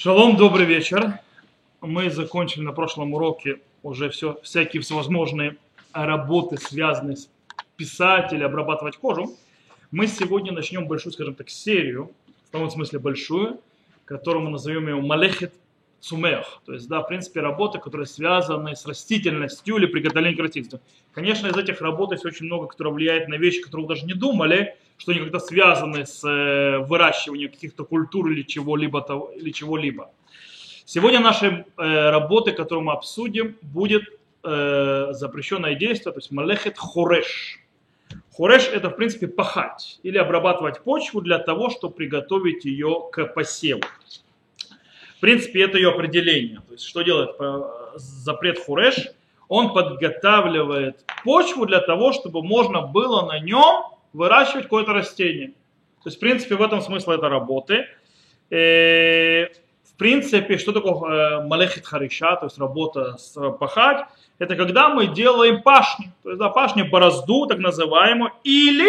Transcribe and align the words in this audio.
Шалом, 0.00 0.36
добрый 0.36 0.64
вечер. 0.64 1.18
Мы 1.80 2.08
закончили 2.08 2.62
на 2.62 2.70
прошлом 2.70 3.14
уроке 3.14 3.58
уже 3.82 4.10
все, 4.10 4.38
всякие 4.44 4.80
всевозможные 4.80 5.56
работы, 5.92 6.56
связанные 6.56 7.16
с 7.16 7.28
писателем, 7.74 8.46
обрабатывать 8.46 8.96
кожу. 8.96 9.34
Мы 9.90 10.06
сегодня 10.06 10.52
начнем 10.52 10.86
большую, 10.86 11.12
скажем 11.12 11.34
так, 11.34 11.50
серию, 11.50 12.12
в 12.46 12.52
том 12.52 12.70
смысле 12.70 13.00
большую, 13.00 13.60
которую 14.04 14.44
мы 14.44 14.50
назовем 14.50 14.86
ее 14.86 15.00
Малехет 15.00 15.52
Цумех. 15.98 16.62
То 16.64 16.74
есть, 16.74 16.86
да, 16.86 17.00
в 17.00 17.08
принципе, 17.08 17.40
работы, 17.40 17.80
которые 17.80 18.06
связаны 18.06 18.76
с 18.76 18.86
растительностью 18.86 19.78
или 19.78 19.86
приготовлением 19.86 20.38
к 20.38 20.42
растительству. 20.42 20.78
Конечно, 21.10 21.48
из 21.48 21.56
этих 21.56 21.80
работ 21.80 22.12
есть 22.12 22.24
очень 22.24 22.46
много, 22.46 22.68
которые 22.68 22.94
влияют 22.94 23.26
на 23.26 23.34
вещи, 23.34 23.62
которые 23.62 23.88
вы 23.88 23.94
даже 23.96 24.06
не 24.06 24.14
думали, 24.14 24.76
что 24.98 25.14
как-то 25.14 25.38
связаны 25.38 26.04
с 26.04 26.24
э, 26.28 26.78
выращиванием 26.78 27.50
каких-то 27.50 27.84
культур 27.84 28.30
или 28.30 28.42
чего-либо. 28.42 29.30
Или 29.36 29.50
чего-либо. 29.52 30.10
Сегодня 30.84 31.20
нашей 31.20 31.64
э, 31.76 32.10
работы, 32.10 32.52
которую 32.52 32.84
мы 32.84 32.92
обсудим, 32.92 33.56
будет 33.62 34.02
э, 34.42 35.08
запрещенное 35.10 35.74
действие, 35.74 36.12
то 36.12 36.18
есть 36.18 36.32
малехет 36.32 36.76
хореш. 36.78 37.60
Хореш 38.32 38.68
это 38.68 38.90
в 38.90 38.96
принципе 38.96 39.28
пахать 39.28 40.00
или 40.02 40.18
обрабатывать 40.18 40.82
почву 40.82 41.20
для 41.20 41.38
того, 41.38 41.70
чтобы 41.70 41.94
приготовить 41.94 42.64
ее 42.64 43.08
к 43.12 43.26
посеву. 43.26 43.82
В 45.16 45.20
принципе, 45.20 45.62
это 45.62 45.78
ее 45.78 45.90
определение. 45.90 46.60
То 46.66 46.72
есть, 46.72 46.84
что 46.84 47.02
делает 47.02 47.30
запрет 47.96 48.58
хуреш? 48.58 49.08
Он 49.48 49.72
подготавливает 49.72 51.04
почву 51.24 51.66
для 51.66 51.80
того, 51.80 52.12
чтобы 52.12 52.42
можно 52.42 52.82
было 52.82 53.26
на 53.26 53.40
нем 53.40 53.97
выращивать 54.12 54.64
какое-то 54.64 54.92
растение. 54.92 55.48
То 56.02 56.06
есть, 56.06 56.16
в 56.16 56.20
принципе, 56.20 56.56
в 56.56 56.62
этом 56.62 56.80
смысл 56.80 57.10
этой 57.10 57.28
работы. 57.28 57.86
И, 58.50 58.54
э, 58.54 59.48
в 59.84 59.96
принципе, 59.98 60.58
что 60.58 60.72
такое 60.72 60.92
э, 60.92 61.46
малехит 61.46 61.86
хариша, 61.86 62.36
то 62.36 62.46
есть 62.46 62.58
работа 62.58 63.16
с 63.18 63.34
пахать, 63.52 64.06
это 64.38 64.54
когда 64.54 64.88
мы 64.88 65.08
делаем 65.08 65.62
пашни, 65.62 66.12
то 66.22 66.30
есть 66.30 66.38
да, 66.38 66.48
пашни 66.48 66.82
борозду, 66.82 67.46
так 67.46 67.58
называемую, 67.58 68.30
или 68.44 68.88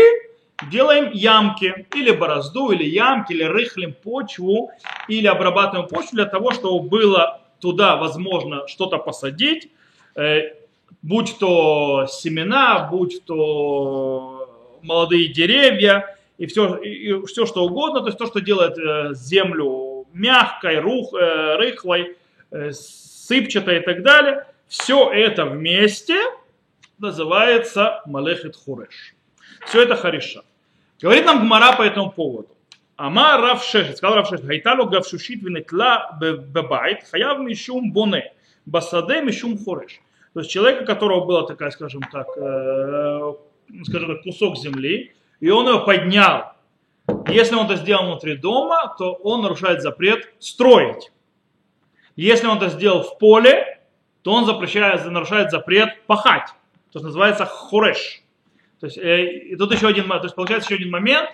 делаем 0.72 1.12
ямки, 1.12 1.88
или 1.96 2.12
борозду, 2.12 2.70
или 2.72 2.84
ямки, 2.84 3.34
или 3.34 3.44
рыхлим 3.44 3.94
почву, 3.94 4.72
или 5.08 5.26
обрабатываем 5.26 5.88
почву 5.88 6.12
для 6.14 6.26
того, 6.26 6.52
чтобы 6.52 6.88
было 6.88 7.42
туда 7.60 7.96
возможно 7.96 8.68
что-то 8.68 8.98
посадить, 8.98 9.72
э, 10.16 10.54
будь 11.02 11.38
то 11.40 12.06
семена, 12.08 12.88
будь 12.92 13.24
то 13.26 14.39
молодые 14.82 15.28
деревья 15.30 16.16
и 16.38 16.46
все, 16.46 16.76
и 16.76 17.26
все 17.26 17.46
что 17.46 17.66
угодно, 17.66 18.02
то 18.02 18.08
есть 18.08 18.18
то, 18.18 18.26
что 18.26 18.40
делает 18.40 18.78
э, 18.78 19.14
землю 19.14 20.08
мягкой, 20.14 20.80
рух, 20.80 21.14
э, 21.14 21.56
рыхлой, 21.58 22.16
сыпчатой 22.72 23.78
и 23.78 23.82
так 23.82 24.02
далее, 24.02 24.46
все 24.68 25.12
это 25.12 25.46
вместе 25.46 26.16
называется 26.98 28.02
малехет 28.06 28.56
хуреш. 28.56 29.16
Все 29.66 29.84
это 29.84 29.96
хариша. 29.96 30.44
Говорит 31.02 31.26
нам 31.26 31.46
Гмара 31.46 31.76
по 31.76 31.84
этому 31.84 32.12
поводу. 32.12 32.50
Ама 32.96 33.38
Рав 33.38 33.64
Шешет, 33.64 33.98
сказал 33.98 34.18
Рав 34.18 34.28
Шешет, 34.28 34.46
Хайталу 34.46 34.86
гавшушит 34.86 35.42
винетла 35.42 36.18
бебайт, 36.20 37.06
хаяв 37.10 37.40
мишум 37.40 37.94
боне, 37.94 38.34
басаде 38.66 39.22
мишум 39.22 39.58
хореш. 39.64 40.02
То 40.34 40.42
есть 40.42 40.52
человека, 40.52 40.84
у 40.84 40.86
которого 40.86 41.26
была 41.26 41.46
такая, 41.46 41.72
скажем 41.72 42.02
так, 42.12 42.28
э, 42.36 43.34
скажем 43.84 44.16
так, 44.16 44.24
кусок 44.24 44.58
земли, 44.58 45.14
и 45.40 45.50
он 45.50 45.68
его 45.68 45.80
поднял. 45.80 46.54
Если 47.28 47.56
он 47.56 47.66
это 47.66 47.76
сделал 47.76 48.06
внутри 48.06 48.38
дома, 48.38 48.96
то 48.98 49.14
он 49.14 49.42
нарушает 49.42 49.82
запрет 49.82 50.32
строить. 50.40 51.12
Если 52.16 52.48
он 52.48 52.58
это 52.58 52.70
сделал 52.70 53.04
в 53.04 53.18
поле, 53.18 53.80
то 54.22 54.34
он 54.34 54.46
запрещает, 54.46 55.06
нарушает 55.06 55.52
запрет 55.52 56.02
пахать. 56.06 56.48
То 56.92 57.00
есть 57.00 57.06
называется 57.06 57.46
хореш. 57.46 58.22
То 58.80 58.88
есть, 58.88 58.98
э, 58.98 59.26
и 59.52 59.56
тут 59.56 59.74
еще 59.74 59.88
один, 59.88 60.08
то 60.08 60.22
есть 60.24 60.36
получается 60.36 60.74
еще 60.74 60.82
один 60.82 60.92
момент, 60.92 61.30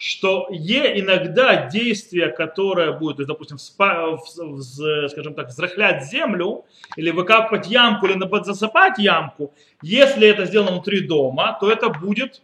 что 0.00 0.48
е 0.50 0.98
иногда 0.98 1.68
действие, 1.68 2.28
которое 2.28 2.92
будет, 2.92 3.16
то 3.16 3.22
есть, 3.22 3.28
допустим, 3.28 3.58
спа, 3.58 4.16
в, 4.16 4.22
в, 4.34 5.08
скажем 5.10 5.34
так, 5.34 5.48
взрыхлять 5.48 6.06
землю, 6.06 6.64
или 6.96 7.10
выкапывать 7.10 7.66
ямку, 7.66 8.06
или 8.06 8.18
засыпать 8.42 8.98
ямку, 8.98 9.52
если 9.82 10.26
это 10.26 10.46
сделано 10.46 10.70
внутри 10.70 11.06
дома, 11.06 11.58
то 11.60 11.70
это 11.70 11.90
будет 11.90 12.40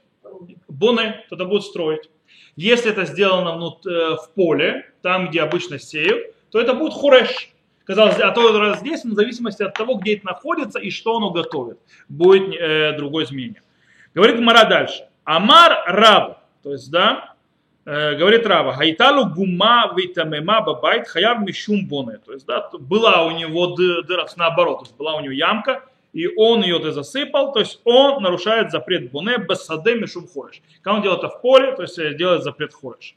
боны, 0.69 1.25
то 1.31 1.37
это 1.37 1.47
будет 1.47 1.63
строить. 1.63 2.11
Если 2.57 2.91
это 2.91 3.07
сделано 3.07 3.57
внут, 3.57 3.87
э, 3.87 4.17
в 4.17 4.31
поле, 4.35 4.93
там, 5.01 5.31
где 5.31 5.41
обычно 5.41 5.79
сеют, 5.79 6.35
то 6.51 6.61
это 6.61 6.75
будет 6.75 6.93
хуреш. 6.93 7.55
Казалось, 7.85 8.21
а 8.21 8.33
то 8.33 8.75
здесь, 8.75 9.03
в 9.03 9.15
зависимости 9.15 9.63
от 9.63 9.73
того, 9.73 9.95
где 9.95 10.17
это 10.17 10.27
находится 10.27 10.79
и 10.79 10.91
что 10.91 11.17
оно 11.17 11.31
готовит, 11.31 11.79
будет 12.11 12.55
э, 12.55 12.93
другое 12.99 13.25
изменение. 13.25 13.63
Говорит 14.15 14.41
Мара 14.41 14.65
дальше. 14.65 15.09
Амар 15.25 15.85
Рав, 15.87 16.37
то 16.63 16.73
есть, 16.73 16.91
да, 16.91 17.36
говорит 17.87 18.47
Рава, 18.47 18.73
Хайталу 18.73 19.27
гума 19.27 19.93
витамема 19.97 20.61
бабайт 20.61 21.09
хаяв 21.09 21.41
мишум 21.41 21.87
боне. 21.87 22.19
То 22.25 22.33
есть, 22.33 22.45
да, 22.47 22.69
была 22.79 23.25
у 23.25 23.31
него 23.31 23.77
дыра, 23.77 24.27
наоборот, 24.37 24.81
то 24.81 24.85
есть 24.87 24.97
была 24.97 25.15
у 25.15 25.21
него 25.21 25.33
ямка, 25.33 25.83
и 26.13 26.27
он 26.37 26.63
ее 26.63 26.93
засыпал, 26.93 27.53
то 27.53 27.61
есть 27.61 27.81
он 27.85 28.23
нарушает 28.23 28.71
запрет 28.71 29.11
боне 29.11 29.39
басаде 29.39 29.95
мишум 29.95 30.27
хореш. 30.27 30.63
Когда 30.83 30.97
он 30.97 31.03
делает 31.03 31.23
это 31.23 31.29
в 31.29 31.43
поле, 31.43 31.77
то 31.77 31.83
есть 31.83 31.99
э, 31.99 32.15
делает 32.15 32.43
запрет 32.43 32.73
хореш. 32.73 33.15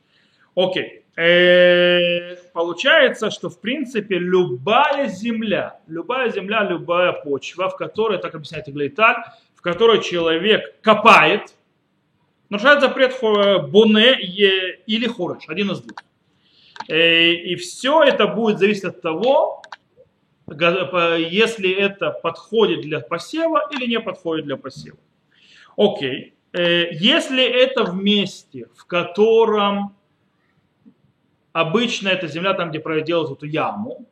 Окей. 0.53 1.03
Э, 1.15 2.35
получается, 2.53 3.31
что 3.31 3.49
в 3.49 3.59
принципе 3.61 4.19
любая 4.19 5.07
земля, 5.07 5.79
любая 5.87 6.29
земля, 6.29 6.63
любая 6.63 7.13
почва, 7.13 7.69
в 7.69 7.77
которой, 7.77 8.17
так 8.17 8.35
объясняет 8.35 8.67
Иглейталь, 8.67 9.23
в 9.55 9.61
которой 9.61 10.01
человек 10.01 10.81
копает, 10.81 11.55
нарушает 12.49 12.81
запрет 12.81 13.15
боне 13.69 14.19
или 14.19 15.07
хорыш, 15.07 15.43
один 15.47 15.71
из 15.71 15.81
двух. 15.81 15.97
Э, 16.87 17.31
и 17.31 17.55
все 17.55 18.03
это 18.03 18.27
будет 18.27 18.59
зависеть 18.59 18.85
от 18.85 19.01
того, 19.01 19.61
если 20.47 21.71
это 21.71 22.11
подходит 22.11 22.81
для 22.81 22.99
посева 22.99 23.69
или 23.71 23.85
не 23.85 23.99
подходит 23.99 24.45
для 24.45 24.57
посева. 24.57 24.97
Окей. 25.77 26.33
Э, 26.53 26.91
если 26.91 27.43
это 27.43 27.83
в 27.83 27.95
месте, 27.95 28.67
в 28.75 28.85
котором 28.85 29.95
обычно 31.53 32.09
эта 32.09 32.27
земля, 32.27 32.53
там, 32.53 32.69
где 32.69 32.79
проделают 32.79 33.31
эту 33.31 33.45
яму, 33.45 34.05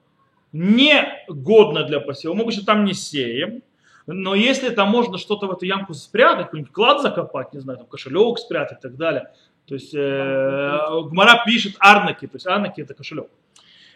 не 0.51 1.03
годна 1.27 1.83
для 1.83 1.99
посева, 1.99 2.33
мы 2.33 2.43
обычно 2.43 2.65
там 2.65 2.85
не 2.85 2.93
сеем, 2.93 3.63
но 4.07 4.35
если 4.35 4.69
там 4.69 4.89
можно 4.89 5.17
что-то 5.17 5.47
в 5.47 5.51
эту 5.51 5.65
ямку 5.65 5.93
спрятать, 5.93 6.45
какой-нибудь 6.45 6.71
клад 6.71 7.01
закопать, 7.01 7.53
не 7.53 7.59
знаю, 7.59 7.79
там 7.79 7.87
кошелек 7.87 8.39
спрятать 8.39 8.79
и 8.79 8.81
так 8.81 8.95
далее. 8.95 9.31
То 9.65 9.73
есть 9.73 9.93
э, 9.93 10.79
Гмара 11.09 11.43
пишет 11.45 11.75
арнаки, 11.77 12.25
то 12.25 12.37
есть 12.37 12.47
арнаки 12.47 12.81
это 12.81 12.93
кошелек. 12.93 13.29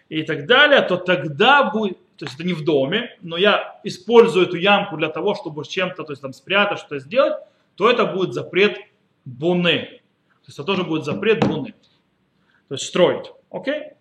И 0.10 0.24
так 0.24 0.46
далее, 0.46 0.82
то 0.82 0.98
тогда 0.98 1.72
будет, 1.72 1.98
то 2.18 2.26
есть 2.26 2.36
это 2.36 2.44
не 2.44 2.52
в 2.52 2.66
доме, 2.66 3.18
но 3.22 3.38
я 3.38 3.80
использую 3.86 4.48
эту 4.48 4.58
ямку 4.58 4.98
для 4.98 5.08
того, 5.08 5.34
чтобы 5.34 5.64
чем-то, 5.64 6.04
то 6.04 6.12
есть 6.12 6.22
там 6.22 6.34
спрятать, 6.34 6.80
что-то 6.80 7.00
сделать, 7.00 7.38
то 7.76 7.90
это 7.90 8.06
будет 8.06 8.34
запрет 8.34 8.78
буны. 9.24 10.02
То 10.42 10.48
есть 10.48 10.60
это 10.60 10.66
тоже 10.66 10.84
будет 10.84 11.06
запрет 11.06 11.40
буны. 11.48 11.74
То 12.68 12.76
есть 12.76 12.86
строить. 12.86 13.32
Окей? 13.50 13.94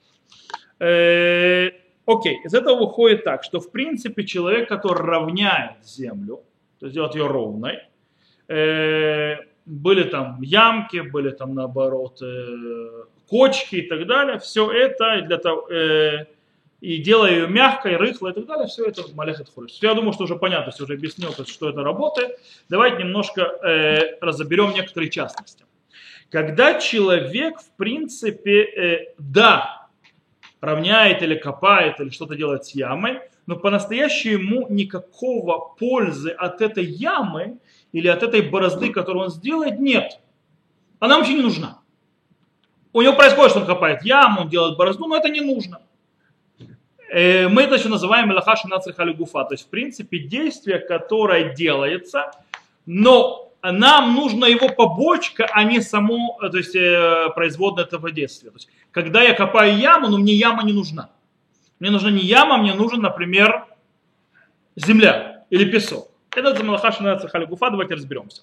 Э, 0.81 1.71
Окей, 2.13 2.41
из 2.45 2.55
этого 2.55 2.87
выходит 2.87 3.25
так, 3.25 3.45
что 3.45 3.61
в 3.61 3.71
принципе 3.71 4.25
человек, 4.25 4.69
который 4.69 5.03
равняет 5.03 5.85
землю, 5.85 6.43
то 6.81 6.87
есть 6.87 6.95
делает 6.95 7.15
ее 7.15 7.27
ровной, 7.27 7.79
э, 8.49 9.37
были 9.65 10.03
там 10.05 10.43
ямки, 10.43 11.01
были 11.01 11.31
там 11.31 11.55
наоборот 11.55 12.21
э, 12.21 13.05
кочки 13.29 13.77
и 13.77 13.89
так 13.89 14.07
далее, 14.07 14.41
все 14.41 14.73
это 14.73 15.23
для 15.23 15.39
того, 15.39 15.71
э, 15.71 16.27
и 16.81 16.97
делая 16.97 17.31
ее 17.33 17.47
мягкой, 17.47 17.97
рыхлой 17.97 18.33
и 18.33 18.35
так 18.35 18.47
далее, 18.47 18.67
все 18.67 18.87
это 18.87 19.03
малехет 19.15 19.49
хорис. 19.55 19.79
Я 19.81 19.95
думаю, 19.95 20.13
что 20.13 20.25
уже 20.25 20.35
понятно, 20.35 20.73
уже 20.83 20.95
объяснил, 20.95 21.33
что 21.47 21.69
это 21.69 21.83
работает. 21.85 22.41
Давайте 22.69 23.05
немножко 23.05 23.43
э, 23.43 24.19
разоберем 24.21 24.73
некоторые 24.73 25.11
частности. 25.11 25.65
Когда 26.31 26.81
человек, 26.81 27.61
в 27.61 27.77
принципе, 27.77 28.63
э, 28.63 29.15
да, 29.19 29.80
равняет 30.61 31.23
или 31.23 31.35
копает 31.35 32.01
или 32.01 32.11
что-то 32.11 32.37
делает 32.37 32.65
с 32.65 32.75
ямой, 32.75 33.21
но 33.47 33.57
по-настоящему 33.57 34.67
никакого 34.69 35.75
пользы 35.79 36.31
от 36.31 36.61
этой 36.61 36.85
ямы 36.85 37.59
или 37.93 38.09
от 38.09 38.23
этой 38.23 38.43
борозды, 38.43 38.93
которую 38.93 39.25
он 39.25 39.31
сделает, 39.31 39.81
нет. 39.81 40.21
Она 40.99 41.17
вообще 41.17 41.35
не 41.35 41.43
нужна. 41.43 41.79
У 42.93 43.03
него 43.03 43.15
происходит, 43.15 43.51
что 43.51 43.61
он 43.61 43.67
копает 43.67 44.05
яму, 44.05 44.43
он 44.43 44.49
делает 44.49 44.77
борозду, 44.77 45.07
но 45.07 45.17
это 45.17 45.29
не 45.29 45.41
нужно. 45.41 45.81
Э, 47.11 47.49
мы 47.49 47.63
это 47.63 47.77
еще 47.77 47.89
называем 47.89 48.31
лахаши 48.31 48.69
нацрихалигуфа, 48.69 49.45
то 49.45 49.55
есть 49.55 49.67
в 49.67 49.69
принципе 49.69 50.19
действие, 50.19 50.79
которое 50.79 51.55
делается, 51.55 52.31
но 52.87 53.50
нам 53.63 54.15
нужна 54.15 54.47
его 54.49 54.69
побочка, 54.69 55.49
а 55.53 55.65
не 55.65 55.81
само, 55.81 56.39
то 56.41 56.57
есть 56.57 56.75
э, 56.75 57.29
производное 57.35 57.85
этого 57.85 58.11
действия. 58.11 58.51
То 58.51 58.57
есть, 58.57 58.69
когда 58.91 59.23
я 59.23 59.35
копаю 59.35 59.77
яму, 59.77 60.09
но 60.09 60.19
мне 60.19 60.35
яма 60.35 60.63
не 60.63 60.73
нужна. 60.73 61.11
Мне 61.79 61.91
нужна 61.91 62.11
не 62.11 62.23
яма, 62.23 62.59
мне 62.59 62.75
нужен, 62.75 63.01
например, 63.01 63.67
земля 64.77 65.45
или 65.51 65.71
песок. 65.71 66.11
Это 66.35 66.55
за 66.55 66.65
Малаха 66.65 66.93
Шинаца 66.93 67.29
Халигуфа, 67.29 67.71
давайте 67.71 67.95
разберемся. 67.95 68.43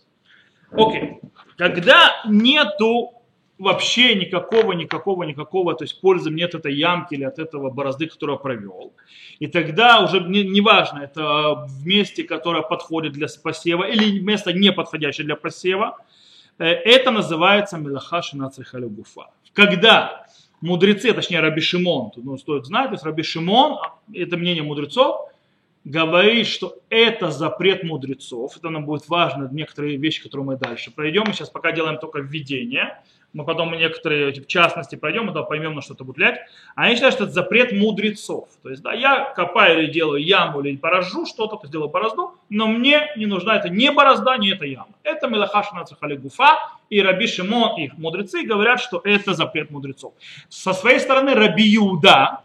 Окей. 0.72 1.20
Когда 1.58 2.22
нету 2.28 3.17
вообще 3.60 4.16
никакого, 4.16 4.74
никакого, 4.74 5.24
никакого, 5.24 5.74
то 5.74 5.84
есть 5.84 6.00
пользы 6.02 6.30
нет 6.30 6.54
от 6.56 6.62
этой 6.62 6.76
ямки 6.76 7.16
или 7.16 7.24
от 7.24 7.40
этого 7.40 7.70
борозды, 7.70 8.08
которую 8.08 8.40
провел. 8.40 8.94
И 9.40 9.48
тогда 9.48 10.02
уже 10.04 10.20
неважно, 10.20 11.00
не 11.00 11.06
это 11.06 11.66
в 11.68 11.86
месте, 11.86 12.24
которое 12.24 12.62
подходит 12.62 13.14
для 13.14 13.28
посева 13.44 13.84
или 13.84 14.20
место 14.20 14.54
не 14.54 14.72
подходящее 14.72 15.26
для 15.26 15.36
посева, 15.36 15.98
э, 16.60 16.66
это 16.66 17.12
называется 17.12 17.78
Мелаха 17.78 18.22
Шинацрихалю 18.22 18.90
Гуфа. 18.90 19.30
Когда 19.54 20.26
мудрецы, 20.62 21.14
точнее 21.14 21.40
Раби 21.40 21.62
Шимон, 21.62 22.12
ну, 22.16 22.38
стоит 22.38 22.66
знать, 22.66 22.88
то 22.88 22.94
есть 22.94 23.04
Раби 23.04 23.24
Шимон, 23.24 23.80
это 24.14 24.38
мнение 24.38 24.64
мудрецов, 24.64 25.32
говорит, 25.88 26.48
что 26.48 26.76
это 26.90 27.32
запрет 27.32 27.84
мудрецов. 27.84 28.58
Это 28.58 28.70
нам 28.70 28.86
будет 28.86 29.08
важно, 29.08 29.48
некоторые 29.52 29.98
вещи, 29.98 30.22
которые 30.22 30.46
мы 30.46 30.58
дальше 30.58 30.92
пройдем. 30.92 31.24
Мы 31.26 31.34
сейчас 31.34 31.50
пока 31.50 31.72
делаем 31.72 31.98
только 31.98 32.20
введение. 32.20 33.02
Мы 33.34 33.46
потом 33.46 33.72
некоторые 33.74 34.32
в 34.34 34.48
частности 34.48 34.96
пройдем, 34.96 35.24
и 35.24 35.26
тогда 35.28 35.44
поймем, 35.44 35.76
на 35.76 35.82
что 35.82 35.94
это 35.94 36.04
будет 36.04 36.18
влиять. 36.18 36.40
А 36.76 36.84
они 36.84 36.96
считают, 36.96 37.16
что 37.16 37.24
это 37.26 37.34
запрет 37.34 37.72
мудрецов. 37.72 38.50
То 38.64 38.70
есть, 38.70 38.82
да, 38.82 38.94
я 38.94 39.32
копаю 39.36 39.84
или 39.84 39.92
делаю 39.92 40.24
яму, 40.24 40.62
или 40.62 40.76
поражу 40.76 41.26
что-то, 41.26 41.56
то 41.58 41.68
сделаю 41.68 41.90
борозду, 41.90 42.34
но 42.50 42.68
мне 42.68 43.12
не 43.16 43.26
нужна 43.26 43.58
это 43.58 43.70
не 43.70 43.92
борозда, 43.92 44.38
не 44.38 44.52
эта 44.52 44.66
яма. 44.66 44.90
Это 45.04 45.28
Мелахашина 45.28 45.86
Цахали 45.86 46.16
Гуфа, 46.16 46.58
и 46.90 47.02
Раби 47.02 47.28
Шимон, 47.28 47.78
их 47.80 47.98
мудрецы 47.98 48.44
говорят, 48.44 48.82
что 48.82 49.02
это 49.04 49.34
запрет 49.34 49.72
мудрецов. 49.72 50.14
Со 50.50 50.74
своей 50.74 51.00
стороны 51.00 51.34
Раби 51.34 51.64
Юда, 51.64 52.42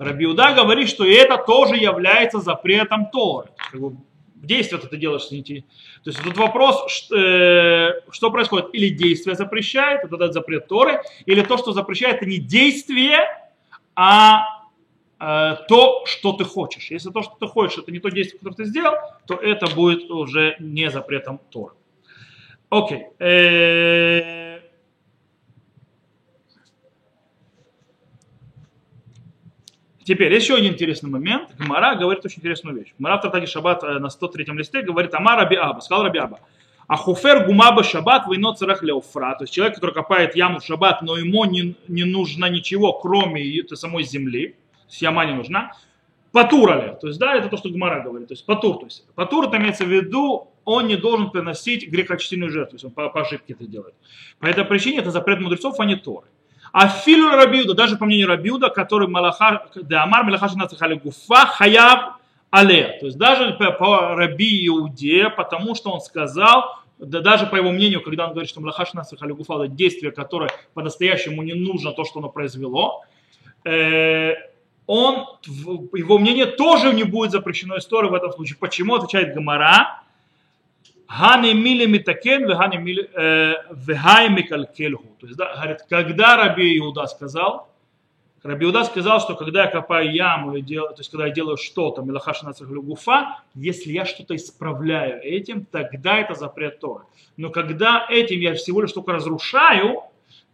Рабиуда 0.00 0.54
говорит, 0.54 0.88
что 0.88 1.04
и 1.04 1.12
это 1.12 1.36
тоже 1.36 1.76
является 1.76 2.40
запретом 2.40 3.10
Торы. 3.10 3.50
Как 3.70 3.78
бы 3.78 3.96
действие 4.34 4.80
ты 4.80 4.96
делаешь 4.96 5.24
с. 5.24 5.28
То 5.28 6.10
есть 6.10 6.22
тут 6.22 6.38
вопрос, 6.38 6.90
что, 6.90 7.16
э, 7.16 8.00
что 8.10 8.30
происходит. 8.30 8.70
Или 8.72 8.88
действие 8.88 9.36
запрещает, 9.36 10.02
это 10.02 10.16
этот 10.16 10.32
запрет 10.32 10.68
Торы, 10.68 11.02
или 11.26 11.42
то, 11.42 11.58
что 11.58 11.72
запрещает, 11.72 12.16
это 12.16 12.26
не 12.26 12.38
действие, 12.38 13.28
а 13.94 14.46
э, 15.20 15.56
то, 15.68 16.06
что 16.06 16.32
ты 16.32 16.44
хочешь. 16.44 16.90
Если 16.90 17.10
то, 17.10 17.20
что 17.20 17.34
ты 17.38 17.46
хочешь, 17.46 17.76
это 17.76 17.92
не 17.92 17.98
то 17.98 18.08
действие, 18.08 18.38
которое 18.38 18.56
ты 18.56 18.64
сделал, 18.64 18.94
то 19.26 19.34
это 19.34 19.66
будет 19.66 20.10
уже 20.10 20.56
не 20.60 20.90
запретом 20.90 21.40
Торы. 21.50 21.74
Окей. 22.70 23.08
Э, 23.18 24.39
Теперь, 30.04 30.32
еще 30.32 30.54
один 30.54 30.72
интересный 30.72 31.10
момент. 31.10 31.50
Гмара 31.58 31.94
говорит 31.94 32.24
очень 32.24 32.38
интересную 32.38 32.76
вещь. 32.76 32.94
Гмара 32.98 33.18
в 33.18 33.22
Тартаге 33.22 33.46
Шаббат 33.46 33.84
э, 33.84 33.98
на 33.98 34.06
103-м 34.06 34.58
листе 34.58 34.82
говорит, 34.82 35.14
Ама 35.14 35.36
Раби 35.36 35.56
Аба, 35.56 35.80
сказал 35.80 36.04
Раби 36.04 36.18
Аба, 36.18 36.40
а 36.90 36.96
хуфер 36.96 37.46
гумаба 37.46 37.84
шаббат 37.84 38.26
войно 38.26 38.52
царах 38.52 38.82
леуфра. 38.82 39.36
То 39.38 39.44
есть 39.44 39.52
человек, 39.52 39.76
который 39.76 39.94
копает 39.94 40.34
яму 40.34 40.58
в 40.58 40.64
шаббат, 40.64 41.02
но 41.02 41.16
ему 41.16 41.44
не, 41.44 41.76
не 41.86 42.02
нужно 42.02 42.46
ничего, 42.46 42.92
кроме 42.94 43.64
самой 43.74 44.02
земли. 44.02 44.48
То 44.48 44.88
есть 44.88 45.02
яма 45.02 45.24
не 45.24 45.34
нужна. 45.34 45.72
Патурали. 46.32 46.96
То 47.00 47.06
есть, 47.06 47.20
да, 47.20 47.36
это 47.36 47.48
то, 47.48 47.56
что 47.56 47.68
Гмара 47.68 48.02
говорит. 48.02 48.26
То 48.26 48.34
есть 48.34 48.44
патур. 48.44 48.78
То 48.78 48.86
есть 48.86 49.06
патур, 49.14 49.46
это 49.46 49.58
имеется 49.58 49.84
в 49.84 49.88
виду, 49.88 50.48
он 50.64 50.88
не 50.88 50.96
должен 50.96 51.30
приносить 51.30 51.88
грехочтительную 51.88 52.50
жертву. 52.50 52.74
Есть 52.74 52.84
он 52.84 52.90
по, 52.90 53.08
по 53.08 53.20
ошибке 53.20 53.52
это 53.52 53.66
делает. 53.66 53.94
По 54.40 54.46
этой 54.46 54.64
причине 54.64 54.98
это 54.98 55.12
запрет 55.12 55.40
мудрецов, 55.40 55.78
а 55.78 55.84
не 55.84 55.94
Торы. 55.94 56.26
А 56.72 56.88
филу 56.88 57.30
Рабиуда, 57.30 57.74
даже 57.74 57.96
по 57.96 58.04
мнению 58.04 58.28
Рабиуда, 58.28 58.68
который 58.68 59.08
Малаха, 59.08 59.66
да, 59.74 60.04
Амар 60.04 60.24
Малаха 60.24 60.48
Гуфа, 61.02 61.46
Хаяб 61.46 62.20
Але. 62.50 62.98
То 62.98 63.06
есть 63.06 63.16
даже 63.16 63.52
по, 63.52 63.70
по 63.70 64.14
Раби 64.16 64.66
Иуде, 64.66 65.30
потому 65.30 65.74
что 65.74 65.90
он 65.90 66.00
сказал, 66.00 66.80
да 66.98 67.20
даже 67.20 67.46
по 67.46 67.56
его 67.56 67.70
мнению, 67.70 68.02
когда 68.02 68.24
он 68.26 68.32
говорит, 68.32 68.50
что 68.50 68.60
Малаха 68.60 68.84
Шинацахали 68.86 69.32
Гуфа 69.32 69.54
это 69.64 69.68
действие, 69.68 70.10
которое 70.10 70.50
по-настоящему 70.74 71.42
не 71.42 71.54
нужно 71.54 71.92
то, 71.92 72.04
что 72.04 72.18
оно 72.18 72.28
произвело, 72.28 73.04
э, 73.64 74.34
он, 74.86 75.26
его 75.46 76.18
мнение 76.18 76.46
тоже 76.46 76.92
не 76.92 77.04
будет 77.04 77.30
запрещено 77.30 77.78
историей 77.78 78.10
в 78.10 78.14
этом 78.14 78.32
случае. 78.32 78.56
Почему, 78.58 78.96
отвечает 78.96 79.34
Гамара, 79.34 80.02
Гане 81.18 81.54
мили 81.54 81.86
митакен, 81.86 82.46
вегане 82.48 82.78
мили, 82.78 83.10
э, 83.14 83.54
вегай 83.72 84.28
микалькельху. 84.28 85.16
То 85.18 85.26
есть, 85.26 85.36
да, 85.36 85.76
когда 85.88 86.36
Раби 86.36 86.78
Иуда 86.78 87.06
сказал, 87.06 87.68
Раби 88.44 88.64
Иуда 88.64 88.84
сказал, 88.84 89.20
что 89.20 89.34
когда 89.34 89.64
я 89.64 89.70
копаю 89.70 90.12
яму, 90.12 90.54
или 90.54 90.62
делаю, 90.62 90.94
то 90.94 91.00
есть 91.00 91.10
когда 91.10 91.26
я 91.26 91.32
делаю 91.32 91.56
что-то, 91.56 92.02
милахашина 92.02 92.54
гуфа, 92.60 93.42
если 93.54 93.92
я 93.92 94.04
что-то 94.06 94.36
исправляю 94.36 95.20
этим, 95.22 95.66
тогда 95.66 96.18
это 96.18 96.34
запрет 96.34 96.78
Торы. 96.78 97.04
Но 97.36 97.50
когда 97.50 98.06
этим 98.08 98.38
я 98.40 98.54
всего 98.54 98.80
лишь 98.80 98.92
только 98.92 99.12
разрушаю, 99.12 100.04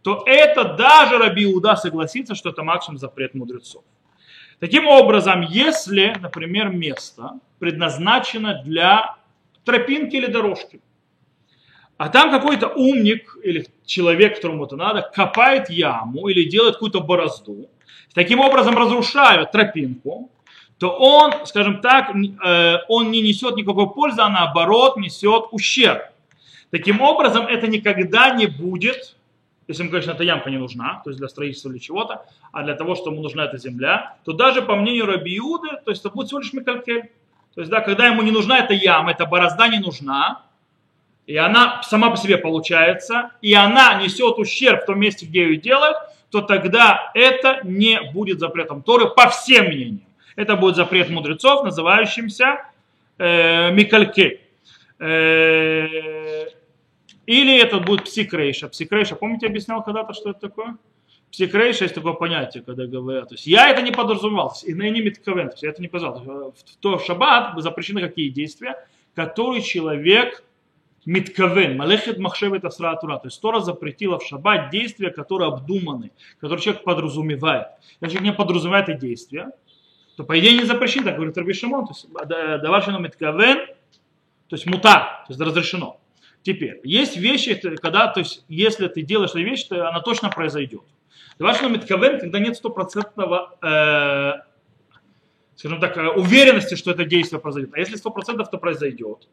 то 0.01 0.23
это 0.25 0.73
даже 0.73 1.19
Раби 1.19 1.45
Иуда 1.45 1.75
согласится, 1.75 2.33
что 2.33 2.49
это 2.49 2.63
максимум 2.63 2.97
запрет 2.97 3.35
мудрецов. 3.35 3.83
Таким 4.59 4.87
образом, 4.87 5.41
если, 5.41 6.15
например, 6.19 6.69
место 6.69 7.39
предназначено 7.59 8.63
для 8.63 9.17
тропинки 9.67 10.15
или 10.15 10.27
дорожки. 10.27 10.79
А 11.97 12.09
там 12.09 12.31
какой-то 12.31 12.67
умник 12.67 13.37
или 13.43 13.67
человек, 13.85 14.35
которому 14.35 14.65
это 14.65 14.75
надо, 14.75 15.01
копает 15.01 15.69
яму 15.69 16.27
или 16.29 16.49
делает 16.49 16.75
какую-то 16.75 17.01
борозду, 17.01 17.69
таким 18.13 18.39
образом 18.39 18.77
разрушает 18.77 19.51
тропинку, 19.51 20.31
то 20.79 20.89
он, 20.89 21.45
скажем 21.45 21.81
так, 21.81 22.15
э, 22.15 22.75
он 22.87 23.11
не 23.11 23.21
несет 23.21 23.55
никакой 23.55 23.89
пользы, 23.89 24.21
а 24.21 24.29
наоборот 24.29 24.97
несет 24.97 25.45
ущерб. 25.51 26.03
Таким 26.69 27.01
образом, 27.01 27.47
это 27.47 27.67
никогда 27.67 28.29
не 28.29 28.45
будет, 28.45 29.15
если 29.67 29.81
ему, 29.83 29.91
конечно, 29.91 30.11
эта 30.11 30.23
ямка 30.23 30.49
не 30.49 30.57
нужна, 30.57 31.01
то 31.03 31.09
есть 31.09 31.19
для 31.19 31.27
строительства 31.27 31.71
или 31.71 31.79
чего-то, 31.79 32.25
а 32.51 32.63
для 32.63 32.75
того, 32.75 32.95
что 32.95 33.11
ему 33.11 33.21
нужна 33.21 33.45
эта 33.45 33.57
земля, 33.57 34.17
то 34.23 34.33
даже 34.33 34.61
по 34.61 34.75
мнению 34.75 35.07
Рабиуды, 35.07 35.69
то 35.83 35.91
есть 35.91 36.05
это 36.05 36.13
будет 36.13 36.27
всего 36.27 36.39
лишь 36.39 36.53
микалькель. 36.53 37.09
То 37.57 37.61
есть, 37.61 37.71
да, 37.71 37.81
когда 37.81 38.05
ему 38.05 38.21
не 38.21 38.29
нужна 38.29 38.59
эта 38.59 38.75
яма, 38.75 39.09
эта 39.09 39.25
борозда 39.25 39.67
не 39.67 39.79
нужна, 39.79 40.43
и 41.25 41.35
она 41.37 41.81
сама 41.81 42.11
по 42.11 42.15
себе 42.15 42.37
получается, 42.37 43.31
и 43.41 43.51
она 43.55 43.95
несет 43.95 44.37
ущерб 44.37 44.83
в 44.83 44.85
том 44.85 44.99
месте, 44.99 45.25
где 45.25 45.45
ее 45.45 45.57
делают, 45.57 45.97
то 46.29 46.41
тогда 46.41 47.09
это 47.15 47.61
не 47.63 47.99
будет 48.13 48.39
запретом 48.39 48.83
Торы 48.83 49.09
по 49.09 49.29
всем 49.29 49.69
мнениям. 49.69 50.05
Это 50.35 50.55
будет 50.55 50.75
запрет 50.75 51.09
мудрецов, 51.09 51.63
называющимся 51.63 52.63
э, 53.17 53.71
Микальке. 53.71 54.41
Э, 54.99 56.45
или 57.25 57.59
это 57.59 57.79
будет 57.79 58.03
псикрейша. 58.03 58.69
Псикрейша, 58.69 59.15
помните, 59.15 59.47
объяснял 59.47 59.81
когда-то, 59.81 60.13
что 60.13 60.29
это 60.29 60.41
такое? 60.41 60.77
Психрейша 61.31 61.85
есть 61.85 61.95
такое 61.95 62.13
понятие, 62.13 62.63
когда 62.63 62.85
говорят. 62.85 63.29
То 63.29 63.35
есть 63.35 63.47
я 63.47 63.69
это 63.69 63.81
не 63.81 63.91
подразумевал, 63.91 64.53
и 64.63 64.73
на 64.73 64.89
ними 64.89 65.09
ковен, 65.09 65.51
я 65.61 65.69
это 65.69 65.81
не 65.81 65.87
позвал. 65.87 66.19
В 66.19 66.77
то 66.79 66.99
шаббат 66.99 67.61
запрещены 67.61 68.01
какие 68.01 68.29
действия, 68.29 68.75
которые 69.13 69.61
человек 69.61 70.43
митковен, 71.05 71.77
малехет 71.77 72.17
махшевет 72.17 72.65
асратура. 72.65 73.17
То 73.17 73.27
есть 73.27 73.41
Тора 73.41 73.59
запретила 73.61 74.19
в 74.19 74.23
шаббат 74.23 74.69
действия, 74.69 75.09
которые 75.09 75.49
обдуманы, 75.49 76.11
которые 76.39 76.61
человек 76.61 76.83
подразумевает. 76.83 77.67
Если 78.01 78.17
человек 78.17 78.33
не 78.33 78.37
подразумевает 78.37 78.89
эти 78.89 78.99
действия, 78.99 79.51
то 80.17 80.23
по 80.23 80.37
идее 80.39 80.57
не 80.57 80.63
запрещено, 80.65 81.05
так 81.05 81.15
говорит 81.15 81.37
Раби 81.37 81.53
Шимон. 81.53 81.87
То 81.87 81.93
есть 81.93 82.07
давашину 82.61 82.99
митковен, 82.99 83.67
то 84.47 84.55
есть 84.55 84.65
мута, 84.65 85.23
то 85.27 85.33
есть 85.33 85.39
разрешено. 85.39 85.99
Теперь, 86.41 86.79
есть 86.83 87.17
вещи, 87.17 87.55
когда, 87.81 88.07
то 88.07 88.21
есть, 88.21 88.45
если 88.47 88.87
ты 88.87 89.01
делаешь 89.01 89.31
эту 89.31 89.41
вещь, 89.41 89.63
то 89.63 89.89
она 89.89 89.99
точно 89.99 90.29
произойдет. 90.29 90.83
Давашну 91.39 91.69
Митковен, 91.69 92.19
когда 92.19 92.39
нет 92.39 92.57
стопроцентного, 92.57 93.55
э, 93.61 94.41
скажем 95.55 95.79
так, 95.79 95.97
э, 95.97 96.09
уверенности, 96.09 96.75
что 96.75 96.91
это 96.91 97.05
действие 97.05 97.39
произойдет. 97.39 97.71
А 97.73 97.79
если 97.79 97.95
сто 97.95 98.09
процентов 98.09 98.49
то 98.49 98.57
произойдет, 98.57 99.27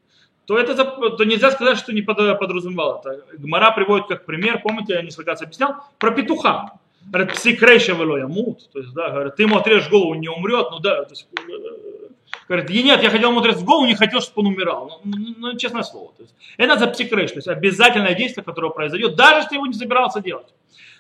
то, 0.47 0.59
это, 0.59 0.75
то 0.85 1.25
нельзя 1.25 1.51
сказать, 1.51 1.79
что 1.79 1.93
не 1.93 2.03
подразумевал 2.03 3.01
это. 3.01 3.25
Гмара 3.39 3.71
приводит 3.71 4.09
как 4.09 4.27
пример, 4.27 4.61
помните, 4.63 4.95
я 4.95 5.03
несколько 5.03 5.31
раз 5.31 5.43
объяснял, 5.43 5.77
про 5.99 6.11
петуха. 6.11 6.79
Говорит, 7.07 7.35
псикрейша 7.35 7.95
мут. 7.95 8.71
То 8.73 8.81
есть, 8.81 8.93
да, 8.95 9.11
говорит, 9.11 9.37
ты 9.37 9.43
ему 9.43 9.57
отрежешь 9.57 9.91
голову, 9.91 10.15
не 10.15 10.29
умрет. 10.29 10.69
Ну 10.71 10.79
да, 10.79 11.05
то 11.05 11.11
есть, 11.11 11.27
э, 11.37 12.09
говорит, 12.49 12.71
и 12.71 12.83
нет, 12.83 13.03
я 13.03 13.11
хотел 13.11 13.31
ему 13.31 13.41
отрезать 13.41 13.65
голову, 13.65 13.87
не 13.87 13.95
хотел, 13.95 14.21
чтобы 14.21 14.47
он 14.47 14.55
умирал. 14.55 15.01
Ну, 15.05 15.17
ну, 15.19 15.35
ну 15.39 15.59
честное 15.59 15.83
слово. 15.83 16.13
То 16.17 16.23
есть, 16.23 16.35
это 16.57 16.79
за 16.79 16.87
псикрейш, 16.87 17.31
то 17.31 17.39
есть 17.39 17.49
обязательное 17.49 18.15
действие, 18.15 18.45
которое 18.45 18.71
произойдет, 18.71 19.17
даже 19.17 19.41
если 19.41 19.55
его 19.55 19.67
не 19.67 19.75
собирался 19.75 20.21
делать. 20.21 20.47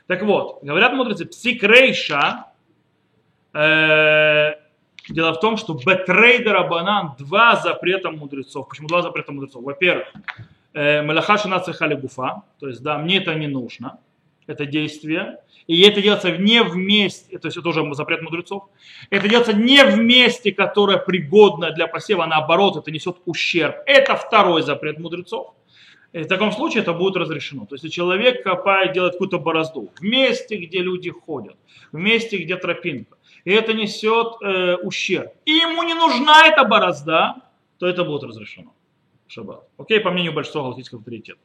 Так 0.06 0.22
вот, 0.22 0.62
говорят 0.62 0.92
мудрецы, 0.92 1.24
псикрейша, 1.24 2.46
э, 3.54 4.52
дело 5.08 5.32
в 5.32 5.40
том, 5.40 5.56
что 5.56 5.74
бетрейдера 5.74 6.66
банан 6.68 7.14
два 7.18 7.56
запрета 7.56 8.10
мудрецов. 8.10 8.68
Почему 8.68 8.88
два 8.88 9.00
запрета 9.00 9.32
мудрецов? 9.32 9.62
Во-первых, 9.62 10.06
э, 10.74 11.02
Мелаха 11.02 11.38
шана 11.38 11.62
гуфа, 11.96 12.42
то 12.60 12.68
есть, 12.68 12.82
да, 12.82 12.98
мне 12.98 13.18
это 13.18 13.34
не 13.34 13.46
нужно. 13.46 13.98
это 14.46 14.66
действие, 14.66 15.38
и 15.66 15.80
это 15.82 16.02
делается 16.02 16.36
не 16.36 16.62
в 16.62 16.76
месте, 16.76 17.38
то 17.38 17.48
есть 17.48 17.56
это 17.56 17.66
уже 17.66 17.94
запрет 17.94 18.20
мудрецов, 18.20 18.64
это 19.08 19.26
делается 19.26 19.54
не 19.54 19.82
в 19.84 19.96
месте, 19.98 20.52
которое 20.52 20.98
пригодно 20.98 21.70
для 21.70 21.86
посева, 21.86 22.24
а 22.24 22.26
наоборот, 22.26 22.76
это 22.76 22.90
несет 22.90 23.16
ущерб. 23.24 23.76
Это 23.86 24.16
второй 24.16 24.60
запрет 24.60 24.98
мудрецов. 24.98 25.54
И 26.14 26.22
в 26.22 26.28
таком 26.28 26.52
случае 26.52 26.82
это 26.82 26.92
будет 26.92 27.16
разрешено. 27.16 27.66
То 27.66 27.74
есть, 27.74 27.92
человек 27.92 28.44
копает, 28.44 28.92
делает 28.92 29.14
какую-то 29.14 29.40
борозду 29.40 29.90
в 29.96 30.02
месте, 30.02 30.56
где 30.56 30.78
люди 30.78 31.10
ходят, 31.10 31.56
в 31.90 31.98
месте, 31.98 32.36
где 32.36 32.56
тропинка, 32.56 33.16
и 33.44 33.50
это 33.50 33.72
несет 33.72 34.36
э, 34.40 34.76
ущерб, 34.76 35.32
и 35.44 35.50
ему 35.50 35.82
не 35.82 35.94
нужна 35.94 36.46
эта 36.46 36.62
борозда, 36.62 37.34
то 37.78 37.88
это 37.88 38.04
будет 38.04 38.22
разрешено. 38.22 38.72
Шаббат. 39.26 39.64
Окей, 39.76 39.98
по 39.98 40.12
мнению 40.12 40.32
большинства 40.32 40.62
галактических 40.62 40.98
авторитетов. 40.98 41.42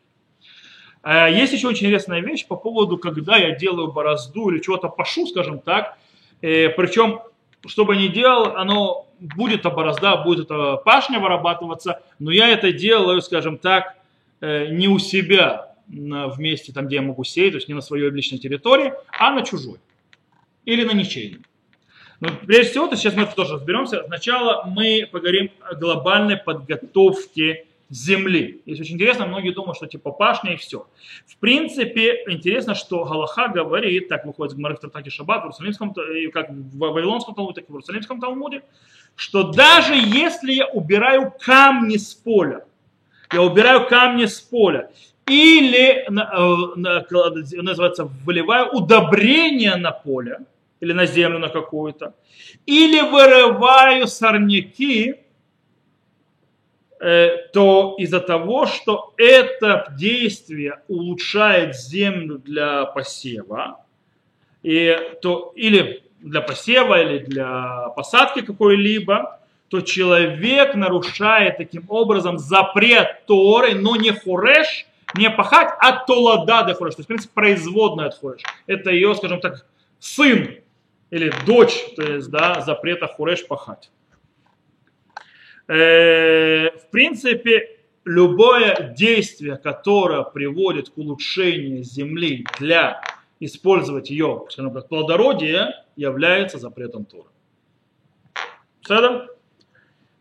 Э, 1.04 1.32
есть 1.32 1.52
еще 1.52 1.68
очень 1.68 1.88
интересная 1.88 2.22
вещь 2.22 2.46
по 2.46 2.56
поводу, 2.56 3.00
когда 3.00 3.38
я 3.38 3.56
делаю 3.56 3.92
борозду 3.92 4.52
или 4.52 4.60
чего-то 4.60 4.88
пашу, 4.88 5.26
скажем 5.26 5.62
так. 5.62 5.98
Э, 6.44 6.70
причем, 6.70 7.22
что 7.66 7.86
бы 7.86 7.96
ни 7.96 8.08
делал, 8.08 8.56
оно 8.56 9.08
будет 9.20 9.62
эта 9.62 9.72
борозда, 9.72 10.18
будет 10.18 10.46
эта 10.46 10.76
пашня 10.78 11.20
вырабатываться, 11.20 12.04
но 12.20 12.30
я 12.30 12.50
это 12.50 12.72
делаю, 12.72 13.24
скажем 13.24 13.58
так, 13.58 13.99
не 14.42 14.88
у 14.88 15.00
себя 15.00 15.76
в 15.88 16.36
месте, 16.40 16.72
там, 16.72 16.88
где 16.88 16.98
я 16.98 17.02
могу 17.02 17.24
сеять, 17.24 17.54
то 17.54 17.58
есть 17.58 17.68
не 17.68 17.74
на 17.74 17.82
своей 17.82 18.10
личной 18.10 18.38
территории, 18.38 18.94
а 19.18 19.32
на 19.32 19.42
чужой. 19.44 19.80
Или 20.66 20.84
на 20.84 20.92
ничейной. 20.92 21.42
Но 22.20 22.30
прежде 22.46 22.72
всего, 22.72 22.88
то 22.88 22.96
сейчас 22.96 23.16
мы 23.16 23.24
это 23.24 23.34
тоже 23.34 23.56
разберемся. 23.56 24.04
Сначала 24.06 24.66
мы 24.66 25.08
поговорим 25.12 25.52
о 25.62 25.74
глобальной 25.74 26.38
подготовке 26.38 27.66
земли. 27.90 28.62
Есть 28.66 28.82
очень 28.82 28.96
интересно, 28.96 29.26
многие 29.26 29.52
думают, 29.52 29.78
что 29.78 29.88
типа 29.88 30.12
пашня 30.12 30.54
и 30.54 30.58
все. 30.58 30.86
В 31.26 31.38
принципе, 31.38 32.24
интересно, 32.28 32.76
что 32.76 33.04
Галаха 33.04 33.48
говорит, 33.48 34.10
так 34.10 34.26
выходит 34.26 34.54
в 34.54 34.60
в 34.60 34.80
Трактате 34.80 35.10
Шаббат, 35.10 35.42
в 35.42 35.46
Иерусалимском, 35.46 35.96
как 36.32 36.52
в 36.52 36.78
Вавилонском 36.78 37.34
Талмуде, 37.34 37.62
так 37.62 37.70
и 37.70 37.72
в 37.72 37.76
Иерусалимском 37.76 38.20
Талмуде, 38.20 38.62
что 39.16 39.52
даже 39.52 39.96
если 39.96 40.52
я 40.52 40.68
убираю 40.68 41.34
камни 41.40 41.98
с 41.98 42.14
поля, 42.14 42.66
я 43.32 43.42
убираю 43.42 43.88
камни 43.88 44.26
с 44.26 44.40
поля. 44.40 44.90
Или, 45.28 46.06
э, 46.08 47.62
называется, 47.62 48.06
выливаю 48.26 48.72
удобрение 48.72 49.76
на 49.76 49.92
поле, 49.92 50.40
или 50.80 50.94
на 50.94 51.06
землю 51.06 51.40
на 51.40 51.50
какую-то. 51.50 52.16
Или 52.66 53.02
вырываю 53.02 54.08
сорняки, 54.08 55.16
э, 57.00 57.38
то 57.54 57.96
из-за 58.00 58.20
того, 58.20 58.66
что 58.66 59.14
это 59.18 59.94
действие 60.00 60.82
улучшает 60.88 61.76
землю 61.76 62.40
для 62.40 62.86
посева, 62.86 63.86
и 64.64 64.98
то, 65.22 65.54
или 65.56 66.04
для 66.20 66.42
посева, 66.42 67.00
или 67.02 67.20
для 67.20 67.90
посадки 67.96 68.42
какой-либо, 68.42 69.39
то 69.70 69.82
человек 69.82 70.76
нарушает 70.76 71.58
таким 71.58 71.86
образом 71.88 72.38
запрет 72.38 73.26
Торы, 73.26 73.76
но 73.76 73.96
не 73.96 74.12
хуреш, 74.12 74.88
не 75.16 75.30
пахать, 75.30 75.70
а 75.80 76.04
толада 76.06 76.64
де 76.68 76.74
хуреш. 76.74 76.96
То 76.96 77.00
есть, 77.00 77.06
в 77.06 77.08
принципе, 77.08 77.34
производная 77.34 78.08
от 78.08 78.16
хуреш. 78.16 78.42
Это 78.68 78.90
ее, 78.90 79.16
скажем 79.16 79.40
так, 79.40 79.66
сын 80.00 80.56
или 81.12 81.32
дочь, 81.46 81.94
то 81.96 82.04
есть, 82.04 82.30
да, 82.30 82.62
запрета 82.62 83.08
хуреш 83.08 83.46
пахать. 83.48 83.92
Э, 85.68 86.72
в 86.72 86.90
принципе, 86.90 87.80
любое 88.06 88.94
действие, 88.98 89.58
которое 89.58 90.24
приводит 90.24 90.90
к 90.90 90.98
улучшению 90.98 91.84
земли 91.84 92.46
для 92.60 93.02
использовать 93.40 94.10
ее, 94.10 94.46
скажем 94.50 94.74
так, 94.74 94.88
плодородие, 94.90 95.76
является 95.96 96.58
запретом 96.58 97.06
Торы. 97.06 97.30
Все 98.82 99.30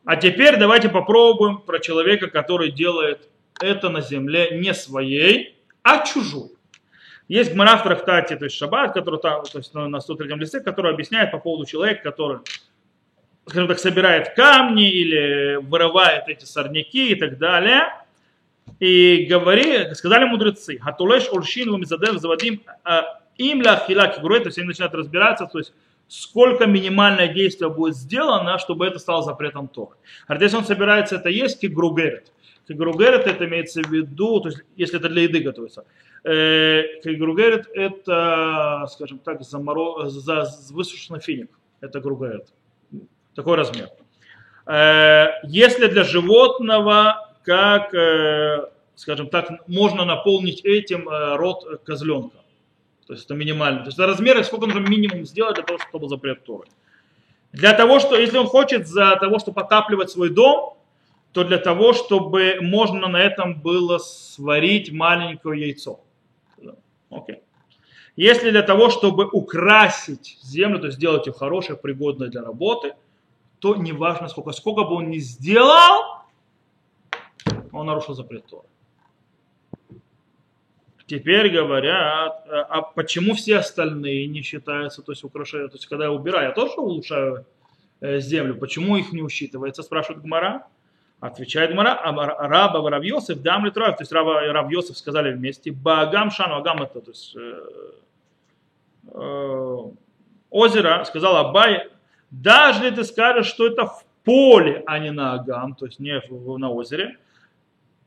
а 0.08 0.16
теперь 0.16 0.56
давайте 0.56 0.88
попробуем 0.88 1.58
про 1.58 1.80
человека, 1.80 2.28
который 2.28 2.72
делает 2.72 3.28
это 3.60 3.90
на 3.90 4.00
земле 4.00 4.58
не 4.58 4.72
своей, 4.72 5.58
а 5.82 6.02
чужой. 6.02 6.48
Есть 7.28 7.52
гмара 7.52 7.76
в 7.76 7.82
трактате, 7.82 8.36
то 8.36 8.46
есть 8.46 8.56
Шаббат, 8.56 8.94
который 8.94 9.20
там, 9.20 9.42
то 9.42 9.58
есть 9.58 9.74
на 9.74 10.00
103 10.00 10.34
листе, 10.36 10.60
который 10.60 10.94
объясняет 10.94 11.30
по 11.30 11.36
поводу 11.36 11.66
человека, 11.66 12.10
который, 12.10 12.38
скажем 13.44 13.68
так, 13.68 13.78
собирает 13.78 14.34
камни 14.34 14.90
или 14.90 15.56
вырывает 15.56 16.26
эти 16.28 16.46
сорняки 16.46 17.10
и 17.10 17.14
так 17.14 17.36
далее. 17.36 17.92
И 18.80 19.26
говори, 19.28 19.92
сказали 19.92 20.24
мудрецы, 20.24 20.78
Хатулеш 20.78 21.28
Ольшин 21.30 21.68
Ламизадев 21.68 22.18
заводим 22.18 22.62
а, 22.82 23.20
им 23.36 23.60
ля 23.60 23.84
хилак 23.86 24.22
то 24.22 24.42
есть 24.46 24.56
они 24.56 24.68
начинают 24.68 24.94
разбираться, 24.94 25.44
то 25.44 25.58
есть 25.58 25.74
сколько 26.08 26.66
минимальное 26.66 27.28
действие 27.28 27.70
будет 27.70 27.96
сделано, 27.96 28.58
чтобы 28.58 28.86
это 28.86 28.98
стало 28.98 29.22
запретом 29.22 29.68
Торы. 29.68 29.96
А 30.26 30.34
если 30.36 30.56
он 30.56 30.64
собирается 30.64 31.16
это 31.16 31.28
есть, 31.28 31.60
кигругерет. 31.60 32.32
Кигругерет 32.66 33.26
это 33.26 33.46
имеется 33.46 33.82
в 33.82 33.90
виду, 33.90 34.40
то 34.40 34.48
есть 34.48 34.62
если 34.76 34.98
это 34.98 35.08
для 35.08 35.22
еды 35.22 35.40
готовится. 35.40 35.84
Э, 36.24 37.00
кигругерет 37.02 37.68
это, 37.74 38.86
скажем 38.90 39.18
так, 39.18 39.42
заморо... 39.42 40.08
за 40.08 40.46
высушенный 40.70 41.20
финик. 41.20 41.50
Это 41.80 42.00
гругерет. 42.00 42.48
Такой 43.34 43.56
размер. 43.56 43.88
Э, 44.66 45.28
если 45.44 45.86
для 45.86 46.04
животного, 46.04 47.34
как, 47.44 47.94
э, 47.94 48.68
скажем 48.96 49.28
так, 49.28 49.66
можно 49.68 50.04
наполнить 50.04 50.64
этим 50.64 51.08
рот 51.08 51.82
козленка. 51.84 52.38
То 53.08 53.14
есть 53.14 53.24
это 53.24 53.34
минимально. 53.34 53.80
То 53.80 53.86
есть 53.86 53.98
это 53.98 54.06
размеры, 54.06 54.44
сколько 54.44 54.66
нужно 54.66 54.80
минимум 54.80 55.24
сделать 55.24 55.54
для 55.54 55.64
того, 55.64 55.78
чтобы 55.78 56.08
запрет 56.08 56.44
Торы. 56.44 56.68
Для 57.52 57.72
того, 57.72 58.00
что, 58.00 58.16
если 58.16 58.36
он 58.36 58.46
хочет 58.46 58.86
за 58.86 59.16
того, 59.16 59.38
чтобы 59.38 59.62
отапливать 59.62 60.10
свой 60.10 60.28
дом, 60.28 60.76
то 61.32 61.42
для 61.42 61.56
того, 61.56 61.94
чтобы 61.94 62.58
можно 62.60 63.08
на 63.08 63.16
этом 63.16 63.62
было 63.62 63.96
сварить 63.96 64.92
маленькое 64.92 65.58
яйцо. 65.58 66.00
Окей. 67.08 67.40
Если 68.14 68.50
для 68.50 68.62
того, 68.62 68.90
чтобы 68.90 69.26
украсить 69.26 70.38
землю, 70.42 70.78
то 70.78 70.90
сделать 70.90 71.26
ее 71.26 71.32
хорошей, 71.32 71.78
пригодной 71.78 72.28
для 72.28 72.42
работы, 72.42 72.92
то 73.58 73.74
неважно 73.76 74.28
сколько, 74.28 74.52
сколько 74.52 74.84
бы 74.84 74.96
он 74.96 75.08
ни 75.08 75.18
сделал, 75.18 76.24
он 77.72 77.86
нарушил 77.86 78.12
запрет 78.12 78.44
Торы. 78.44 78.67
Теперь 81.08 81.48
говорят, 81.48 82.44
э, 82.46 82.50
а 82.50 82.82
почему 82.82 83.34
все 83.34 83.58
остальные 83.58 84.26
не 84.26 84.42
считаются, 84.42 85.02
то 85.02 85.12
есть 85.12 85.24
украшают, 85.24 85.72
то 85.72 85.78
есть 85.78 85.86
когда 85.86 86.04
я 86.04 86.12
убираю, 86.12 86.48
я 86.48 86.52
тоже 86.52 86.74
улучшаю 86.76 87.46
э, 88.00 88.20
землю, 88.20 88.54
почему 88.56 88.98
их 88.98 89.10
не 89.12 89.22
учитывается, 89.22 89.82
спрашивает 89.82 90.22
Гмара. 90.22 90.66
Отвечает 91.20 91.72
Гмара, 91.72 91.94
а 91.94 92.12
раба 92.46 92.90
Равьосиф, 92.90 93.42
дам 93.42 93.64
ли 93.64 93.70
то 93.72 93.96
есть 93.98 94.12
раба 94.12 94.40
Равьосиф 94.52 94.98
сказали 94.98 95.32
вместе, 95.32 95.72
Багам 95.72 96.30
Шану, 96.30 96.56
Агам 96.56 96.82
это, 96.82 97.00
то 97.00 97.10
есть 97.10 97.34
э, 97.34 97.60
э, 99.14 99.76
озеро, 100.50 101.04
сказал 101.04 101.36
Абай, 101.36 101.88
даже 102.30 102.84
если 102.84 102.96
ты 102.96 103.04
скажешь, 103.04 103.46
что 103.46 103.66
это 103.66 103.86
в 103.86 104.04
поле, 104.24 104.84
а 104.86 104.98
не 104.98 105.10
на 105.10 105.32
Агам, 105.32 105.74
то 105.74 105.86
есть 105.86 105.98
не 105.98 106.22
на 106.58 106.70
озере, 106.70 107.16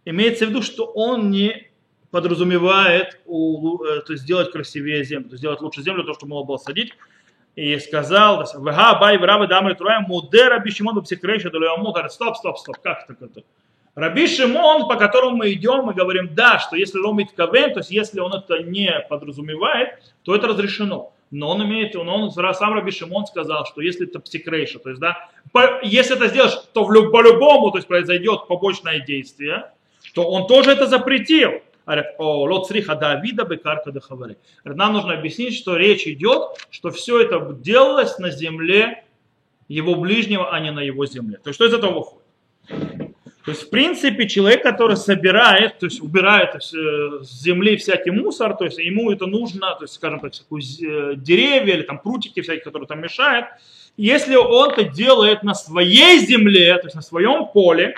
имеется 0.05 0.45
в 0.45 0.49
виду, 0.49 0.61
что 0.61 0.85
он 0.85 1.31
не 1.31 1.70
подразумевает 2.11 3.19
э, 3.25 4.01
то 4.05 4.13
есть 4.13 4.23
сделать 4.23 4.51
красивее 4.51 5.03
землю, 5.03 5.29
то 5.29 5.33
есть 5.33 5.39
сделать 5.39 5.61
лучше 5.61 5.81
землю, 5.81 6.03
то, 6.03 6.13
что 6.13 6.25
можно 6.27 6.45
было 6.45 6.57
садить. 6.57 6.93
И 7.55 7.77
сказал, 7.79 8.45
Вега 8.59 8.97
бай 8.99 9.17
врабы 9.17 9.47
дамы 9.47 9.75
троя 9.75 9.99
муде 9.99 10.47
раби 10.47 10.71
Шимон 10.71 10.95
бапсикрейша 10.95 11.49
долеому. 11.49 11.91
Говорит, 11.91 12.11
стоп, 12.11 12.37
стоп, 12.37 12.57
стоп, 12.57 12.77
как 12.81 13.07
так 13.07 13.21
это? 13.21 13.43
Раби 13.93 14.25
Шимон, 14.25 14.87
по 14.87 14.95
которому 14.95 15.37
мы 15.37 15.51
идем, 15.51 15.83
мы 15.83 15.93
говорим, 15.93 16.33
да, 16.33 16.59
что 16.59 16.77
если 16.77 16.97
ломит 16.97 17.31
кавен, 17.35 17.73
то 17.73 17.79
есть 17.79 17.91
если 17.91 18.21
он 18.21 18.33
это 18.33 18.59
не 18.63 18.89
подразумевает, 19.09 19.99
то 20.23 20.33
это 20.33 20.47
разрешено. 20.47 21.13
Но 21.29 21.49
он 21.49 21.63
имеет, 21.65 21.95
он, 21.95 22.07
он 22.07 22.31
сам 22.31 22.73
Раби 22.73 22.91
Шимон 22.91 23.25
сказал, 23.25 23.65
что 23.65 23.81
если 23.81 24.07
это 24.07 24.19
псикрейша, 24.19 24.79
то 24.79 24.89
есть, 24.89 25.01
да, 25.01 25.29
по, 25.51 25.81
если 25.83 26.15
это 26.15 26.27
сделаешь, 26.27 26.55
то 26.73 26.83
в, 26.85 27.11
по-любому, 27.11 27.71
то 27.71 27.77
есть 27.77 27.87
произойдет 27.87 28.47
побочное 28.47 28.99
действие, 28.99 29.71
то 30.13 30.23
он 30.29 30.47
тоже 30.47 30.71
это 30.71 30.87
запретил 30.87 31.61
о 31.85 32.43
лоцриха 32.43 32.95
Давида 32.95 33.45
бекарка 33.45 33.91
дахавари. 33.91 34.37
Нам 34.63 34.93
нужно 34.93 35.13
объяснить, 35.13 35.55
что 35.55 35.75
речь 35.77 36.07
идет, 36.07 36.43
что 36.69 36.91
все 36.91 37.19
это 37.21 37.53
делалось 37.53 38.17
на 38.17 38.29
земле 38.29 39.03
его 39.67 39.95
ближнего, 39.95 40.53
а 40.53 40.59
не 40.59 40.71
на 40.71 40.81
его 40.81 41.05
земле. 41.05 41.37
То 41.37 41.49
есть 41.49 41.55
что 41.55 41.65
из 41.65 41.73
этого 41.73 41.93
выходит? 41.93 43.11
То 43.43 43.49
есть, 43.51 43.63
в 43.63 43.69
принципе, 43.71 44.27
человек, 44.27 44.61
который 44.61 44.95
собирает, 44.95 45.79
то 45.79 45.87
есть 45.87 45.99
убирает 45.99 46.61
с 46.61 47.41
земли 47.41 47.75
всякий 47.75 48.11
мусор, 48.11 48.55
то 48.55 48.65
есть 48.65 48.77
ему 48.77 49.11
это 49.11 49.25
нужно, 49.25 49.75
то 49.75 49.85
есть, 49.85 49.95
скажем 49.95 50.19
так, 50.19 50.33
э, 50.33 51.15
деревья 51.15 51.73
или 51.73 51.81
там 51.81 51.97
прутики 51.97 52.41
всякие, 52.41 52.63
которые 52.63 52.87
там 52.87 53.01
мешают, 53.01 53.47
если 53.97 54.35
он 54.35 54.71
это 54.71 54.83
делает 54.83 55.41
на 55.41 55.55
своей 55.55 56.19
земле, 56.19 56.77
то 56.77 56.85
есть 56.85 56.95
на 56.95 57.01
своем 57.01 57.47
поле, 57.47 57.95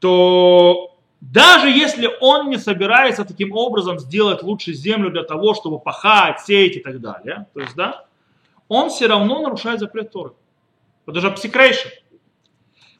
то 0.00 0.95
даже 1.32 1.68
если 1.68 2.08
он 2.20 2.50
не 2.50 2.56
собирается 2.56 3.24
таким 3.24 3.52
образом 3.52 3.98
сделать 3.98 4.42
лучше 4.42 4.72
землю 4.72 5.10
для 5.10 5.24
того, 5.24 5.54
чтобы 5.54 5.80
пахать, 5.80 6.40
сеять 6.40 6.76
и 6.76 6.80
так 6.80 7.00
далее, 7.00 7.46
то 7.52 7.60
есть, 7.60 7.74
да, 7.74 8.06
он 8.68 8.90
все 8.90 9.06
равно 9.06 9.42
нарушает 9.42 9.80
запрет 9.80 10.12
Торы. 10.12 10.32
Это 11.06 11.20
же 11.20 11.30
псикрейшн. 11.30 11.88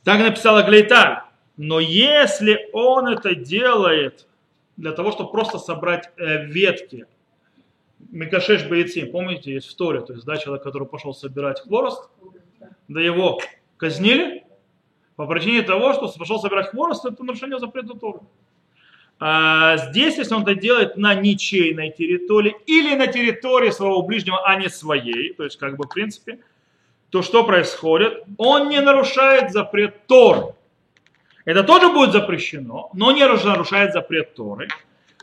Так 0.05 0.21
написала 0.21 0.63
Глейталь. 0.63 1.23
Но 1.57 1.81
если 1.81 2.69
он 2.73 3.09
это 3.09 3.35
делает 3.35 4.27
для 4.77 4.93
того, 4.93 5.13
чтобы 5.13 5.31
просто 5.31 5.59
собрать 5.59 6.11
э, 6.17 6.45
ветки, 6.45 7.07
Микашеш 8.11 8.65
Бейцим, 8.67 9.11
помните, 9.11 9.55
есть 9.55 9.77
Торе, 9.77 10.01
то 10.01 10.13
есть, 10.13 10.25
да, 10.27 10.37
человек, 10.37 10.63
который 10.63 10.87
пошел 10.87 11.15
собирать 11.15 11.61
хворост, 11.61 12.09
да 12.89 13.01
его 13.01 13.41
казнили 13.79 14.46
по 15.17 15.27
причине 15.27 15.63
того, 15.63 15.95
что 15.95 16.09
пошел 16.19 16.39
собирать 16.39 16.71
хворост, 16.71 17.05
это 17.05 17.25
нарушение 17.25 17.59
запрета 17.59 17.95
Торы. 17.95 18.21
А 19.19 19.79
здесь, 19.79 20.19
если 20.19 20.35
он 20.35 20.43
это 20.43 20.55
делает 20.55 20.99
на 20.99 21.15
ничейной 21.15 21.91
территории 21.91 22.55
или 22.67 22.95
на 22.95 23.07
территории 23.07 23.71
своего 23.71 24.03
ближнего, 24.03 24.47
а 24.47 24.57
не 24.57 24.69
своей, 24.69 25.33
то 25.33 25.45
есть, 25.45 25.59
как 25.59 25.77
бы, 25.77 25.85
в 25.85 25.89
принципе, 25.89 26.39
то 27.09 27.23
что 27.23 27.45
происходит? 27.45 28.25
Он 28.37 28.69
не 28.69 28.81
нарушает 28.81 29.53
запрет 29.53 30.07
Торы. 30.07 30.55
Это 31.47 31.63
тоже 31.63 31.89
будет 31.89 32.13
запрещено, 32.13 32.91
но 32.93 33.13
не 33.13 33.27
нарушает 33.27 33.93
запрет 33.95 34.35
Торы. 34.35 34.69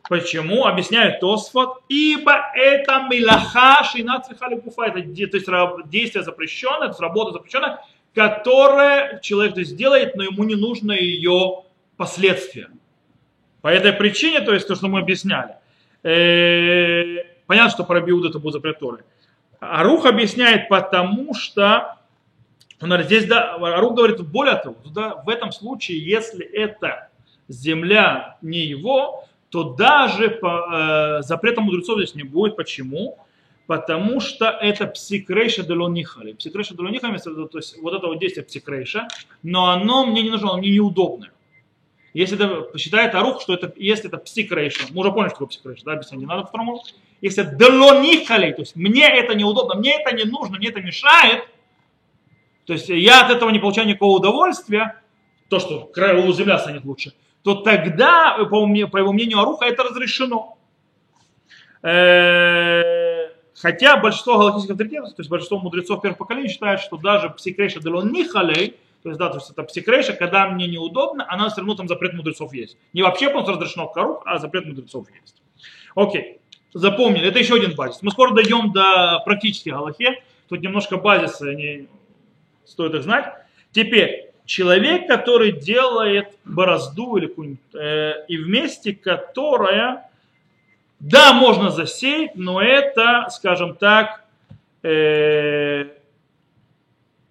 Почему? 0.09 0.65
Объясняет 0.65 1.19
Тосфот. 1.19 1.81
Ибо 1.87 2.33
это 2.55 3.07
милаха 3.09 3.83
шина 3.83 4.21
цвихали 4.21 4.59
куфа. 4.59 4.87
Это 4.87 5.01
то 5.01 5.37
есть 5.37 5.89
действие 5.89 6.23
запрещенное, 6.23 6.89
это 6.89 7.01
работа 7.01 7.33
запрещенная, 7.33 7.79
которое 8.13 9.19
человек 9.21 9.55
то 9.55 9.63
сделает, 9.63 10.15
но 10.15 10.23
ему 10.23 10.43
не 10.43 10.55
нужно 10.55 10.91
ее 10.91 11.63
последствия. 11.97 12.69
По 13.61 13.67
этой 13.67 13.93
причине, 13.93 14.41
то 14.41 14.53
есть 14.53 14.67
то, 14.67 14.75
что 14.75 14.87
мы 14.87 14.99
объясняли. 14.99 15.55
Э, 16.03 17.23
понятно, 17.47 17.71
что 17.71 17.83
про 17.83 18.01
Биуд 18.01 18.25
это 18.25 18.39
будет 18.39 18.53
запрет 18.53 18.79
Торы. 18.79 19.03
Арух 19.59 20.05
объясняет, 20.05 20.67
потому 20.67 21.33
что 21.33 21.97
он 22.81 22.89
говорит, 22.89 23.05
здесь 23.07 23.25
да, 23.25 23.55
Арух 23.55 23.95
говорит 23.95 24.19
более 24.27 24.55
того, 24.55 24.75
да, 24.93 25.15
в 25.25 25.29
этом 25.29 25.51
случае, 25.51 26.05
если 26.05 26.45
это 26.45 27.09
земля 27.47 28.37
не 28.41 28.59
его, 28.59 29.25
то 29.49 29.75
даже 29.75 30.29
по 30.29 31.19
э, 31.19 31.21
запретам 31.21 31.65
мудрецов 31.65 31.97
здесь 31.97 32.15
не 32.15 32.23
будет. 32.23 32.55
Почему? 32.57 33.17
Потому 33.67 34.19
что 34.19 34.45
это 34.45 34.87
псикрейша 34.87 35.63
делонихали. 35.63 36.33
Псикрейша 36.33 36.75
делонихали, 36.75 37.17
то 37.17 37.57
есть 37.57 37.81
вот 37.81 37.93
это 37.93 38.07
вот 38.07 38.19
действие 38.19 38.45
псикрейша, 38.45 39.07
но 39.41 39.71
оно 39.71 40.05
мне 40.05 40.21
не 40.21 40.29
нужно, 40.29 40.49
оно 40.49 40.57
мне 40.57 40.71
неудобное. 40.71 41.31
Если 42.13 42.35
это 42.35 42.77
считает 42.77 43.15
Арух, 43.15 43.41
что 43.41 43.53
это, 43.53 43.73
если 43.75 44.07
это 44.07 44.17
псикрейша, 44.17 44.85
мы 44.91 44.99
уже 44.99 45.11
поняли, 45.11 45.29
что 45.29 45.35
такое 45.35 45.47
псикрейша, 45.47 45.85
да, 45.85 45.93
объяснять 45.93 46.19
не 46.19 46.25
надо 46.25 46.45
второму. 46.45 46.83
Если 47.21 47.43
делонихали, 47.43 48.51
то 48.51 48.61
есть 48.61 48.75
мне 48.75 49.07
это 49.07 49.33
неудобно, 49.33 49.75
мне 49.75 49.99
это 49.99 50.13
не 50.13 50.25
нужно, 50.25 50.57
мне 50.57 50.67
это 50.69 50.81
мешает, 50.81 51.47
то 52.65 52.73
есть 52.73 52.89
я 52.89 53.25
от 53.25 53.31
этого 53.31 53.49
не 53.49 53.59
получаю 53.59 53.87
никакого 53.87 54.17
удовольствия, 54.17 55.01
то, 55.49 55.59
что 55.59 55.91
у 55.95 56.33
земля 56.33 56.59
станет 56.59 56.85
лучше, 56.85 57.13
то 57.43 57.55
тогда, 57.55 58.37
по, 58.49 58.67
по 58.87 58.97
его 58.97 59.13
мнению 59.13 59.39
Аруха, 59.39 59.65
это 59.65 59.83
разрешено. 59.83 60.57
Э, 61.81 63.02
хотя 63.63 63.95
большинство 63.95 64.37
галактических 64.37 64.73
авторитетов, 64.73 65.09
то 65.15 65.21
есть 65.21 65.29
большинство 65.29 65.57
мудрецов 65.57 66.01
первых 66.01 66.17
поколений 66.17 66.49
считают, 66.49 66.81
что 66.81 66.97
даже 66.97 67.29
псикрейша 67.29 67.79
делон 67.79 68.11
нихалей, 68.11 68.75
то 69.01 69.09
есть, 69.09 69.17
да, 69.17 69.29
то 69.29 69.37
есть 69.37 69.49
это 69.49 69.63
псикрейша, 69.63 70.13
когда 70.13 70.47
мне 70.47 70.67
неудобно, 70.67 71.25
она 71.29 71.47
все 71.47 71.57
равно 71.57 71.75
там 71.75 71.87
запрет 71.87 72.13
мудрецов 72.13 72.53
есть. 72.53 72.77
Не 72.91 73.03
вообще 73.03 73.29
просто 73.29 73.53
разрешено 73.53 73.87
в 73.87 73.93
корух, 73.93 74.21
а 74.25 74.37
запрет 74.37 74.65
мудрецов 74.65 75.07
есть. 75.21 75.41
Окей, 75.95 76.39
запомнили, 76.73 77.27
это 77.27 77.39
еще 77.39 77.55
один 77.55 77.73
базис. 77.73 78.01
Мы 78.01 78.11
скоро 78.11 78.33
дойдем 78.33 78.73
до 78.73 79.21
практических 79.23 79.71
галахе, 79.71 80.21
тут 80.49 80.61
немножко 80.61 80.97
базиса, 80.97 81.47
они 81.47 81.87
стоит 82.65 82.93
их 82.95 83.03
знать. 83.03 83.33
Теперь, 83.71 84.31
человек, 84.45 85.07
который 85.07 85.53
делает 85.53 86.37
борозду 86.43 87.15
или 87.15 87.57
э, 87.73 88.25
и 88.27 88.37
вместе 88.37 88.93
которая, 88.93 90.09
да, 91.03 91.33
можно 91.33 91.69
засеять, 91.69 92.35
но 92.35 92.61
это, 92.61 93.27
скажем 93.29 93.75
так, 93.75 94.23
э, 94.83 95.89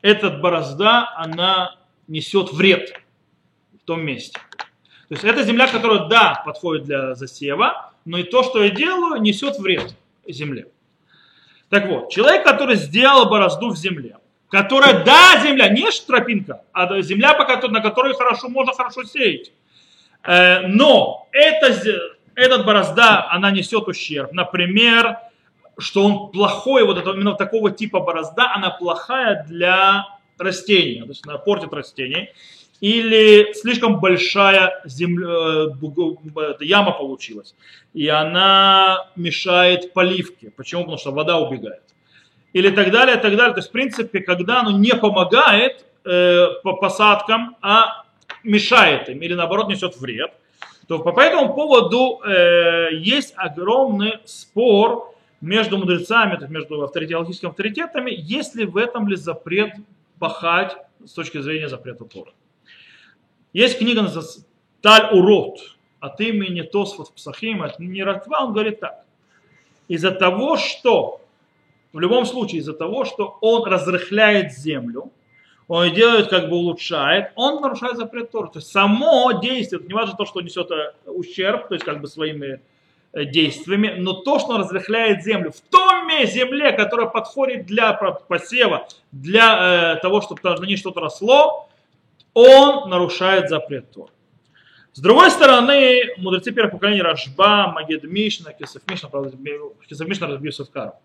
этот 0.02 0.42
борозда, 0.42 1.08
она 1.16 1.76
несет 2.06 2.52
вред 2.52 2.92
в 3.82 3.86
том 3.86 4.04
месте. 4.04 4.38
То 5.08 5.14
есть 5.14 5.24
это 5.24 5.42
земля, 5.42 5.68
которая, 5.68 6.06
да, 6.06 6.42
подходит 6.44 6.84
для 6.84 7.14
засева, 7.14 7.92
но 8.04 8.18
и 8.18 8.24
то, 8.24 8.42
что 8.42 8.62
я 8.62 8.68
делаю, 8.68 9.22
несет 9.22 9.58
вред 9.58 9.96
земле. 10.28 10.66
Так 11.70 11.88
вот, 11.88 12.10
человек, 12.10 12.44
который 12.44 12.76
сделал 12.76 13.30
борозду 13.30 13.70
в 13.70 13.78
земле, 13.78 14.18
которая, 14.50 15.02
да, 15.02 15.40
земля, 15.42 15.70
не 15.70 15.90
тропинка, 16.06 16.62
а 16.74 17.00
земля, 17.00 17.32
на 17.38 17.80
которой 17.80 18.12
хорошо, 18.12 18.50
можно 18.50 18.74
хорошо 18.74 19.04
сеять. 19.04 19.50
Э, 20.24 20.66
но 20.66 21.26
это, 21.32 21.72
этот 22.34 22.64
борозда, 22.66 23.30
она 23.30 23.50
несет 23.50 23.88
ущерб. 23.88 24.32
Например, 24.32 25.18
что 25.78 26.04
он 26.04 26.30
плохой, 26.30 26.84
вот 26.84 26.98
это 26.98 27.10
именно 27.10 27.34
такого 27.34 27.70
типа 27.70 28.00
борозда, 28.00 28.52
она 28.54 28.70
плохая 28.70 29.44
для 29.48 30.06
растения, 30.38 31.02
то 31.02 31.08
есть 31.08 31.26
она 31.26 31.38
портит 31.38 31.72
растение. 31.72 32.32
Или 32.80 33.52
слишком 33.52 34.00
большая 34.00 34.82
земля, 34.84 35.68
э, 35.70 36.64
яма 36.64 36.90
получилась, 36.90 37.54
и 37.94 38.08
она 38.08 39.06
мешает 39.14 39.92
поливке. 39.92 40.50
Почему? 40.50 40.82
Потому 40.82 40.98
что 40.98 41.12
вода 41.12 41.38
убегает 41.38 41.82
или 42.52 42.70
так 42.70 42.90
далее, 42.90 43.16
так 43.16 43.36
далее. 43.36 43.54
То 43.54 43.58
есть, 43.58 43.68
в 43.68 43.72
принципе, 43.72 44.20
когда 44.20 44.60
оно 44.60 44.72
не 44.72 44.94
помогает 44.94 45.84
э, 46.04 46.46
по 46.62 46.74
посадкам, 46.74 47.56
а 47.62 48.04
мешает 48.42 49.08
им 49.08 49.20
или 49.20 49.34
наоборот 49.34 49.68
несет 49.68 49.96
вред, 49.96 50.32
то 50.98 51.12
по 51.12 51.20
этому 51.20 51.54
поводу 51.54 52.20
э, 52.22 52.94
есть 52.96 53.32
огромный 53.36 54.18
спор 54.26 55.14
между 55.40 55.78
мудрецами, 55.78 56.38
между 56.48 56.82
авторитетами, 56.82 57.48
авторитетами, 57.48 58.10
есть 58.14 58.54
ли 58.54 58.66
в 58.66 58.76
этом 58.76 59.08
ли 59.08 59.16
запрет 59.16 59.72
пахать 60.18 60.76
с 61.04 61.12
точки 61.12 61.40
зрения 61.40 61.68
запрета 61.68 62.04
Тора. 62.04 62.32
Есть 63.54 63.78
книга 63.78 64.02
называется 64.02 64.44
Таль 64.82 65.16
Урод 65.16 65.60
от 65.98 66.20
имени 66.20 66.60
Тосфот 66.60 67.12
Псахим, 67.14 67.62
от 67.62 67.78
Ратва, 67.78 68.44
он 68.44 68.52
говорит 68.52 68.80
так. 68.80 69.04
Из-за 69.88 70.10
того, 70.10 70.58
что 70.58 71.22
в 71.92 72.00
любом 72.00 72.26
случае 72.26 72.60
из-за 72.60 72.74
того, 72.74 73.04
что 73.04 73.38
он 73.40 73.64
разрыхляет 73.64 74.52
землю, 74.52 75.10
он 75.74 75.94
делает, 75.94 76.28
как 76.28 76.50
бы 76.50 76.56
улучшает, 76.56 77.32
он 77.34 77.62
нарушает 77.62 77.96
запрет 77.96 78.30
Тора. 78.30 78.48
То 78.48 78.58
есть 78.58 78.70
само 78.70 79.32
действие, 79.40 79.80
не 79.82 79.94
важно 79.94 80.14
то, 80.14 80.26
что 80.26 80.42
несет 80.42 80.70
э, 80.70 80.92
ущерб, 81.06 81.68
то 81.68 81.74
есть 81.74 81.86
как 81.86 82.02
бы 82.02 82.08
своими 82.08 82.60
э, 83.14 83.24
действиями, 83.24 83.94
но 83.96 84.12
то, 84.12 84.38
что 84.38 84.50
он 84.50 84.60
разрыхляет 84.60 85.24
землю 85.24 85.50
в 85.50 85.60
том 85.62 86.10
земле, 86.26 86.72
которая 86.72 87.06
подходит 87.06 87.64
для 87.64 87.94
посева, 87.94 88.86
для 89.12 89.94
э, 89.96 90.00
того, 90.02 90.20
чтобы 90.20 90.42
на 90.42 90.66
ней 90.66 90.76
что-то 90.76 91.00
росло, 91.00 91.70
он 92.34 92.90
нарушает 92.90 93.48
запрет 93.48 93.90
Тора. 93.92 94.10
С 94.92 95.00
другой 95.00 95.30
стороны, 95.30 96.02
мудрецы 96.18 96.52
первых 96.52 96.72
поколений 96.72 97.00
Рашба, 97.00 97.68
Магед 97.68 98.04
Мишна, 98.04 98.52
Кесов 98.52 98.82
Мишна, 98.90 99.08
правда, 99.08 99.34
Кесов 99.88 100.06
Мишна 100.06 100.26
разбил 100.26 100.52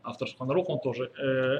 автор 0.03 0.27
Шханарух, 0.27 0.67
он 0.67 0.81
тоже. 0.81 1.09
Э, 1.17 1.59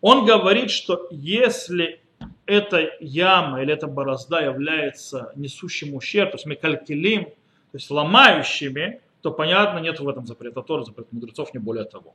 он 0.00 0.24
говорит, 0.24 0.72
что 0.72 1.06
если 1.12 2.00
эта 2.46 2.90
яма 3.00 3.62
или 3.62 3.72
эта 3.72 3.86
борозда 3.86 4.40
является 4.40 5.32
несущим 5.36 5.94
ущерб, 5.94 6.32
то 6.32 6.36
есть 6.36 6.46
мекалькилим, 6.46 7.24
то 7.24 7.76
есть 7.76 7.90
ломающими, 7.90 9.00
то 9.22 9.30
понятно, 9.30 9.78
нет 9.78 10.00
в 10.00 10.08
этом 10.08 10.26
запрета 10.26 10.62
Тора, 10.62 10.82
запрет 10.82 11.12
мудрецов, 11.12 11.54
не 11.54 11.60
более 11.60 11.84
того. 11.84 12.14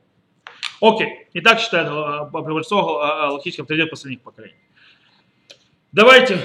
Окей, 0.80 1.28
и 1.32 1.40
так 1.40 1.58
считает 1.58 1.88
большинство 2.30 2.98
логических 3.30 3.62
авторитет 3.62 3.90
последних 3.90 4.20
поколений. 4.20 4.56
Давайте 5.92 6.38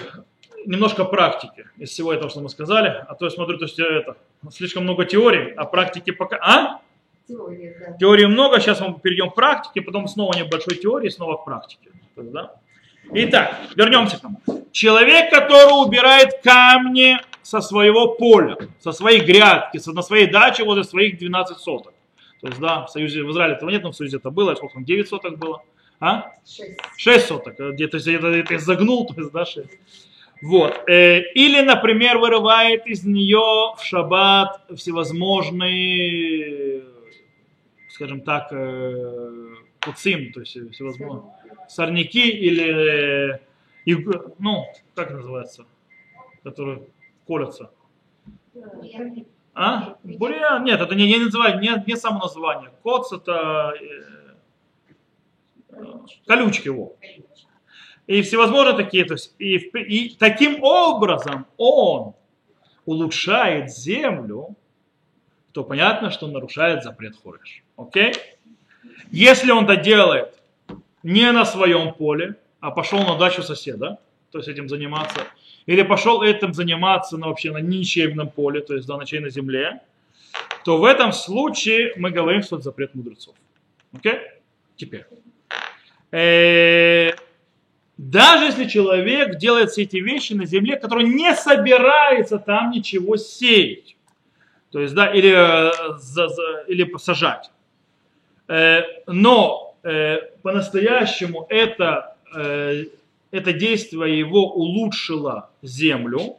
немножко 0.65 1.03
практики 1.03 1.67
из 1.77 1.89
всего 1.89 2.13
этого, 2.13 2.29
что 2.29 2.39
мы 2.39 2.49
сказали. 2.49 3.03
А 3.07 3.15
то 3.15 3.25
я 3.25 3.31
смотрю, 3.31 3.57
то 3.57 3.65
есть 3.65 3.79
это 3.79 4.15
слишком 4.51 4.83
много 4.83 5.05
теорий, 5.05 5.53
а 5.53 5.65
практики 5.65 6.11
пока... 6.11 6.37
А? 6.37 6.81
Теории, 7.27 7.75
да. 7.79 7.97
Теории 7.97 8.25
много, 8.25 8.59
сейчас 8.59 8.79
мы 8.79 8.97
перейдем 8.99 9.29
к 9.29 9.35
практике, 9.35 9.81
потом 9.81 10.07
снова 10.07 10.37
небольшой 10.37 10.75
теории, 10.75 11.09
снова 11.09 11.37
к 11.37 11.45
практике. 11.45 11.91
да? 12.15 12.55
Итак, 13.13 13.57
вернемся 13.75 14.17
к 14.17 14.21
тому. 14.21 14.39
Человек, 14.71 15.31
который 15.31 15.85
убирает 15.85 16.41
камни 16.43 17.17
со 17.41 17.59
своего 17.59 18.15
поля, 18.15 18.55
со 18.79 18.93
своей 18.93 19.19
грядки, 19.19 19.81
на 19.89 20.01
своей 20.01 20.27
даче 20.27 20.63
возле 20.63 20.85
своих 20.85 21.17
12 21.17 21.57
соток. 21.57 21.93
То 22.39 22.47
есть, 22.47 22.59
да, 22.59 22.85
в 22.85 22.89
Союзе, 22.89 23.23
в 23.23 23.31
Израиле 23.31 23.55
этого 23.55 23.69
нет, 23.69 23.83
но 23.83 23.91
в 23.91 23.95
Союзе 23.95 24.15
это 24.17 24.31
было, 24.31 24.55
сколько 24.55 24.75
там, 24.75 24.85
9 24.85 25.09
соток 25.09 25.37
было? 25.37 25.61
А? 25.99 26.31
6. 26.47 26.71
6 26.95 27.27
соток. 27.27 27.59
Где-то 27.59 27.99
где, 27.99 28.17
-то, 28.17 28.41
где 28.41 28.55
-то 28.55 28.59
загнул, 28.59 29.05
то 29.05 29.13
есть, 29.17 29.33
да, 29.33 29.45
6. 29.45 29.67
Вот. 30.41 30.87
Э, 30.87 31.19
или, 31.33 31.59
например, 31.61 32.17
вырывает 32.17 32.87
из 32.87 33.03
нее 33.03 33.75
в 33.77 33.83
шаббат 33.83 34.61
всевозможные, 34.75 36.83
скажем 37.89 38.21
так, 38.21 38.47
э, 38.51 39.55
куцим, 39.81 40.31
то 40.31 40.39
есть 40.39 40.57
всевозможные 40.71 41.23
сорняки 41.71 42.29
или, 42.29 43.41
ну, 44.39 44.65
как 44.93 45.11
называется, 45.11 45.65
которые 46.43 46.83
колятся. 47.25 47.71
А? 49.53 49.95
Бурьян? 50.03 50.63
Нет, 50.63 50.81
это 50.81 50.95
не, 50.95 51.07
не 51.07 51.25
называю, 51.25 51.59
не, 51.59 51.83
не 51.85 51.95
само 51.95 52.19
название. 52.19 52.71
Коц 52.83 53.11
это 53.11 53.73
э, 55.71 55.75
колючки 56.25 56.67
его. 56.67 56.95
И 58.07 58.21
всевозможные 58.21 58.75
такие. 58.75 59.05
То 59.05 59.13
есть, 59.15 59.35
и, 59.39 59.55
и 59.55 60.15
таким 60.15 60.63
образом 60.63 61.45
он 61.57 62.15
улучшает 62.85 63.71
землю, 63.71 64.55
то 65.51 65.63
понятно, 65.63 66.11
что 66.11 66.27
он 66.27 66.33
нарушает 66.33 66.83
запрет 66.83 67.15
Хореш. 67.21 67.63
Окей? 67.75 68.13
Если 69.11 69.51
он 69.51 69.65
это 69.65 69.75
делает 69.75 70.40
не 71.03 71.31
на 71.31 71.45
своем 71.45 71.93
поле, 71.93 72.35
а 72.59 72.71
пошел 72.71 72.99
на 72.99 73.17
дачу 73.17 73.43
соседа, 73.43 73.99
то 74.31 74.37
есть 74.37 74.49
этим 74.49 74.69
заниматься, 74.69 75.21
или 75.65 75.81
пошел 75.83 76.21
этим 76.21 76.53
заниматься 76.53 77.17
на, 77.17 77.27
вообще 77.27 77.51
на 77.51 77.57
ничейном 77.57 78.29
поле, 78.29 78.61
то 78.61 78.75
есть 78.75 78.87
да, 78.87 78.97
на 78.97 79.05
чьей 79.05 79.19
на 79.19 79.29
земле, 79.29 79.81
то 80.63 80.77
в 80.77 80.85
этом 80.85 81.11
случае 81.11 81.93
мы 81.97 82.11
говорим, 82.11 82.41
что 82.41 82.57
это 82.57 82.63
запрет 82.63 82.95
мудрецов. 82.95 83.35
Окей? 83.93 84.19
Теперь. 84.75 85.05
Э, 86.11 87.11
даже 87.97 88.45
если 88.45 88.65
человек 88.65 89.37
делает 89.37 89.71
все 89.71 89.83
эти 89.83 89.97
вещи 89.97 90.33
на 90.33 90.45
земле, 90.45 90.77
который 90.77 91.05
не 91.05 91.35
собирается 91.35 92.39
там 92.39 92.71
ничего 92.71 93.17
сеять, 93.17 93.95
то 94.71 94.79
есть, 94.79 94.93
да, 94.93 95.07
или, 95.13 95.31
э, 95.31 95.97
за, 95.97 96.29
за, 96.29 96.63
или 96.67 96.83
посажать, 96.83 97.51
э, 98.47 98.81
но 99.07 99.70
по-настоящему 99.81 101.45
это 101.49 102.15
это 103.31 103.53
действие 103.53 104.19
его 104.19 104.51
улучшило 104.53 105.49
землю, 105.61 106.37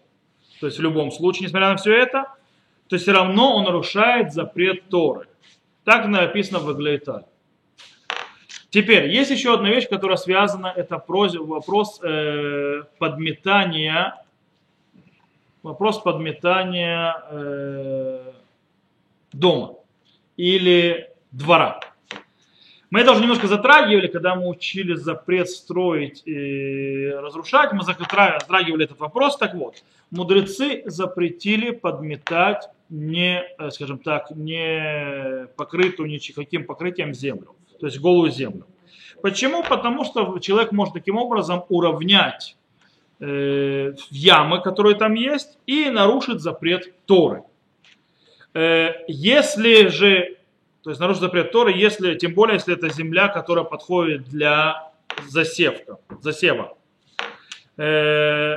то 0.61 0.67
есть 0.67 0.79
в 0.79 0.83
любом 0.83 1.11
случае, 1.11 1.47
несмотря 1.47 1.71
на 1.71 1.77
все 1.77 1.95
это, 1.95 2.27
то 2.89 2.99
все 2.99 3.13
равно 3.13 3.57
он 3.57 3.65
нарушает 3.65 4.33
запрет 4.33 4.89
Торы. 4.89 5.27
Так 5.85 6.07
написано 6.07 6.61
в 6.61 6.71
Иглейтале. 6.73 7.25
Теперь, 8.71 9.11
есть 9.11 9.31
еще 9.31 9.55
одна 9.55 9.69
вещь, 9.69 9.89
которая 9.89 10.17
связана, 10.17 10.73
это 10.75 10.97
вопрос 10.97 12.01
э, 12.03 12.85
подметания, 12.99 14.25
вопрос 15.63 15.99
подметания 15.99 17.23
э, 17.31 18.33
дома 19.33 19.75
или 20.37 21.11
двора. 21.33 21.81
Мы 22.93 23.01
это 23.01 23.13
уже 23.13 23.23
немножко 23.23 23.47
затрагивали, 23.47 24.07
когда 24.07 24.35
мы 24.35 24.47
учили 24.49 24.93
запрет 24.93 25.49
строить 25.49 26.23
и 26.27 27.09
разрушать. 27.09 27.73
Мы 27.73 27.85
затрагивали 27.85 28.85
этот 28.85 29.01
вопрос. 29.01 29.39
Так 29.39 29.55
вот, 29.55 29.83
мудрецы 30.11 30.83
запретили 30.85 31.71
подметать 31.71 32.69
не, 32.91 33.45
э, 33.59 33.71
скажем 33.71 33.99
так, 33.99 34.31
не 34.33 35.47
покрытую 35.57 36.11
никаким 36.11 36.67
покрытием 36.67 37.15
землю, 37.15 37.57
то 37.81 37.87
есть 37.87 37.99
голую 37.99 38.31
землю. 38.31 38.67
Почему? 39.23 39.63
Потому 39.63 40.05
что 40.05 40.39
человек 40.41 40.71
может 40.71 40.93
таким 40.93 41.17
образом 41.17 41.65
уравнять 41.71 42.59
э, 43.21 43.95
ямы, 44.11 44.61
которые 44.61 44.97
там 44.97 45.15
есть, 45.15 45.57
и 45.67 45.89
нарушить 45.89 46.41
запрет 46.41 46.93
Торы. 47.07 47.45
Э, 48.53 48.91
если 49.09 49.87
же 49.87 50.37
то 50.83 50.91
есть 50.91 51.01
нарушить 51.01 51.23
запрет 51.23 51.53
Торы, 51.53 51.73
если, 51.73 52.15
тем 52.15 52.35
более, 52.35 52.55
если 52.55 52.75
это 52.75 52.89
земля, 52.89 53.29
которая 53.29 53.65
подходит 53.65 54.25
для 54.25 54.93
засевка, 55.29 55.99
засева. 56.21 56.77
Э, 57.77 58.57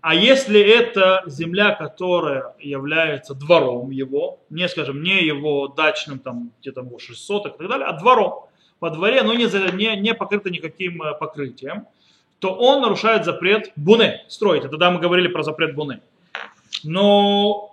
а 0.00 0.14
если 0.14 0.60
это 0.60 1.22
земля, 1.26 1.72
которая 1.74 2.54
является 2.58 3.34
двором 3.34 3.90
его, 3.90 4.40
не, 4.50 4.68
скажем, 4.68 5.02
не 5.02 5.22
его 5.22 5.68
дачным, 5.68 6.18
там, 6.18 6.50
где-то 6.60 6.84
600 6.98 7.46
и 7.46 7.58
так 7.58 7.68
далее, 7.68 7.86
а 7.86 7.92
двором, 7.92 8.46
по 8.78 8.90
дворе, 8.90 9.22
но 9.22 9.34
не, 9.34 9.44
не, 9.76 9.96
не 10.00 10.14
покрыто 10.14 10.50
никаким 10.50 11.02
э, 11.02 11.14
покрытием, 11.14 11.86
то 12.38 12.54
он 12.54 12.80
нарушает 12.80 13.24
запрет 13.24 13.72
буне 13.76 14.24
строить. 14.28 14.62
тогда 14.62 14.90
мы 14.90 14.98
говорили 14.98 15.28
про 15.28 15.42
запрет 15.42 15.74
буне. 15.74 16.00
Но 16.82 17.69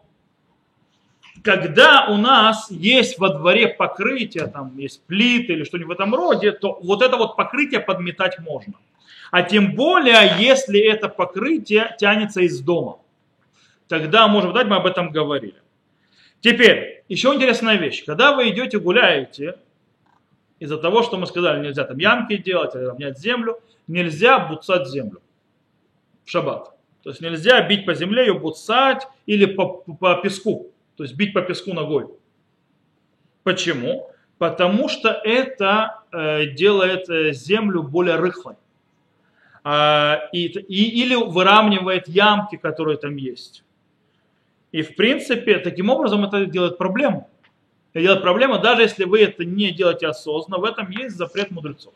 когда 1.47 2.07
у 2.09 2.17
нас 2.17 2.69
есть 2.69 3.19
во 3.19 3.29
дворе 3.29 3.69
покрытие, 3.69 4.47
там 4.47 4.77
есть 4.77 5.01
плиты 5.05 5.53
или 5.53 5.63
что-нибудь 5.63 5.87
в 5.87 5.91
этом 5.91 6.13
роде, 6.13 6.51
то 6.51 6.77
вот 6.83 7.01
это 7.01 7.15
вот 7.15 7.37
покрытие 7.37 7.79
подметать 7.79 8.37
можно. 8.39 8.73
А 9.31 9.43
тем 9.43 9.73
более, 9.73 10.35
если 10.39 10.77
это 10.77 11.07
покрытие 11.07 11.95
тянется 11.97 12.41
из 12.41 12.59
дома. 12.59 12.99
Тогда, 13.87 14.27
может 14.27 14.51
быть, 14.51 14.65
мы 14.65 14.75
об 14.75 14.85
этом 14.87 15.09
говорили. 15.09 15.55
Теперь, 16.41 17.05
еще 17.07 17.33
интересная 17.33 17.77
вещь. 17.77 18.03
Когда 18.03 18.35
вы 18.35 18.49
идете 18.49 18.77
гуляете, 18.77 19.57
из-за 20.59 20.77
того, 20.77 21.01
что 21.01 21.15
мы 21.15 21.27
сказали, 21.27 21.65
нельзя 21.65 21.85
там 21.85 21.97
ямки 21.97 22.35
делать, 22.35 22.75
равнять 22.75 23.19
землю, 23.19 23.61
нельзя 23.87 24.37
буцать 24.37 24.89
землю 24.89 25.21
в 26.25 26.29
шаббат. 26.29 26.73
То 27.03 27.11
есть 27.11 27.21
нельзя 27.21 27.65
бить 27.65 27.85
по 27.85 27.93
земле, 27.93 28.25
ее 28.25 28.33
буцать 28.33 29.07
или 29.25 29.45
по, 29.45 29.65
по 29.65 30.15
песку. 30.15 30.73
То 30.97 31.03
есть 31.03 31.15
бить 31.15 31.33
по 31.33 31.41
песку 31.41 31.73
ногой. 31.73 32.07
Почему? 33.43 34.11
Потому 34.39 34.89
что 34.89 35.09
это 35.09 36.03
э, 36.11 36.47
делает 36.47 37.09
э, 37.09 37.31
землю 37.31 37.83
более 37.83 38.15
рыхлой. 38.15 38.55
А, 39.63 40.29
и, 40.31 40.47
и, 40.47 41.03
или 41.03 41.15
выравнивает 41.15 42.07
ямки, 42.07 42.55
которые 42.55 42.97
там 42.97 43.15
есть. 43.15 43.63
И 44.71 44.81
в 44.81 44.95
принципе, 44.95 45.59
таким 45.59 45.89
образом 45.89 46.25
это 46.25 46.45
делает 46.45 46.77
проблему. 46.77 47.29
Это 47.93 48.01
делает 48.01 48.21
проблему, 48.21 48.59
даже 48.59 48.83
если 48.83 49.05
вы 49.05 49.21
это 49.21 49.43
не 49.45 49.71
делаете 49.71 50.07
осознанно, 50.07 50.61
в 50.61 50.65
этом 50.65 50.89
есть 50.89 51.15
запрет 51.15 51.51
мудрецов. 51.51 51.93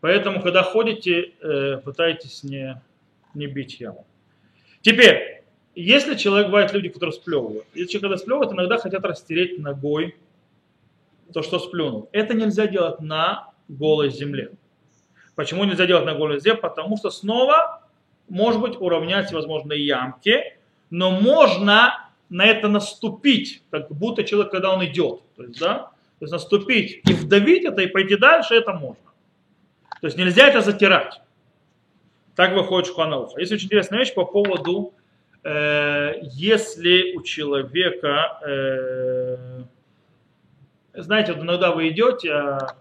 Поэтому, 0.00 0.42
когда 0.42 0.62
ходите, 0.62 1.32
э, 1.40 1.78
пытайтесь 1.78 2.42
не, 2.42 2.80
не 3.34 3.46
бить 3.46 3.80
яму. 3.80 4.06
Теперь, 4.82 5.35
если 5.76 6.14
человек, 6.14 6.46
бывает 6.46 6.72
люди, 6.72 6.88
которые 6.88 7.12
сплевывают. 7.12 7.66
Если 7.74 7.92
человек, 7.92 8.02
когда 8.02 8.16
сплевывает, 8.16 8.52
иногда 8.52 8.78
хотят 8.78 9.04
растереть 9.04 9.58
ногой 9.58 10.16
то, 11.34 11.42
что 11.42 11.58
сплюнул. 11.58 12.08
Это 12.12 12.32
нельзя 12.32 12.66
делать 12.66 13.00
на 13.00 13.52
голой 13.68 14.10
земле. 14.10 14.52
Почему 15.34 15.64
нельзя 15.64 15.86
делать 15.86 16.06
на 16.06 16.14
голой 16.14 16.40
земле? 16.40 16.54
Потому 16.58 16.96
что 16.96 17.10
снова, 17.10 17.82
может 18.28 18.60
быть, 18.60 18.80
уравнять 18.80 19.30
возможные 19.32 19.84
ямки, 19.84 20.56
но 20.88 21.10
можно 21.10 22.08
на 22.30 22.46
это 22.46 22.68
наступить, 22.68 23.62
как 23.70 23.90
будто 23.90 24.24
человек, 24.24 24.50
когда 24.50 24.72
он 24.72 24.82
идет. 24.86 25.20
То 25.36 25.42
есть, 25.42 25.60
да, 25.60 25.90
то 26.18 26.22
есть 26.22 26.32
наступить 26.32 27.02
и 27.06 27.12
вдавить 27.12 27.64
это 27.64 27.82
и 27.82 27.86
пойти 27.86 28.16
дальше, 28.16 28.54
это 28.54 28.72
можно. 28.72 29.12
То 30.00 30.06
есть 30.06 30.16
нельзя 30.16 30.48
это 30.48 30.62
затирать. 30.62 31.20
Так 32.34 32.54
выходит 32.54 32.88
Шуханауха. 32.88 33.38
Есть 33.40 33.52
очень 33.52 33.66
интересная 33.66 33.98
вещь 33.98 34.14
по 34.14 34.24
поводу 34.24 34.94
если 35.48 37.14
у 37.14 37.22
человека, 37.22 38.40
э, 38.44 39.62
знаете, 40.94 41.34
вот 41.34 41.42
иногда 41.42 41.70
вы 41.70 41.90
идете, 41.90 42.32
а 42.32 42.76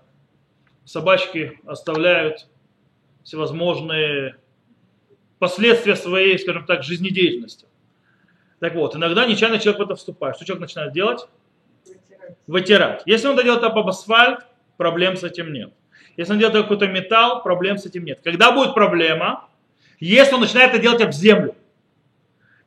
собачки 0.84 1.60
оставляют 1.66 2.48
всевозможные 3.24 4.38
последствия 5.38 5.96
своей, 5.96 6.40
скажем 6.40 6.66
так, 6.66 6.84
жизнедеятельности. 6.84 7.68
Так 8.60 8.74
вот, 8.74 8.96
иногда 8.96 9.26
нечаянно 9.26 9.60
человек 9.60 9.80
в 9.80 9.84
это 9.84 9.96
вступает. 9.96 10.38
Что 10.38 10.46
человек 10.46 10.62
начинает 10.62 10.94
делать? 10.94 11.28
Вытирать. 11.86 12.38
Вытирать. 12.48 13.04
Если 13.06 13.28
он 13.28 13.36
это 13.36 13.44
делает 13.44 13.64
об 13.64 13.78
асфальт, 13.88 14.40
проблем 14.78 15.18
с 15.18 15.24
этим 15.24 15.52
нет. 15.54 15.74
Если 16.18 16.34
он 16.34 16.40
делает 16.40 16.64
какой-то 16.64 16.88
металл, 16.88 17.44
проблем 17.44 17.78
с 17.78 17.86
этим 17.86 18.06
нет. 18.06 18.22
Когда 18.24 18.52
будет 18.52 18.74
проблема? 18.74 19.50
Если 20.00 20.34
он 20.34 20.42
начинает 20.42 20.74
это 20.74 20.82
делать 20.82 21.02
об 21.02 21.12
землю. 21.12 21.56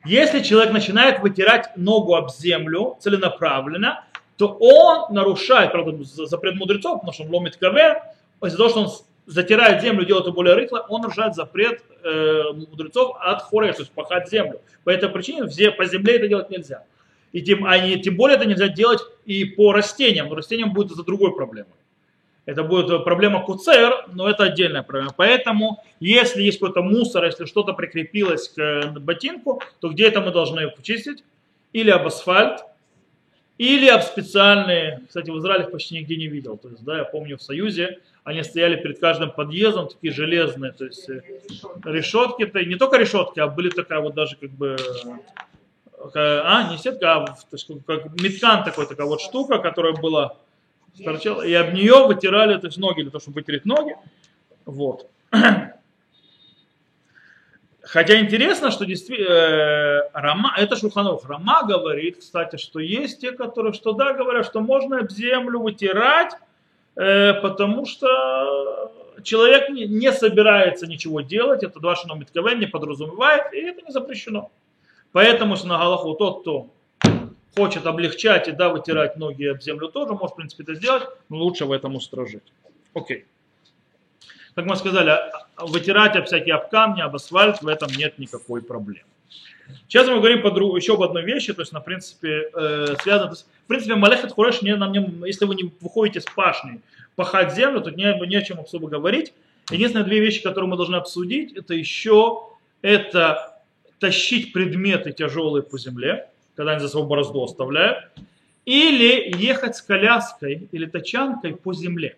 Если 0.04 0.40
человек 0.40 0.72
начинает 0.72 1.20
вытирать 1.20 1.76
ногу 1.76 2.14
об 2.14 2.30
землю 2.30 2.96
целенаправленно, 3.00 4.04
то 4.36 4.56
он 4.60 5.12
нарушает, 5.12 5.72
правда, 5.72 5.96
запрет 6.02 6.54
мудрецов, 6.54 7.00
потому 7.00 7.12
что 7.12 7.24
он 7.24 7.34
ломит 7.34 7.56
кавер, 7.56 8.02
из-за 8.42 8.56
того, 8.56 8.68
что 8.68 8.80
он 8.82 8.90
затирает 9.26 9.82
землю, 9.82 10.06
делает 10.06 10.26
ее 10.26 10.32
более 10.32 10.54
рыхлой, 10.54 10.82
он 10.88 11.02
нарушает 11.02 11.34
запрет 11.34 11.82
э, 12.04 12.42
мудрецов 12.52 13.16
от 13.20 13.42
хореш, 13.42 13.76
то 13.76 13.82
есть 13.82 13.92
пахать 13.92 14.30
землю. 14.30 14.60
По 14.84 14.90
этой 14.90 15.08
причине 15.08 15.42
по 15.72 15.84
земле 15.84 16.16
это 16.16 16.28
делать 16.28 16.50
нельзя. 16.50 16.84
И 17.32 17.42
тем, 17.42 17.66
а 17.66 17.78
тем 17.78 18.16
более 18.16 18.36
это 18.36 18.46
нельзя 18.46 18.68
делать 18.68 19.00
и 19.26 19.44
по 19.44 19.72
растениям, 19.72 20.28
но 20.28 20.34
растениям 20.34 20.72
будет 20.72 20.92
за 20.92 21.04
другой 21.04 21.34
проблемой. 21.34 21.72
Это 22.48 22.64
будет 22.64 23.04
проблема 23.04 23.42
КУЦР, 23.44 24.06
но 24.14 24.26
это 24.26 24.44
отдельная 24.44 24.82
проблема. 24.82 25.12
Поэтому, 25.14 25.84
если 26.00 26.42
есть 26.42 26.58
какой-то 26.58 26.80
мусор, 26.80 27.26
если 27.26 27.44
что-то 27.44 27.74
прикрепилось 27.74 28.48
к 28.48 28.94
ботинку, 29.00 29.60
то 29.80 29.90
где 29.90 30.08
это 30.08 30.22
мы 30.22 30.30
должны 30.30 30.60
его 30.60 30.70
почистить? 30.70 31.24
Или 31.74 31.90
об 31.90 32.06
асфальт, 32.06 32.64
или 33.58 33.86
об 33.88 34.00
специальные, 34.00 35.02
кстати, 35.06 35.28
в 35.28 35.38
Израиле 35.40 35.64
почти 35.64 35.96
нигде 35.96 36.16
не 36.16 36.26
видел. 36.26 36.56
То 36.56 36.70
есть, 36.70 36.82
да, 36.84 36.96
я 36.96 37.04
помню 37.04 37.36
в 37.36 37.42
Союзе, 37.42 37.98
они 38.24 38.42
стояли 38.42 38.76
перед 38.76 38.98
каждым 38.98 39.30
подъездом, 39.30 39.88
такие 39.88 40.14
железные, 40.14 40.72
то 40.72 40.86
есть 40.86 41.06
э, 41.10 41.20
решетки, 41.84 42.44
-то, 42.44 42.64
не 42.64 42.76
только 42.76 42.96
решетки, 42.96 43.40
а 43.40 43.48
были 43.48 43.68
такая 43.68 44.00
вот 44.00 44.14
даже 44.14 44.36
как 44.36 44.50
бы, 44.52 44.74
а, 46.14 46.70
не 46.70 46.78
сетка, 46.78 47.16
а 47.16 47.36
как 47.86 48.18
меткан 48.22 48.64
такой, 48.64 48.86
такая 48.86 49.06
вот 49.06 49.20
штука, 49.20 49.58
которая 49.58 49.92
была 49.92 50.38
торчала, 51.04 51.42
и 51.42 51.52
об 51.54 51.74
нее 51.74 52.06
вытирали 52.06 52.58
то 52.58 52.66
есть, 52.66 52.78
ноги, 52.78 53.02
для 53.02 53.10
того, 53.10 53.20
чтобы 53.20 53.36
вытереть 53.36 53.64
ноги. 53.64 53.96
Вот. 54.64 55.08
Хотя 57.82 58.20
интересно, 58.20 58.70
что 58.70 58.84
действительно, 58.84 59.28
э, 59.28 60.10
Рама, 60.12 60.52
это 60.58 60.76
Шуханов, 60.76 61.24
Рама 61.26 61.62
говорит, 61.66 62.18
кстати, 62.18 62.56
что 62.56 62.80
есть 62.80 63.20
те, 63.20 63.32
которые, 63.32 63.72
что 63.72 63.92
да, 63.92 64.12
говорят, 64.12 64.44
что 64.44 64.60
можно 64.60 64.98
об 64.98 65.10
землю 65.10 65.60
вытирать, 65.60 66.34
э, 66.96 67.32
потому 67.34 67.86
что 67.86 68.92
человек 69.22 69.70
не, 69.70 69.86
не 69.86 70.12
собирается 70.12 70.86
ничего 70.86 71.22
делать, 71.22 71.62
это 71.62 71.80
два 71.80 71.96
шином 71.96 72.18
не 72.20 72.66
подразумевает, 72.66 73.54
и 73.54 73.58
это 73.58 73.80
не 73.82 73.90
запрещено. 73.90 74.50
Поэтому, 75.12 75.56
на 75.64 75.78
Галаху 75.78 76.14
тот, 76.14 76.42
кто 76.42 76.66
хочет 77.56 77.86
облегчать 77.86 78.48
и 78.48 78.52
да, 78.52 78.68
вытирать 78.68 79.16
ноги 79.16 79.44
об 79.46 79.60
землю 79.60 79.88
тоже, 79.88 80.12
может, 80.14 80.32
в 80.32 80.36
принципе, 80.36 80.62
это 80.62 80.74
сделать, 80.74 81.04
но 81.28 81.38
лучше 81.38 81.64
в 81.64 81.72
этом 81.72 81.96
устражить. 81.96 82.42
Окей. 82.94 83.24
Как 84.54 84.66
мы 84.66 84.76
сказали, 84.76 85.18
вытирать 85.56 86.16
об 86.16 86.26
всякие 86.26 86.54
об 86.54 86.68
камни, 86.68 87.00
об 87.00 87.14
асфальт, 87.14 87.62
в 87.62 87.68
этом 87.68 87.90
нет 87.96 88.18
никакой 88.18 88.62
проблемы. 88.62 89.06
Сейчас 89.86 90.08
мы 90.08 90.16
говорим 90.16 90.42
по 90.42 90.50
друг, 90.50 90.76
еще 90.76 90.94
об 90.94 91.02
одной 91.02 91.24
вещи, 91.24 91.52
то 91.52 91.62
есть, 91.62 91.72
на 91.72 91.80
принципе, 91.80 92.50
э, 92.54 92.96
связано, 93.02 93.34
в 93.34 93.66
принципе, 93.66 93.94
Малехат 93.94 94.32
Хуреш, 94.32 94.62
не, 94.62 94.74
нам 94.74 94.92
не, 94.92 95.26
если 95.26 95.44
вы 95.44 95.54
не 95.54 95.70
выходите 95.80 96.20
с 96.20 96.24
пашни 96.24 96.80
пахать 97.16 97.54
землю, 97.54 97.80
то 97.80 97.90
не, 97.90 98.26
не 98.26 98.36
о 98.36 98.42
чем 98.42 98.60
особо 98.60 98.88
говорить. 98.88 99.32
Единственные 99.70 100.06
две 100.06 100.20
вещи, 100.20 100.42
которые 100.42 100.70
мы 100.70 100.76
должны 100.76 100.96
обсудить, 100.96 101.52
это 101.52 101.74
еще 101.74 102.48
это 102.80 103.60
тащить 103.98 104.52
предметы 104.52 105.12
тяжелые 105.12 105.62
по 105.62 105.78
земле, 105.78 106.28
когда 106.58 106.72
они 106.72 106.80
за 106.80 106.88
собой 106.88 107.06
борозду 107.06 107.44
оставляют, 107.44 107.98
или 108.64 109.32
ехать 109.36 109.76
с 109.76 109.80
коляской 109.80 110.68
или 110.72 110.86
тачанкой 110.86 111.54
по 111.54 111.72
земле. 111.72 112.16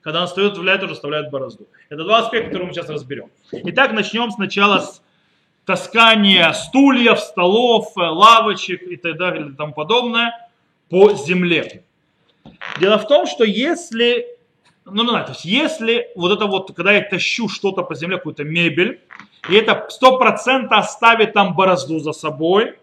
Когда 0.00 0.22
он 0.22 0.28
встает, 0.28 0.52
вставляет, 0.52 0.82
уже 0.82 0.94
оставляет 0.94 1.30
борозду. 1.30 1.66
Это 1.90 2.02
два 2.04 2.20
аспекта, 2.20 2.46
которые 2.46 2.68
мы 2.68 2.74
сейчас 2.74 2.88
разберем. 2.88 3.28
Итак, 3.52 3.92
начнем 3.92 4.30
сначала 4.30 4.78
с 4.78 5.02
таскания 5.66 6.50
стульев, 6.52 7.20
столов, 7.20 7.92
лавочек 7.94 8.82
и 8.82 8.96
так 8.96 9.18
далее 9.18 9.50
и 9.50 9.52
тому 9.52 9.74
подобное 9.74 10.48
по 10.88 11.12
земле. 11.12 11.84
Дело 12.80 12.96
в 12.96 13.06
том, 13.06 13.26
что 13.26 13.44
если, 13.44 14.26
ну, 14.86 15.02
ну, 15.02 15.12
то 15.12 15.26
есть 15.28 15.44
если 15.44 16.08
вот 16.16 16.32
это 16.32 16.46
вот, 16.46 16.74
когда 16.74 16.92
я 16.92 17.02
тащу 17.02 17.50
что-то 17.50 17.82
по 17.82 17.94
земле, 17.94 18.16
какую-то 18.16 18.44
мебель, 18.44 19.02
и 19.50 19.54
это 19.54 19.86
сто 19.90 20.18
процентов 20.18 20.78
оставит 20.78 21.34
там 21.34 21.54
борозду 21.54 21.98
за 21.98 22.12
собой, 22.12 22.78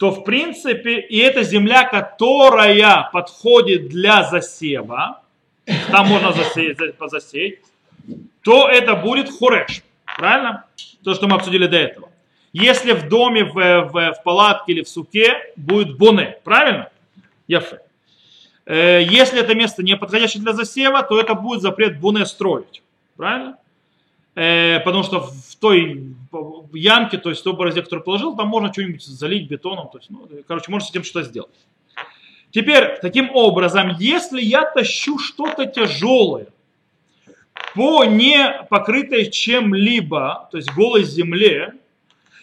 то 0.00 0.10
в 0.10 0.24
принципе 0.24 0.98
и 0.98 1.18
эта 1.18 1.42
земля, 1.42 1.84
которая 1.84 3.10
подходит 3.12 3.90
для 3.90 4.24
засева, 4.24 5.20
там 5.90 6.08
можно 6.08 6.32
засеять, 6.32 6.78
засеять 6.98 7.58
то 8.40 8.66
это 8.66 8.96
будет 8.96 9.28
хореш. 9.30 9.82
Правильно? 10.16 10.64
То, 11.04 11.12
что 11.12 11.28
мы 11.28 11.36
обсудили 11.36 11.66
до 11.66 11.76
этого. 11.76 12.08
Если 12.54 12.92
в 12.92 13.10
доме, 13.10 13.44
в, 13.44 13.52
в, 13.52 14.14
в 14.14 14.22
палатке 14.24 14.72
или 14.72 14.82
в 14.82 14.88
суке 14.88 15.34
будет 15.54 15.98
боне. 15.98 16.38
Правильно? 16.44 16.88
Яфе. 17.46 17.80
Э, 18.64 19.02
если 19.02 19.38
это 19.38 19.54
место 19.54 19.82
не 19.82 19.98
подходящее 19.98 20.42
для 20.42 20.54
засева, 20.54 21.02
то 21.02 21.20
это 21.20 21.34
будет 21.34 21.60
запрет 21.60 22.00
боне 22.00 22.24
строить. 22.24 22.82
Правильно? 23.18 23.58
Э, 24.34 24.80
потому 24.80 25.02
что 25.02 25.20
в 25.20 25.56
той 25.56 26.14
ямке, 26.72 27.18
то 27.18 27.30
есть 27.30 27.40
в 27.40 27.44
той 27.44 27.54
борозе, 27.54 27.82
которую 27.82 28.04
положил, 28.04 28.36
там 28.36 28.48
можно 28.48 28.72
что-нибудь 28.72 29.02
залить 29.02 29.48
бетоном, 29.48 29.88
то 29.88 29.98
есть, 29.98 30.10
ну, 30.10 30.28
короче, 30.46 30.70
можно 30.70 30.86
с 30.86 30.90
этим 30.90 31.04
что-то 31.04 31.26
сделать. 31.26 31.50
Теперь, 32.52 32.98
таким 33.00 33.30
образом, 33.34 33.96
если 33.98 34.40
я 34.40 34.64
тащу 34.64 35.18
что-то 35.18 35.66
тяжелое 35.66 36.48
по 37.74 38.04
не 38.04 38.64
покрытой 38.68 39.30
чем-либо, 39.30 40.48
то 40.50 40.56
есть 40.56 40.72
голой 40.72 41.04
земле, 41.04 41.74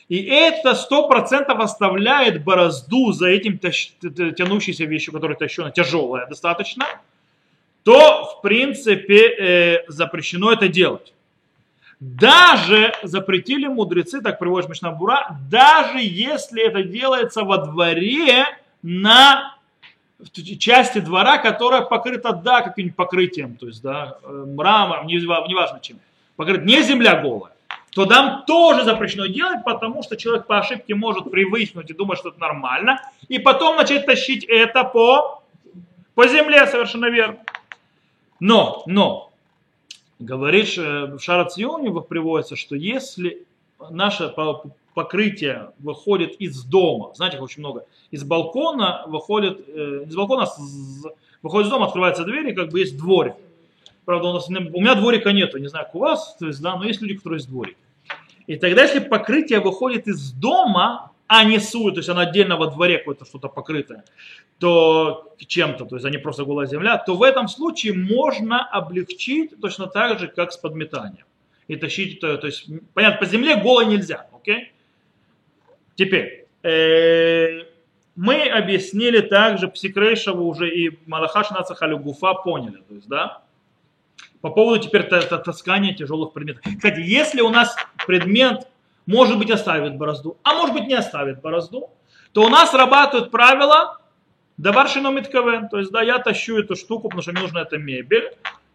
и 0.08 0.24
это 0.24 0.76
сто 0.76 1.10
процентов 1.10 1.60
оставляет 1.60 2.44
борозду 2.44 3.12
за 3.12 3.28
этим 3.28 3.58
тащ... 3.58 3.92
тянущейся 4.02 4.86
вещью, 4.86 5.14
которая 5.14 5.38
тащена, 5.38 5.72
тяжелая 5.72 6.28
достаточно, 6.28 6.86
то, 7.84 8.24
в 8.26 8.42
принципе, 8.42 9.28
э, 9.28 9.84
запрещено 9.88 10.54
это 10.54 10.70
делать. 10.70 11.14
Даже 12.00 12.94
запретили 13.02 13.68
мудрецы, 13.68 14.22
так 14.22 14.38
приводит 14.38 14.70
Мишнабура, 14.70 15.36
даже 15.50 15.98
если 16.00 16.62
это 16.62 16.84
делается 16.84 17.44
во 17.44 17.58
дворе 17.58 18.46
на 18.84 19.58
части 20.60 21.00
двора, 21.00 21.40
которая 21.40 21.82
покрыта, 21.82 22.34
да, 22.34 22.62
каким-нибудь 22.62 22.96
покрытием, 22.96 23.56
то 23.56 23.68
есть, 23.68 23.82
да, 23.82 24.18
э, 24.24 24.46
мрамором, 24.48 25.08
неважно 25.08 25.80
чем, 25.80 26.00
покрыт 26.36 26.66
не 26.66 26.82
земля 26.84 27.22
голая, 27.22 27.54
то 27.92 28.06
там 28.06 28.44
тоже 28.46 28.84
запрещено 28.84 29.26
делать, 29.26 29.64
потому 29.64 30.04
что 30.04 30.18
человек 30.18 30.46
по 30.46 30.60
ошибке 30.60 30.94
может 30.94 31.32
привыкнуть 31.32 31.90
и 31.90 31.94
думать, 31.94 32.20
что 32.20 32.30
это 32.30 32.40
нормально, 32.40 33.02
и 33.28 33.40
потом 33.40 33.76
начать 33.76 34.06
тащить 34.06 34.44
это 34.44 34.84
по, 34.84 35.44
по 36.14 36.28
земле, 36.28 36.68
совершенно 36.68 37.08
верно. 37.08 37.40
Но, 38.40 38.84
но, 38.86 39.27
говорит, 40.20 40.78
в 40.78 41.20
Шарационе 41.20 41.92
приводится, 42.02 42.56
что 42.56 42.76
если 42.76 43.46
наше 43.90 44.34
покрытие 44.94 45.72
выходит 45.80 46.36
из 46.40 46.64
дома, 46.64 47.12
знаете, 47.14 47.38
их 47.38 47.44
очень 47.44 47.60
много, 47.60 47.86
из 48.10 48.24
балкона 48.24 49.04
выходит, 49.08 49.64
э, 49.68 50.06
из 50.08 50.16
балкона 50.16 50.48
выходит 51.44 51.68
из 51.68 51.70
дома, 51.70 51.86
открывается 51.86 52.24
дверь, 52.24 52.50
и 52.50 52.54
как 52.56 52.70
бы 52.70 52.80
есть 52.80 52.98
дворик. 52.98 53.36
Правда, 54.06 54.30
у, 54.30 54.34
нас, 54.34 54.50
у 54.50 54.52
меня 54.52 54.96
дворика 54.96 55.32
нету, 55.34 55.60
не 55.60 55.68
знаю, 55.68 55.86
как 55.86 55.96
у 55.96 56.00
вас, 56.00 56.36
то 56.40 56.48
есть, 56.48 56.62
да, 56.62 56.78
но 56.78 56.86
есть 56.86 57.02
люди, 57.02 57.16
которые 57.16 57.38
есть 57.38 57.50
дворик. 57.50 57.78
И 58.48 58.56
тогда, 58.56 58.84
если 58.84 59.00
покрытие 59.00 59.60
выходит 59.60 60.08
из 60.08 60.32
дома, 60.32 61.12
а 61.28 61.44
не 61.44 61.60
сует, 61.60 61.96
то 61.96 62.00
есть 62.00 62.10
оно 62.10 62.22
отдельно 62.22 62.58
во 62.58 62.68
дворе 62.68 62.98
какое-то 63.00 63.26
что-то 63.26 63.50
покрытое, 63.50 64.04
то 64.60 65.34
чем-то, 65.38 65.86
то 65.86 65.96
есть 65.96 66.06
они 66.06 66.18
просто 66.18 66.46
голая 66.46 66.68
земля, 66.68 66.98
то 66.98 67.16
в 67.16 67.24
этом 67.24 67.48
случае 67.48 67.94
можно 67.94 68.66
облегчить 68.66 69.60
точно 69.62 69.88
так 69.88 70.20
же, 70.20 70.28
как 70.28 70.52
с 70.52 70.58
подметанием. 70.58 71.26
И 71.68 71.76
тащить 71.76 72.18
это, 72.18 72.38
то 72.38 72.48
есть, 72.48 72.68
понятно, 72.94 73.20
по 73.20 73.26
земле 73.26 73.58
голой 73.58 73.86
нельзя, 73.86 74.28
окей? 74.34 74.72
Теперь, 75.96 76.46
э, 76.64 77.64
мы 78.16 78.48
объяснили 78.50 79.20
также 79.20 79.68
Псикрейшеву 79.68 80.48
уже 80.48 80.70
и 80.70 80.98
Малахаш 81.08 81.52
Нацахалю 81.52 82.00
Гуфа 82.00 82.34
поняли, 82.36 82.82
то 82.88 82.96
есть, 82.96 83.08
да, 83.08 83.44
по 84.42 84.50
поводу 84.50 84.84
теперь 84.84 85.04
таскания 85.04 85.94
тяжелых 85.94 86.32
предметов. 86.32 86.64
Кстати, 86.76 87.02
если 87.02 87.42
у 87.42 87.50
нас 87.50 87.76
предмет 88.06 88.68
может 89.08 89.40
быть 89.40 89.50
оставит 89.50 89.98
борозду, 89.98 90.38
а 90.44 90.54
может 90.54 90.76
быть 90.76 90.86
не 90.88 90.94
оставит 90.94 91.42
борозду, 91.42 91.90
то 92.34 92.44
у 92.44 92.50
нас 92.50 92.70
срабатывают 92.70 93.32
правила 93.32 94.00
Даваршину 94.58 95.12
Митковен. 95.12 95.70
То 95.70 95.80
есть, 95.80 95.92
да, 95.92 96.04
я 96.04 96.20
тащу 96.20 96.60
эту 96.60 96.76
штуку, 96.76 97.08
потому 97.08 97.24
что 97.24 97.32
мне 97.32 97.42
нужна 97.42 97.62
эта 97.62 97.78
мебель. 97.78 98.32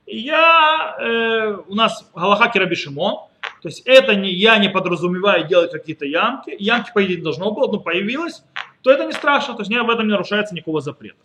Я, 0.06 0.96
э, 0.98 1.56
у 1.68 1.74
нас 1.74 2.10
Галаха 2.14 2.48
Кираби 2.48 2.74
то 2.74 3.68
есть 3.68 3.82
это 3.86 4.16
не, 4.16 4.32
я 4.32 4.58
не 4.58 4.68
подразумеваю 4.68 5.46
делать 5.46 5.70
какие-то 5.70 6.04
ямки. 6.04 6.54
Ямки, 6.58 6.90
по 6.92 7.04
идее, 7.04 7.18
не 7.18 7.22
должно 7.22 7.52
было, 7.52 7.70
но 7.70 7.78
появилось, 7.78 8.42
то 8.82 8.90
это 8.90 9.04
не 9.04 9.12
страшно, 9.12 9.54
то 9.54 9.62
есть 9.62 9.70
в 9.70 9.90
этом 9.90 10.06
не 10.06 10.12
нарушается 10.12 10.54
никакого 10.54 10.80
запрета. 10.80 11.16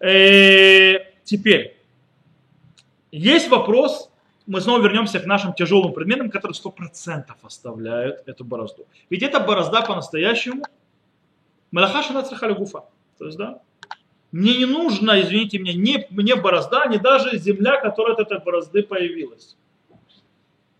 Э, 0.00 0.98
теперь, 1.24 1.76
есть 3.10 3.48
вопрос, 3.48 4.10
мы 4.48 4.62
снова 4.62 4.82
вернемся 4.82 5.20
к 5.20 5.26
нашим 5.26 5.52
тяжелым 5.52 5.92
предметам, 5.92 6.30
которые 6.30 6.56
100% 6.56 7.24
оставляют 7.42 8.26
эту 8.26 8.44
борозду. 8.44 8.86
Ведь 9.10 9.22
эта 9.22 9.40
борозда 9.40 9.82
по-настоящему 9.82 10.64
Малахаша 11.70 12.14
Нацрахаля 12.14 12.54
Гуфа. 12.54 12.84
То 13.18 13.26
есть, 13.26 13.36
да, 13.36 13.60
мне 14.32 14.56
не 14.56 14.64
нужно, 14.64 15.20
извините 15.20 15.58
меня, 15.58 15.74
не 15.74 16.06
мне 16.10 16.34
борозда, 16.34 16.86
не 16.88 16.96
даже 16.96 17.38
земля, 17.38 17.78
которая 17.78 18.14
от 18.14 18.20
этой 18.20 18.38
борозды 18.38 18.82
появилась. 18.82 19.54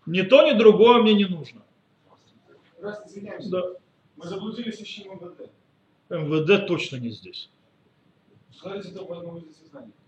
Ни 0.07 0.23
то, 0.23 0.41
ни 0.41 0.57
другое 0.57 1.03
мне 1.03 1.13
не 1.13 1.25
нужно. 1.25 1.61
Да. 2.81 3.63
Мы 4.17 4.25
заблудились 4.25 4.79
еще 4.79 5.03
МВД. 5.03 5.51
МВД 6.09 6.65
точно 6.65 6.95
не 6.95 7.11
здесь. 7.11 7.51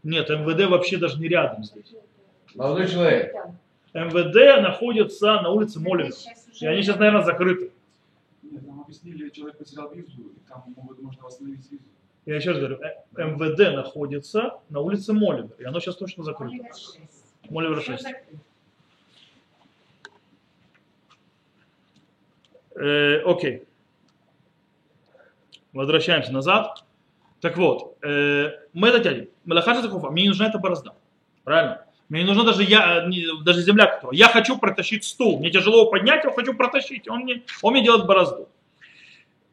Нет, 0.02 0.30
МВД 0.30 0.68
вообще 0.68 0.98
даже 0.98 1.20
не 1.20 1.28
рядом 1.28 1.64
здесь. 1.64 1.94
Молодой 2.56 2.88
человек, 2.88 3.36
МВД 3.94 4.62
находится 4.62 5.42
на 5.42 5.50
улице 5.50 5.80
Молина. 5.80 6.14
И 6.60 6.66
они 6.66 6.82
сейчас, 6.82 6.98
наверное, 6.98 7.24
закрыты. 7.24 7.72
Нет, 8.44 8.66
нам 8.68 8.82
объяснили, 8.82 9.30
человек 9.30 9.58
потерял 9.58 9.92
визу, 9.94 10.22
и 10.22 10.50
там 10.50 10.64
могут, 10.76 11.02
можно 11.02 11.24
восстановить 11.24 11.70
визу. 11.72 11.84
Я 12.26 12.36
еще 12.36 12.52
раз 12.52 12.60
говорю, 12.60 12.80
э, 12.82 13.04
МВД 13.18 13.74
находится 13.76 14.60
на 14.70 14.80
улице 14.80 15.14
Моливер, 15.14 15.52
и 15.58 15.64
оно 15.64 15.80
сейчас 15.80 15.96
точно 15.96 16.24
закрыто. 16.24 16.66
Моливер 17.50 17.82
6. 17.82 18.06
Э, 22.76 23.22
окей. 23.26 23.64
Возвращаемся 25.74 26.32
назад. 26.32 26.84
Так 27.40 27.58
вот, 27.58 27.98
э, 28.04 28.52
мы 28.74 28.90
это 28.90 29.00
тянем. 29.00 29.30
Малахаджа 29.46 29.82
Закуфа, 29.82 30.12
мне 30.12 30.24
не 30.24 30.30
нужна 30.30 30.48
эта 30.48 30.60
борозда. 30.60 30.94
Правильно? 31.44 31.86
Мне 32.12 32.24
не 32.24 32.28
нужна 32.28 32.44
даже, 32.44 32.64
я, 32.64 33.06
не- 33.08 33.42
даже 33.42 33.62
земля, 33.62 33.86
которая. 33.86 34.18
Я 34.18 34.28
хочу 34.28 34.58
протащить 34.58 35.06
стул. 35.06 35.40
Мне 35.40 35.50
тяжело 35.50 35.84
его 35.84 35.90
поднять, 35.90 36.26
я 36.26 36.32
хочу 36.32 36.54
протащить. 36.54 37.08
Он 37.08 37.22
мне, 37.22 37.44
он 37.62 37.72
мне 37.72 37.84
делает 37.86 38.06
борозду. 38.06 38.50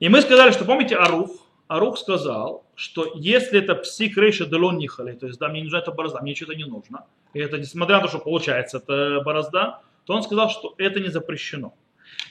И 0.00 0.08
мы 0.08 0.20
сказали, 0.22 0.50
что 0.50 0.64
помните 0.64 0.96
Арух? 0.96 1.30
Арух 1.68 1.96
сказал, 1.98 2.64
что 2.74 3.12
если 3.14 3.60
это 3.60 3.76
псик 3.76 4.18
рейша 4.18 4.44
делон 4.44 4.76
нихали, 4.76 5.12
то 5.12 5.28
есть 5.28 5.38
да, 5.38 5.48
мне 5.48 5.60
не 5.60 5.64
нужна 5.66 5.78
эта 5.78 5.92
борозда, 5.92 6.20
мне 6.20 6.34
что-то 6.34 6.56
не 6.56 6.64
нужно, 6.64 7.04
и 7.32 7.38
это 7.38 7.58
несмотря 7.58 7.96
на 7.96 8.02
то, 8.02 8.08
что 8.08 8.18
получается 8.18 8.78
эта 8.78 9.20
борозда, 9.20 9.78
то 10.04 10.14
он 10.14 10.24
сказал, 10.24 10.50
что 10.50 10.74
это 10.78 10.98
не 10.98 11.10
запрещено. 11.10 11.74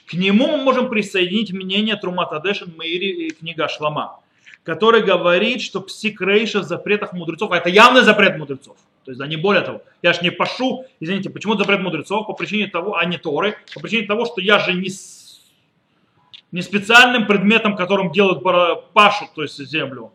К 0.06 0.12
нему 0.12 0.46
мы 0.48 0.58
можем 0.58 0.90
присоединить 0.90 1.52
мнение 1.52 1.96
Трумата 1.96 2.38
Дешин 2.44 2.74
Мейри 2.76 3.28
и 3.28 3.30
книга 3.30 3.66
Шлама, 3.68 4.20
который 4.62 5.00
говорит, 5.00 5.62
что 5.62 5.80
псик 5.80 6.20
рейша 6.20 6.60
в 6.60 6.64
запретах 6.64 7.14
мудрецов, 7.14 7.50
а 7.52 7.56
это 7.56 7.70
явный 7.70 8.02
запрет 8.02 8.36
мудрецов. 8.36 8.76
То 9.08 9.12
есть, 9.12 9.26
не 9.26 9.38
более 9.38 9.62
того. 9.62 9.80
Я 10.02 10.12
ж 10.12 10.20
не 10.20 10.28
пашу, 10.30 10.84
извините, 11.00 11.30
почему 11.30 11.56
запрет 11.56 11.80
мудрецов? 11.80 12.26
По 12.26 12.34
причине 12.34 12.66
того, 12.66 12.94
а 12.94 13.06
не 13.06 13.16
Торы, 13.16 13.56
по 13.72 13.80
причине 13.80 14.06
того, 14.06 14.26
что 14.26 14.42
я 14.42 14.58
же 14.58 14.74
не, 14.74 14.90
с- 14.90 15.40
не 16.52 16.60
специальным 16.60 17.26
предметом, 17.26 17.74
которым 17.74 18.12
делают 18.12 18.42
пашут, 18.92 19.32
то 19.34 19.40
есть 19.40 19.56
землю. 19.66 20.12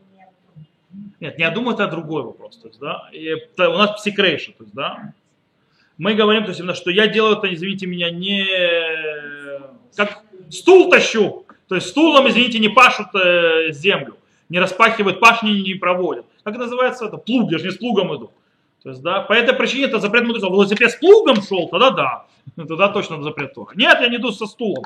Нет, 1.19 1.39
я 1.39 1.49
думаю, 1.49 1.73
это 1.73 1.87
другой 1.87 2.21
вопрос. 2.21 2.57
То 2.57 2.67
есть, 2.67 2.79
да, 2.79 3.09
и 3.11 3.23
это 3.23 3.69
у 3.71 3.77
нас 3.79 3.99
псикрейша, 3.99 4.51
то 4.51 4.63
есть, 4.63 4.75
да. 4.75 5.13
Мы 5.97 6.13
говорим, 6.13 6.43
то 6.45 6.51
есть, 6.51 6.75
что 6.75 6.91
я 6.91 7.07
делаю 7.07 7.37
это, 7.37 7.51
извините 7.51 7.87
меня, 7.87 8.11
не 8.11 8.45
как 9.95 10.21
стул 10.51 10.91
тащу. 10.91 11.47
То 11.67 11.73
есть 11.73 11.87
стулом, 11.87 12.29
извините, 12.29 12.59
не 12.59 12.69
пашут 12.69 13.07
э, 13.15 13.71
землю, 13.71 14.17
не 14.49 14.59
распахивают 14.59 15.19
пашни, 15.19 15.49
не 15.49 15.73
проводят. 15.73 16.27
Как 16.43 16.55
называется 16.57 17.05
это? 17.05 17.17
Плуг, 17.17 17.51
я 17.51 17.57
же 17.57 17.65
не 17.65 17.71
с 17.71 17.77
плугом 17.77 18.15
иду. 18.15 18.31
То 18.83 18.89
есть, 18.89 19.01
да, 19.01 19.21
по 19.21 19.33
этой 19.33 19.55
причине 19.55 19.85
это 19.85 19.99
запрет 19.99 20.25
мудрецов. 20.25 20.51
Велосипед 20.51 20.91
с 20.91 20.95
плугом 20.95 21.41
шел, 21.41 21.69
тогда 21.69 21.89
да. 21.91 22.27
Тогда 22.55 22.89
точно 22.89 23.23
запрет 23.23 23.53
Тора. 23.53 23.71
Нет, 23.75 24.01
я 24.01 24.09
не 24.09 24.17
иду 24.17 24.31
со 24.31 24.45
стулом. 24.45 24.83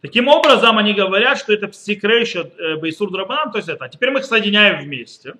Таким 0.00 0.28
образом, 0.28 0.78
они 0.78 0.94
говорят, 0.94 1.38
что 1.38 1.52
это 1.52 1.68
псикрейша 1.68 2.50
э, 2.58 2.76
бейсур 2.76 3.10
драбанан, 3.10 3.52
то 3.52 3.58
есть 3.58 3.68
это. 3.68 3.84
А 3.84 3.88
теперь 3.88 4.10
мы 4.10 4.20
их 4.20 4.24
соединяем 4.24 4.82
вместе. 4.82 5.34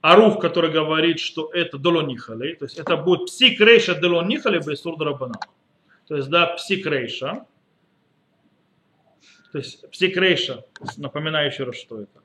Арух, 0.00 0.40
который 0.40 0.70
говорит, 0.70 1.20
что 1.20 1.48
это 1.52 1.78
долонихали, 1.78 2.54
то 2.54 2.64
есть 2.64 2.76
это 2.76 2.96
будет 2.96 3.26
псикрейша 3.26 3.94
долонихали 3.94 4.58
бейсур 4.58 4.96
драбанан. 4.96 5.40
То 6.08 6.16
есть, 6.16 6.28
да, 6.28 6.46
псикрейша. 6.46 7.46
То 9.52 9.58
есть 9.58 9.88
псикрейша, 9.90 10.64
напоминаю 10.96 11.50
еще 11.50 11.64
раз, 11.64 11.76
что 11.76 12.00
это. 12.00 12.21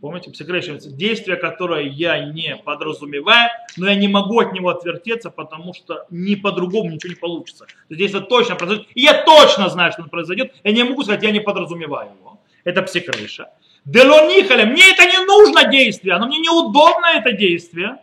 Помните, 0.00 0.30
это 0.30 0.88
действие, 0.90 1.36
которое 1.36 1.88
я 1.88 2.24
не 2.24 2.56
подразумеваю, 2.56 3.50
но 3.76 3.88
я 3.88 3.96
не 3.96 4.06
могу 4.06 4.38
от 4.38 4.52
него 4.52 4.68
отвертеться, 4.68 5.30
потому 5.30 5.74
что 5.74 6.06
ни 6.08 6.36
по-другому 6.36 6.90
ничего 6.90 7.10
не 7.10 7.18
получится. 7.18 7.64
То 7.66 7.72
есть 7.88 7.98
действие 7.98 8.24
точно 8.24 8.54
произойдет, 8.54 8.86
и 8.94 9.00
я 9.00 9.24
точно 9.24 9.68
знаю, 9.68 9.90
что 9.90 10.02
оно 10.02 10.10
произойдет, 10.10 10.54
я 10.62 10.70
не 10.70 10.84
могу 10.84 11.02
сказать, 11.02 11.24
я 11.24 11.32
не 11.32 11.40
подразумеваю 11.40 12.12
его. 12.12 12.38
Это 12.62 12.82
псикрейша. 12.82 13.48
Делонихаля, 13.84 14.66
мне 14.66 14.82
это 14.92 15.04
не 15.04 15.24
нужно 15.26 15.64
действие, 15.68 16.14
оно 16.14 16.26
мне 16.26 16.38
неудобно 16.38 17.06
это 17.16 17.32
действие. 17.32 17.98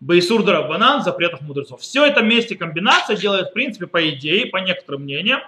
Байсур 0.00 0.42
Дарабанан, 0.42 1.02
запретов 1.02 1.40
мудрецов. 1.42 1.80
Все 1.80 2.04
это 2.04 2.20
вместе 2.20 2.56
комбинация 2.56 3.16
делает, 3.16 3.50
в 3.50 3.52
принципе, 3.52 3.86
по 3.86 4.08
идее, 4.10 4.46
по 4.46 4.56
некоторым 4.58 5.02
мнениям, 5.02 5.40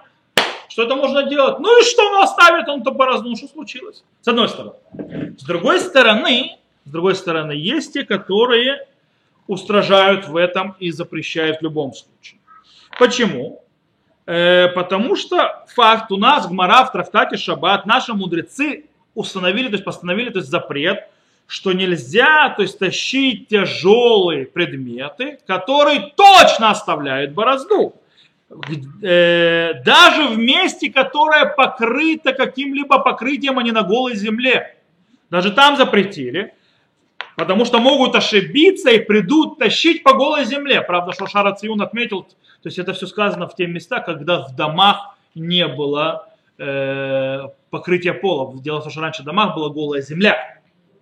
что 0.67 0.83
это 0.83 0.95
можно 0.95 1.23
делать. 1.23 1.59
Ну 1.59 1.79
и 1.79 1.83
что 1.83 2.03
он 2.09 2.23
оставит, 2.23 2.67
он-то 2.69 2.91
борозну, 2.91 3.35
что 3.35 3.47
случилось? 3.47 4.03
С 4.21 4.27
одной 4.27 4.49
стороны. 4.49 4.73
С 5.37 5.43
другой 5.43 5.79
стороны, 5.79 6.57
с 6.85 6.89
другой 6.89 7.15
стороны, 7.15 7.53
есть 7.53 7.93
те, 7.93 8.03
которые 8.03 8.87
устражают 9.47 10.27
в 10.27 10.35
этом 10.37 10.75
и 10.79 10.91
запрещают 10.91 11.59
в 11.59 11.61
любом 11.63 11.93
случае. 11.93 12.39
Почему? 12.97 13.63
Э, 14.25 14.69
потому 14.69 15.15
что 15.15 15.65
факт 15.67 16.11
у 16.11 16.17
нас, 16.17 16.47
Гмара 16.47 16.85
в 16.85 16.91
трактате 16.91 17.37
Шаббат, 17.37 17.85
наши 17.85 18.13
мудрецы 18.13 18.85
установили, 19.15 19.67
то 19.67 19.73
есть 19.73 19.83
постановили, 19.83 20.29
то 20.29 20.39
есть 20.39 20.49
запрет, 20.49 21.09
что 21.45 21.73
нельзя, 21.73 22.49
то 22.55 22.61
есть 22.61 22.79
тащить 22.79 23.49
тяжелые 23.49 24.45
предметы, 24.45 25.39
которые 25.45 26.13
точно 26.15 26.71
оставляют 26.71 27.33
борозду. 27.33 27.95
Э, 29.01 29.73
даже 29.83 30.27
в 30.27 30.37
месте, 30.37 30.91
которое 30.91 31.45
покрыто 31.45 32.33
каким-либо 32.33 32.99
покрытием, 32.99 33.59
а 33.59 33.63
не 33.63 33.71
на 33.71 33.83
голой 33.83 34.15
земле. 34.15 34.77
Даже 35.33 35.49
там 35.49 35.77
запретили, 35.77 36.53
потому 37.35 37.65
что 37.65 37.79
могут 37.79 38.13
ошибиться 38.13 38.91
и 38.91 38.99
придут 38.99 39.57
тащить 39.57 40.03
по 40.03 40.13
голой 40.13 40.45
земле. 40.45 40.79
Правда, 40.81 41.11
что 41.11 41.25
Шара 41.25 41.55
Циюн 41.55 41.81
отметил, 41.81 42.21
то 42.21 42.65
есть 42.65 42.77
это 42.77 42.93
все 42.93 43.07
сказано 43.07 43.47
в 43.47 43.55
те 43.55 43.65
места, 43.65 43.99
когда 43.99 44.41
в 44.41 44.55
домах 44.55 45.17
не 45.33 45.67
было 45.67 46.29
э, 46.59 47.47
покрытия 47.71 48.13
пола. 48.13 48.55
Дело 48.61 48.81
в 48.81 48.83
том, 48.83 48.91
что 48.91 49.01
раньше 49.01 49.23
в 49.23 49.25
домах 49.25 49.55
была 49.55 49.69
голая 49.69 50.03
земля. 50.03 50.61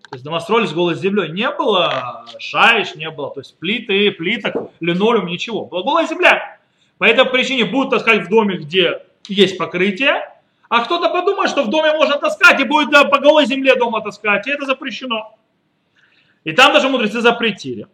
То 0.09 0.15
есть 0.15 0.23
дома 0.23 0.39
строились 0.39 0.71
голой 0.71 0.95
землей. 0.95 1.29
Не 1.33 1.51
было 1.51 2.23
шаиш, 2.39 2.95
не 2.95 3.09
было, 3.09 3.33
то 3.33 3.41
есть 3.41 3.59
плиты, 3.59 4.11
плиток, 4.11 4.71
линолеум, 4.79 5.25
ничего. 5.25 5.65
Была 5.65 5.83
голая 5.83 6.07
земля. 6.07 6.57
По 6.99 7.03
этой 7.03 7.25
причине 7.25 7.65
будут 7.65 7.89
таскать 7.89 8.27
в 8.27 8.29
доме, 8.29 8.55
где 8.55 9.03
есть 9.27 9.57
покрытие, 9.57 10.23
а 10.71 10.85
кто-то 10.85 11.09
подумает, 11.09 11.49
что 11.49 11.63
в 11.63 11.69
доме 11.69 11.91
можно 11.91 12.15
таскать 12.15 12.61
и 12.61 12.63
будет 12.63 12.91
по 13.11 13.19
голой 13.19 13.45
земле 13.45 13.75
дома 13.75 13.99
таскать, 13.99 14.47
и 14.47 14.51
это 14.51 14.65
запрещено. 14.65 15.35
И 16.45 16.53
там 16.53 16.71
даже 16.71 16.87
мудрецы 16.87 17.19
запретили. 17.19 17.87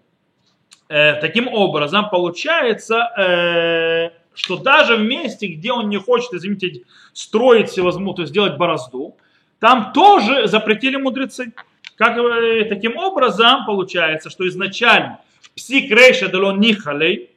Э, 0.87 1.13
таким 1.19 1.47
образом, 1.47 2.07
получается, 2.11 2.97
э, 3.17 4.11
что 4.35 4.57
даже 4.57 4.95
в 4.95 5.01
месте, 5.01 5.47
где 5.47 5.71
он 5.71 5.89
не 5.89 5.97
хочет, 5.97 6.31
извините, 6.33 6.83
строить 7.13 7.69
всевозможно, 7.71 8.17
то 8.17 8.21
есть 8.21 8.31
сделать 8.31 8.57
борозду, 8.57 9.17
там 9.59 9.91
тоже 9.91 10.47
запретили 10.47 10.97
мудрецы. 10.97 11.53
Как, 11.95 12.15
э, 12.15 12.65
таким 12.65 12.95
образом, 12.97 13.65
получается, 13.65 14.29
что 14.29 14.47
изначально 14.47 15.19
псик 15.55 15.89
рейша 15.89 16.27
делон 16.27 16.59
нихалей, 16.59 17.31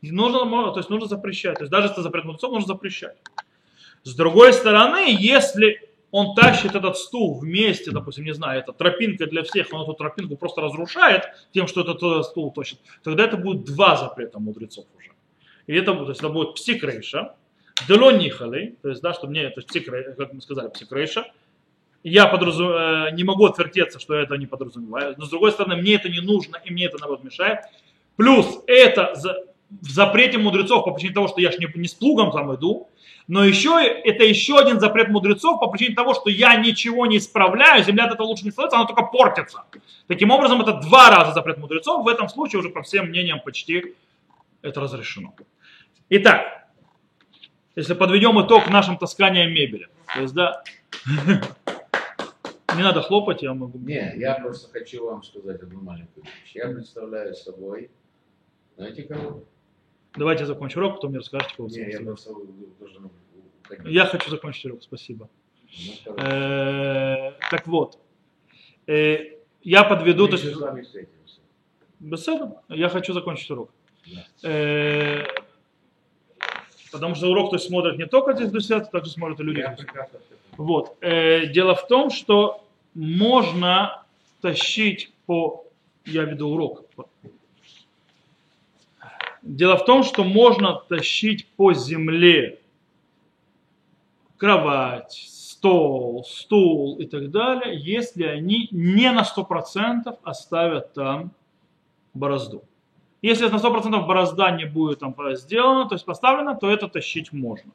нужно, 0.00 0.72
то 0.72 0.78
есть 0.78 0.88
нужно 0.88 1.06
запрещать. 1.06 1.56
То 1.56 1.64
есть 1.64 1.70
даже 1.70 1.88
если 1.88 2.00
запрет 2.00 2.24
мудрецов, 2.24 2.50
нужно 2.50 2.66
запрещать. 2.66 3.16
С 4.06 4.14
другой 4.14 4.52
стороны, 4.52 5.16
если 5.18 5.80
он 6.12 6.36
тащит 6.36 6.76
этот 6.76 6.96
стул 6.96 7.40
вместе, 7.40 7.90
допустим, 7.90 8.24
не 8.24 8.32
знаю, 8.34 8.60
это 8.60 8.72
тропинка 8.72 9.26
для 9.26 9.42
всех, 9.42 9.66
он 9.72 9.82
эту 9.82 9.94
тропинку 9.94 10.36
просто 10.36 10.60
разрушает 10.60 11.24
тем, 11.52 11.66
что 11.66 11.80
этот 11.80 12.00
э, 12.00 12.22
стул 12.22 12.52
тащит, 12.52 12.78
тогда 13.02 13.24
это 13.24 13.36
будет 13.36 13.64
два 13.64 13.96
запрета 13.96 14.38
мудрецов 14.38 14.86
уже. 14.96 15.10
И 15.66 15.74
это, 15.74 15.92
то 15.92 16.08
есть 16.08 16.20
это 16.20 16.28
будет 16.28 16.54
псикрейша, 16.54 17.34
делон 17.88 18.18
нихалей, 18.18 18.76
то 18.80 18.90
есть, 18.90 19.02
да, 19.02 19.12
что 19.12 19.26
мне, 19.26 19.50
то 19.50 19.60
есть 19.60 20.16
как 20.16 20.32
мы 20.32 20.40
сказали, 20.40 20.68
псикрейша, 20.68 21.26
я 22.04 22.28
подразум... 22.28 22.70
э, 22.70 23.10
не 23.10 23.24
могу 23.24 23.46
отвертеться, 23.46 23.98
что 23.98 24.14
я 24.14 24.22
это 24.22 24.36
не 24.36 24.46
подразумеваю. 24.46 25.16
Но 25.18 25.24
с 25.24 25.30
другой 25.30 25.50
стороны, 25.50 25.74
мне 25.82 25.96
это 25.96 26.08
не 26.08 26.20
нужно, 26.20 26.62
и 26.64 26.72
мне 26.72 26.86
это 26.86 26.98
наоборот 27.00 27.24
мешает. 27.24 27.58
Плюс 28.14 28.60
это 28.68 29.16
в 29.70 29.90
запрете 29.90 30.38
мудрецов 30.38 30.84
по 30.84 30.92
причине 30.92 31.14
того, 31.14 31.28
что 31.28 31.40
я 31.40 31.50
ж 31.50 31.58
не, 31.58 31.68
не 31.74 31.88
с 31.88 31.94
плугом 31.94 32.30
там 32.30 32.54
иду, 32.54 32.88
но 33.28 33.44
еще 33.44 33.80
это 33.82 34.24
еще 34.24 34.58
один 34.58 34.78
запрет 34.78 35.08
мудрецов 35.08 35.58
по 35.58 35.66
причине 35.68 35.94
того, 35.94 36.14
что 36.14 36.30
я 36.30 36.56
ничего 36.56 37.06
не 37.06 37.18
исправляю, 37.18 37.82
земля 37.82 38.04
от 38.04 38.14
этого 38.14 38.26
лучше 38.26 38.44
не 38.44 38.52
становится, 38.52 38.78
она 38.78 38.86
только 38.86 39.02
портится. 39.02 39.64
Таким 40.06 40.30
образом, 40.30 40.62
это 40.62 40.74
два 40.74 41.10
раза 41.10 41.32
запрет 41.32 41.58
мудрецов, 41.58 42.04
в 42.04 42.08
этом 42.08 42.28
случае 42.28 42.60
уже 42.60 42.70
по 42.70 42.82
всем 42.82 43.06
мнениям 43.06 43.40
почти 43.40 43.94
это 44.62 44.80
разрешено. 44.80 45.34
Итак, 46.08 46.68
если 47.74 47.94
подведем 47.94 48.40
итог 48.44 48.70
нашим 48.70 48.96
тасканиям 48.96 49.50
мебели, 49.50 49.88
то 50.14 50.20
есть, 50.20 50.34
да, 50.34 50.62
не 52.76 52.82
надо 52.82 53.02
хлопать, 53.02 53.42
я 53.42 53.54
могу. 53.54 53.78
Не, 53.78 54.14
я 54.16 54.34
просто 54.34 54.70
хочу 54.70 55.04
вам 55.04 55.24
сказать 55.24 55.60
одну 55.62 55.82
маленькую 55.82 56.24
вещь. 56.24 56.52
Я 56.54 56.68
представляю 56.68 57.34
собой, 57.34 57.90
знаете 58.76 59.02
кого? 59.02 59.42
Давайте 60.16 60.42
я 60.42 60.46
закончу 60.46 60.78
урок, 60.80 60.94
потом 60.94 61.10
мне 61.10 61.18
расскажете, 61.18 61.54
кого 61.56 61.68
Не, 61.68 61.90
я 61.90 62.00
просто 62.00 62.32
уходить. 62.32 62.58
Я 63.84 64.06
хочу 64.06 64.30
закончить 64.30 64.64
урок, 64.66 64.82
спасибо. 64.82 65.28
Ну. 66.06 66.14
Э, 66.16 67.32
Так 67.50 67.66
вот, 67.66 67.98
э, 68.86 69.34
я 69.62 69.84
подведу, 69.84 70.28
то 70.28 70.36
есть, 70.36 70.46
беседу, 72.00 72.58
я 72.68 72.88
хочу 72.88 73.12
закончить 73.12 73.50
урок. 73.50 73.70
Да. 74.06 74.48
Э, 74.48 75.24
Потому 76.92 77.14
что 77.14 77.30
урок 77.30 77.50
то 77.50 77.56
есть, 77.56 77.66
смотрят 77.66 77.98
не 77.98 78.06
только 78.06 78.32
здесь 78.32 78.50
друзья, 78.50 78.80
также 78.80 79.10
смотрят 79.10 79.40
и 79.40 79.42
люди. 79.42 79.58
Я. 79.60 79.76
Вот. 80.56 80.96
Э, 81.02 81.46
дело 81.46 81.74
в 81.74 81.86
том, 81.88 82.10
что 82.10 82.64
можно 82.94 84.02
тащить 84.40 85.12
по... 85.26 85.66
Я 86.06 86.22
веду 86.22 86.48
урок. 86.48 86.84
Дело 89.46 89.76
в 89.76 89.84
том, 89.84 90.02
что 90.02 90.24
можно 90.24 90.74
тащить 90.74 91.46
по 91.56 91.72
земле 91.72 92.58
кровать, 94.38 95.12
стол, 95.12 96.24
стул 96.24 96.96
и 96.98 97.06
так 97.06 97.30
далее, 97.30 97.78
если 97.78 98.24
они 98.24 98.66
не 98.72 99.12
на 99.12 99.22
100% 99.22 100.18
оставят 100.24 100.94
там 100.94 101.30
борозду. 102.12 102.64
Если 103.22 103.46
на 103.48 103.56
100% 103.56 104.04
борозда 104.04 104.50
не 104.50 104.64
будет 104.64 104.98
там 104.98 105.14
сделана, 105.36 105.88
то 105.88 105.94
есть 105.94 106.04
поставлена, 106.04 106.56
то 106.56 106.68
это 106.68 106.88
тащить 106.88 107.32
можно. 107.32 107.70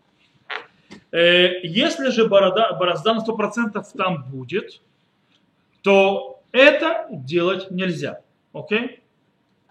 Э, 1.12 1.62
Если 1.64 2.10
же 2.10 2.28
борода, 2.28 2.74
борозда 2.74 3.14
на 3.14 3.22
100% 3.22 3.82
там 3.96 4.26
будет, 4.30 4.82
то 5.84 6.42
это 6.52 7.08
делать 7.10 7.72
нельзя. 7.72 8.22
Окей? 8.52 9.01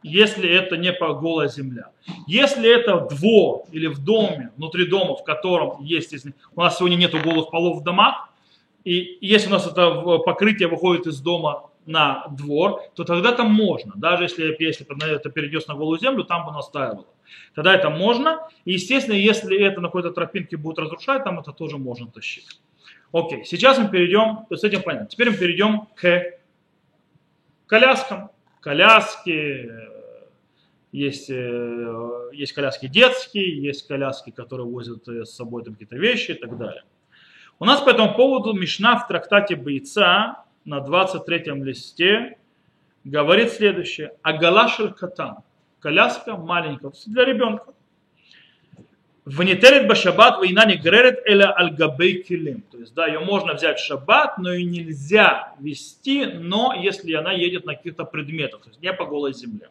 Если 0.02 0.48
это 0.48 0.76
не 0.76 0.92
голая 0.92 1.48
земля. 1.48 1.90
Если 2.26 2.70
это 2.70 3.06
двор 3.10 3.64
или 3.70 3.86
в 3.86 4.02
доме, 4.02 4.50
внутри 4.56 4.86
дома, 4.86 5.14
в 5.14 5.24
котором 5.24 5.82
есть, 5.82 6.14
у 6.54 6.60
нас 6.60 6.78
сегодня 6.78 6.96
нету 6.96 7.18
голых 7.18 7.50
полов 7.50 7.80
в 7.80 7.84
домах, 7.84 8.30
и 8.84 9.18
если 9.20 9.48
у 9.48 9.52
нас 9.52 9.66
это 9.66 10.18
покрытие 10.18 10.68
выходит 10.68 11.06
из 11.06 11.20
дома 11.20 11.70
на 11.84 12.26
двор, 12.30 12.82
то 12.94 13.04
тогда 13.04 13.32
там 13.32 13.52
можно. 13.52 13.92
Даже 13.96 14.24
если, 14.24 14.56
если 14.58 14.86
это 15.12 15.28
перейдет 15.28 15.68
на 15.68 15.74
голую 15.74 15.98
землю, 15.98 16.24
там 16.24 16.46
бы 16.46 16.52
настаивало. 16.52 17.06
Тогда 17.54 17.74
это 17.74 17.90
можно. 17.90 18.48
И, 18.64 18.72
естественно, 18.72 19.14
если 19.14 19.58
это 19.58 19.80
на 19.80 19.88
какой-то 19.88 20.10
тропинке 20.12 20.56
будет 20.56 20.78
разрушать, 20.78 21.24
там 21.24 21.38
это 21.40 21.52
тоже 21.52 21.76
можно 21.78 22.06
тащить. 22.06 22.60
Окей, 23.12 23.44
сейчас 23.44 23.78
мы 23.78 23.88
перейдем, 23.88 24.46
с 24.50 24.64
этим 24.64 24.82
понятно. 24.82 25.08
Теперь 25.08 25.30
мы 25.30 25.36
перейдем 25.36 25.86
к 25.94 26.38
коляскам. 27.66 28.30
Коляски, 28.60 29.70
есть, 30.92 31.30
э, 31.30 32.30
есть 32.32 32.52
коляски 32.52 32.86
детские, 32.86 33.62
есть 33.62 33.86
коляски, 33.86 34.30
которые 34.30 34.66
возят 34.66 35.08
э, 35.08 35.24
с 35.24 35.34
собой 35.34 35.62
там 35.64 35.74
какие-то 35.74 35.96
вещи 35.96 36.32
и 36.32 36.34
так 36.34 36.58
далее. 36.58 36.82
У 37.58 37.64
нас 37.64 37.80
по 37.80 37.90
этому 37.90 38.14
поводу 38.14 38.52
Мишна 38.52 38.98
в 38.98 39.06
трактате 39.06 39.54
Бойца 39.54 40.44
на 40.64 40.80
23 40.80 41.62
листе 41.62 42.38
говорит 43.04 43.50
следующее. 43.50 44.12
Агалашель 44.22 44.92
катан. 44.92 45.38
Коляска 45.78 46.36
маленькая, 46.36 46.92
для 47.06 47.24
ребенка. 47.24 47.74
Внетерет 49.24 49.86
башабат 49.86 50.38
война 50.38 50.64
не 50.64 50.76
гререт 50.76 51.20
эля 51.24 51.52
альгабей 51.52 52.22
килим. 52.22 52.62
То 52.62 52.78
есть, 52.78 52.94
да, 52.94 53.06
ее 53.06 53.20
можно 53.20 53.54
взять 53.54 53.78
в 53.78 53.84
шаббат, 53.84 54.38
но 54.38 54.52
и 54.52 54.64
нельзя 54.64 55.54
вести, 55.60 56.26
но 56.26 56.74
если 56.74 57.12
она 57.12 57.30
едет 57.30 57.64
на 57.64 57.76
каких-то 57.76 58.04
предметах, 58.04 58.62
то 58.62 58.70
есть 58.70 58.80
не 58.80 58.92
по 58.92 59.04
голой 59.04 59.32
земле. 59.32 59.68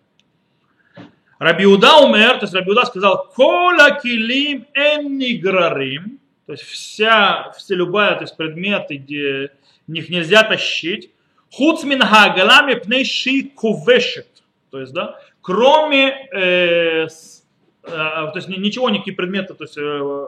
Рабиуда 1.39 1.97
умер, 1.99 2.39
то 2.39 2.43
есть 2.43 2.53
Рабиуда 2.53 2.85
сказал, 2.85 3.29
кола 3.33 3.91
килим 3.91 4.65
энниграрим, 4.73 6.19
то 6.45 6.51
есть 6.51 6.63
вся, 6.63 7.53
вся 7.57 7.75
любая, 7.75 8.15
то 8.15 8.21
есть 8.21 8.35
предметы, 8.35 8.97
где 8.97 9.51
них 9.87 10.09
нельзя 10.09 10.43
тащить, 10.43 11.11
хуцмин 11.51 12.01
хагалами 12.01 12.73
пнейши 12.75 13.43
кувешет, 13.55 14.27
то 14.69 14.81
есть, 14.81 14.93
да, 14.93 15.17
кроме, 15.41 16.27
э, 16.31 17.07
с- 17.07 17.45
э, 17.83 17.89
то 17.89 18.33
есть 18.35 18.49
ни- 18.49 18.57
ничего, 18.57 18.89
никакие 18.89 19.15
предметы, 19.15 19.53
то 19.53 19.63
есть 19.63 19.77
э, 19.77 20.25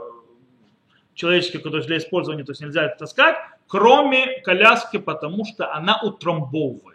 человеческие, 1.14 1.62
то 1.62 1.76
есть 1.76 1.88
для 1.88 1.98
использования, 1.98 2.46
то 2.46 2.52
есть 2.54 2.62
нельзя 2.62 2.88
таскать, 2.88 3.36
кроме 3.68 4.40
коляски, 4.42 4.98
потому 4.98 5.44
что 5.46 5.74
она 5.74 6.02
утрамбовывает. 6.02 6.91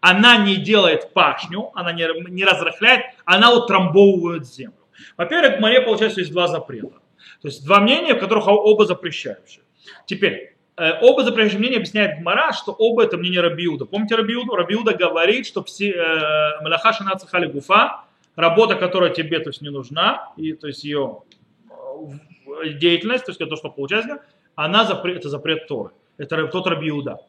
Она 0.00 0.38
не 0.38 0.56
делает 0.56 1.12
пашню, 1.12 1.70
она 1.74 1.92
не, 1.92 2.06
не 2.30 2.44
разрыхляет, 2.44 3.04
она 3.24 3.52
утрамбовывает 3.52 4.46
землю. 4.46 4.74
Во-первых, 5.16 5.58
в 5.58 5.60
море, 5.60 5.80
получается, 5.82 6.20
есть 6.20 6.32
два 6.32 6.46
запрета. 6.46 7.00
То 7.42 7.48
есть 7.48 7.64
два 7.64 7.80
мнения, 7.80 8.14
в 8.14 8.18
которых 8.18 8.46
оба 8.48 8.86
запрещающие. 8.86 9.62
Теперь, 10.06 10.56
э, 10.76 10.92
оба 11.02 11.22
запрещающие 11.22 11.58
мнения 11.58 11.76
объясняет 11.76 12.20
Гмара, 12.20 12.52
что 12.52 12.72
оба 12.72 13.04
это 13.04 13.16
мнение 13.18 13.40
Рабиуда. 13.40 13.84
Помните 13.84 14.14
Рабиуду? 14.14 14.56
Рабиуда 14.56 14.94
говорит, 14.94 15.46
что 15.46 15.62
все 15.62 15.90
э, 15.90 16.62
Малаха 16.62 16.92
Шана 16.92 17.16
Цахали 17.16 17.46
Гуфа, 17.46 18.04
работа, 18.36 18.76
которая 18.76 19.10
тебе 19.10 19.38
то 19.40 19.50
есть, 19.50 19.62
не 19.62 19.70
нужна, 19.70 20.32
и 20.36 20.52
то 20.52 20.66
есть 20.66 20.84
ее 20.84 21.22
э, 21.70 22.70
деятельность, 22.70 23.24
то 23.26 23.30
есть 23.30 23.38
то, 23.38 23.56
что 23.56 23.70
получается, 23.70 24.22
она 24.54 24.84
запрет, 24.84 25.18
это 25.18 25.28
запрет 25.28 25.66
Торы. 25.66 25.90
Это 26.18 26.46
тот 26.48 26.66
Рабиуда. 26.66 27.20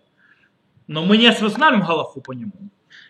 Но 0.92 1.06
мы 1.06 1.16
не 1.16 1.28
осмысляем 1.28 1.80
Галаху 1.80 2.20
по 2.20 2.34
нему. 2.34 2.52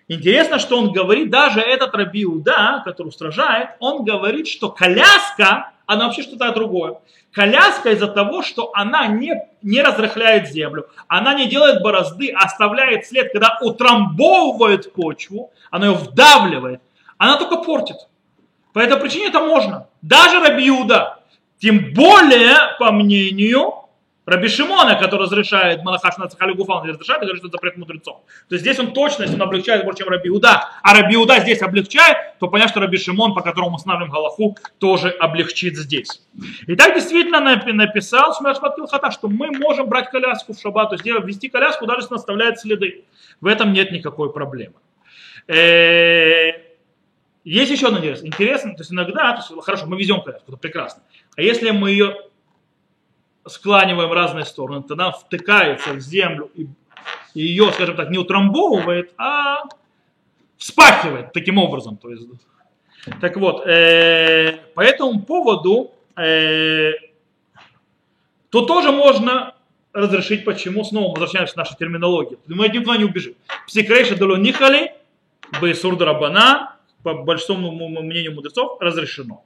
Интересно, 0.08 0.60
что 0.60 0.78
он 0.78 0.92
говорит, 0.92 1.32
даже 1.32 1.62
этот 1.62 1.96
Рабиуда, 1.96 2.84
который 2.86 3.08
устражает, 3.08 3.70
он 3.80 4.06
говорит, 4.06 4.48
что 4.48 4.70
коляска, 4.70 5.72
она 5.88 6.06
вообще 6.06 6.22
что-то 6.22 6.52
другое. 6.52 7.00
Коляска 7.32 7.90
из-за 7.90 8.08
того, 8.08 8.44
что 8.44 8.70
она 8.76 9.08
не, 9.08 9.34
не 9.64 9.82
разрыхляет 9.82 10.52
землю, 10.52 10.90
она 11.08 11.34
не 11.34 11.48
делает 11.48 11.82
борозды, 11.82 12.32
а 12.32 12.46
оставляет 12.46 13.08
след, 13.08 13.34
когда 13.34 13.58
утрамбовывает 13.62 14.94
почву, 14.94 15.52
она 15.72 15.88
ее 15.88 15.94
вдавливает, 15.94 16.84
она 17.18 17.38
только 17.38 17.64
портит. 17.64 17.98
По 18.74 18.80
этой 18.80 18.98
причине 18.98 19.30
это 19.30 19.40
можно. 19.40 19.88
Даже 20.04 20.40
Рабиуда. 20.40 21.18
Тем 21.58 21.96
более, 21.96 22.78
по 22.78 22.92
мнению 22.92 23.81
Раби 24.26 24.48
Шимона, 24.48 24.96
который 24.96 25.24
разрешает 25.24 25.84
Малахаш 25.84 26.18
на 26.18 26.28
Цахалюгуфа, 26.28 26.74
он 26.74 26.88
разрешает, 26.88 27.24
и 27.24 27.26
говорит, 27.26 27.40
что 27.40 27.48
это 27.48 27.58
запрет 27.58 27.78
мудрецов. 27.78 28.18
То 28.50 28.56
есть 28.56 28.64
здесь 28.64 28.78
он 28.78 28.94
точно, 28.94 29.24
если 29.24 29.36
он 29.36 29.42
облегчает 29.42 29.84
больше, 29.84 30.00
чем 30.04 30.10
Раби 30.10 30.30
Иуда, 30.30 30.70
а 30.84 30.94
Раби 30.94 31.16
Иуда 31.16 31.40
здесь 31.40 31.62
облегчает, 31.64 32.38
то 32.40 32.48
понятно, 32.48 32.72
что 32.72 32.80
Раби 32.82 32.98
Шимон, 32.98 33.34
по 33.34 33.42
которому 33.42 33.72
мы 33.72 33.76
устанавливаем 33.78 34.12
Галаху, 34.12 34.58
тоже 34.78 35.10
облегчит 35.10 35.76
здесь. 35.76 36.22
И 36.68 36.76
так 36.76 36.94
действительно 36.94 37.38
напи- 37.38 37.74
написал 37.74 38.36
Шмершпат 38.36 38.76
Килхата, 38.76 39.10
что 39.10 39.28
мы 39.28 39.50
можем 39.58 39.88
брать 39.88 40.12
коляску 40.12 40.54
в 40.54 40.60
шаббат, 40.60 40.90
то 40.90 40.96
есть 40.96 41.06
вести 41.06 41.50
коляску, 41.50 41.88
даже 41.88 42.02
если 42.02 42.14
она 42.14 42.20
оставляет 42.20 42.60
следы. 42.60 43.06
В 43.42 43.48
этом 43.48 43.74
нет 43.74 43.92
никакой 43.92 44.32
проблемы. 44.32 44.76
Э, 45.48 46.52
Есть 47.44 47.72
еще 47.72 47.88
одно 47.88 47.98
интересно. 47.98 48.28
Интересно, 48.28 48.72
то 48.76 48.82
есть 48.82 48.92
иногда, 48.92 49.34
то 49.34 49.38
есть, 49.40 49.66
хорошо, 49.66 49.88
мы 49.88 49.98
везем 49.98 50.22
коляску, 50.22 50.52
это 50.52 50.58
прекрасно. 50.58 51.02
А 51.36 51.42
если 51.42 51.72
мы 51.72 51.90
ее 51.90 52.16
скланиваем 53.48 54.12
разные 54.12 54.46
стороны, 54.46 54.84
то 54.84 54.94
она 54.94 55.12
втыкается 55.12 55.94
в 55.94 56.00
землю 56.00 56.50
и 56.56 56.68
ее, 57.34 57.72
скажем 57.72 57.96
так, 57.96 58.10
не 58.10 58.18
утрамбовывает, 58.18 59.14
а 59.18 59.64
вспахивает 60.58 61.34
таким 61.34 61.58
образом. 61.58 61.98
То 61.98 62.10
есть, 62.10 62.28
так 63.20 63.38
вот, 63.38 63.66
э, 63.66 64.60
по 64.76 64.82
этому 64.82 65.22
поводу 65.22 65.92
э, 66.16 66.92
то 68.50 68.66
тоже 68.66 68.92
можно 68.92 69.56
разрешить, 69.94 70.46
почему. 70.46 70.84
Снова 70.84 71.12
возвращаемся 71.12 71.54
к 71.54 71.58
нашей 71.58 71.78
терминологии. 71.78 72.38
Мы 72.48 72.66
один 72.66 72.84
туда 72.84 72.98
не 72.98 73.06
убежим. 73.06 73.34
Псикрейша 73.66 74.16
доло 74.16 74.36
нихали, 74.36 74.94
бейсур 75.62 75.98
по 77.04 77.14
большому 77.16 77.72
мнению 77.72 78.36
мудрецов, 78.36 78.80
разрешено. 78.80 79.44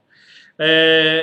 Э, 0.58 1.22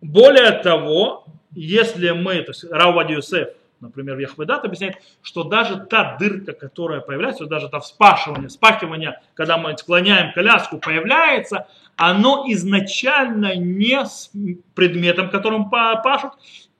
более 0.00 0.50
того, 0.52 1.24
если 1.54 2.10
мы, 2.10 2.42
то 2.42 2.50
есть 2.50 2.64
Юсеф, 2.64 3.48
например, 3.80 4.18
Яхведат 4.18 4.64
объясняет, 4.64 4.96
что 5.22 5.44
даже 5.44 5.76
та 5.76 6.16
дырка, 6.18 6.52
которая 6.52 7.00
появляется, 7.00 7.46
даже 7.46 7.68
та 7.68 7.80
вспашивание, 7.80 8.48
спахивание, 8.48 9.20
когда 9.34 9.58
мы 9.58 9.76
склоняем 9.76 10.32
коляску, 10.32 10.78
появляется, 10.78 11.66
оно 11.96 12.44
изначально 12.48 13.54
не 13.56 14.04
с 14.04 14.30
предметом, 14.74 15.30
которым 15.30 15.70
па- 15.70 15.96
пашут, 15.96 16.32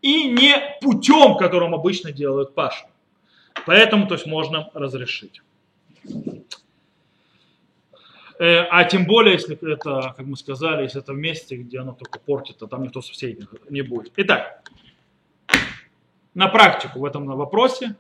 и 0.03 0.25
не 0.25 0.55
путем, 0.81 1.37
которым 1.37 1.75
обычно 1.75 2.13
делают 2.13 2.55
пашу. 2.55 2.87
Поэтому, 3.67 4.07
то 4.07 4.15
есть, 4.15 4.27
можно 4.27 4.69
разрешить. 4.75 5.41
Э, 8.39 8.65
А 8.71 8.85
тем 8.85 9.07
более, 9.07 9.35
если 9.35 9.57
это, 9.73 10.15
как 10.17 10.27
мы 10.27 10.37
сказали, 10.37 10.83
если 10.83 11.01
это 11.01 11.13
в 11.13 11.17
месте, 11.17 11.57
где 11.57 11.79
оно 11.79 11.93
только 11.93 12.19
портит, 12.19 12.59
то 12.59 12.67
там 12.67 12.83
никто 12.83 13.01
соседей 13.01 13.47
не 13.71 13.83
будет. 13.83 14.13
Итак, 14.17 14.63
на 16.35 16.49
практику 16.49 16.99
в 17.01 17.05
этом 17.05 17.27
вопросе 17.27 17.97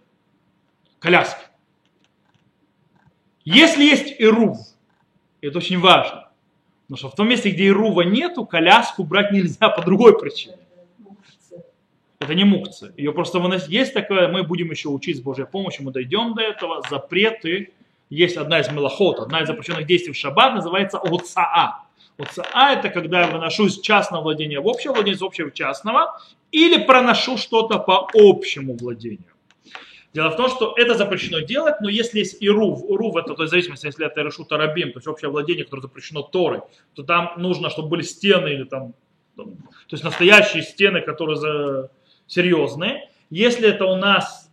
коляски. 0.99 1.45
Если 3.45 3.85
есть 3.85 4.15
ирув, 4.19 4.59
это 5.41 5.59
очень 5.59 5.79
важно, 5.79 6.31
потому 6.87 6.97
что 6.99 7.09
в 7.11 7.15
том 7.15 7.29
месте, 7.29 7.51
где 7.51 7.69
ирува 7.69 8.03
нету, 8.03 8.47
коляску 8.47 9.05
брать 9.05 9.31
нельзя 9.31 9.69
по 9.69 9.83
другой 9.83 10.19
причине. 10.19 10.57
Это 12.19 12.35
не 12.35 12.45
мукция. 12.45 12.95
Ее 12.97 13.13
просто 13.13 13.39
выносить. 13.39 13.69
Есть 13.69 13.93
такое, 13.93 14.29
мы 14.29 14.45
будем 14.45 14.71
еще 14.71 14.89
учить 14.89 15.19
с 15.19 15.21
Божьей 15.21 15.45
помощью, 15.45 15.85
мы 15.85 15.93
дойдем 15.93 16.35
до 16.35 16.41
этого. 16.43 16.83
Запреты. 16.89 17.75
Есть 18.11 18.37
одна 18.37 18.61
из 18.61 18.71
мелохот, 18.71 19.19
одна 19.21 19.43
из 19.43 19.47
запрещенных 19.47 19.87
действий 19.87 20.13
в 20.13 20.17
шаббат, 20.17 20.55
называется 20.55 20.99
оцаа. 20.99 21.85
Оцаа 22.17 22.73
это 22.73 22.91
когда 22.91 23.23
я 23.23 23.27
выношу 23.29 23.67
из 23.67 23.81
частного 23.81 24.23
владения 24.23 24.61
в 24.61 24.67
общее 24.67 24.93
владение, 24.93 25.17
из 25.17 25.23
общего 25.23 25.51
в 25.51 25.55
частного, 25.55 26.21
или 26.53 26.85
проношу 26.85 27.37
что-то 27.37 27.79
по 27.79 28.09
общему 28.15 28.77
владению. 28.77 29.35
Дело 30.13 30.31
в 30.31 30.37
том, 30.37 30.49
что 30.49 30.75
это 30.77 30.95
запрещено 30.95 31.41
делать, 31.41 31.81
но 31.81 31.89
если 31.89 32.21
есть 32.21 32.41
и 32.41 32.49
рув, 32.49 32.85
рув 32.89 33.17
это 33.17 33.35
то 33.35 33.43
есть, 33.43 33.49
в 33.49 33.51
зависимости, 33.51 33.87
если 33.87 34.07
это 34.07 34.23
решу 34.23 34.45
тарабим, 34.45 34.93
то 34.93 34.99
есть 34.99 35.09
общее 35.09 35.29
владение, 35.29 35.65
которое 35.65 35.83
запрещено 35.83 36.23
Торой, 36.23 36.61
то 36.95 37.03
там 37.03 37.33
нужно, 37.37 37.69
чтобы 37.69 37.89
были 37.89 38.03
стены 38.03 38.51
или 38.51 38.63
там, 38.63 38.95
то 39.35 39.45
есть 39.91 40.05
настоящие 40.05 40.63
стены, 40.63 41.01
которые 41.01 41.89
серьезные. 42.29 43.11
Если 43.29 43.69
это 43.69 43.87
у 43.87 43.97
нас 43.97 44.44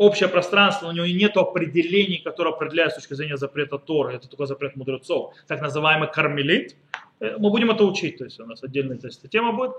общее 0.00 0.30
пространство, 0.30 0.88
у 0.88 0.92
него 0.92 1.04
нет 1.04 1.36
определений, 1.36 2.22
которые 2.24 2.54
определяют 2.54 2.92
с 2.92 2.96
точки 2.96 3.12
зрения 3.12 3.36
запрета 3.36 3.76
Тора, 3.76 4.12
это 4.12 4.28
только 4.28 4.46
запрет 4.46 4.74
мудрецов, 4.74 5.34
так 5.46 5.60
называемый 5.60 6.10
кармелит, 6.10 6.74
э, 7.20 7.36
мы 7.36 7.50
будем 7.50 7.70
это 7.70 7.84
учить, 7.84 8.16
то 8.16 8.24
есть 8.24 8.40
у 8.40 8.46
нас 8.46 8.64
отдельная 8.64 8.96
эта 8.96 9.28
тема 9.28 9.52
будет, 9.52 9.72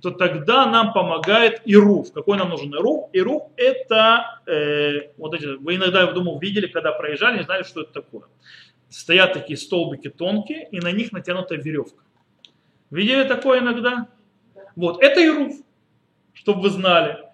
то 0.00 0.10
тогда 0.10 0.66
нам 0.66 0.92
помогает 0.92 1.62
Ируф. 1.64 2.12
Какой 2.12 2.36
нам 2.36 2.48
нужен 2.48 2.74
Ируф? 2.74 3.08
Ируф 3.12 3.42
это, 3.56 4.40
э, 4.46 5.12
вот 5.16 5.34
эти, 5.34 5.46
вы 5.46 5.76
иногда, 5.76 6.00
я 6.00 6.10
думаю, 6.10 6.40
видели, 6.40 6.66
когда 6.66 6.90
проезжали, 6.90 7.38
не 7.38 7.44
знали, 7.44 7.62
что 7.62 7.82
это 7.82 7.92
такое. 7.92 8.24
Стоят 8.88 9.32
такие 9.32 9.56
столбики 9.56 10.10
тонкие, 10.10 10.68
и 10.72 10.80
на 10.80 10.90
них 10.90 11.12
натянута 11.12 11.54
веревка. 11.54 12.02
Видели 12.90 13.22
такое 13.22 13.60
иногда? 13.60 14.08
Вот, 14.74 15.00
это 15.04 15.24
Ируф, 15.24 15.54
чтобы 16.34 16.62
вы 16.62 16.70
знали. 16.70 17.27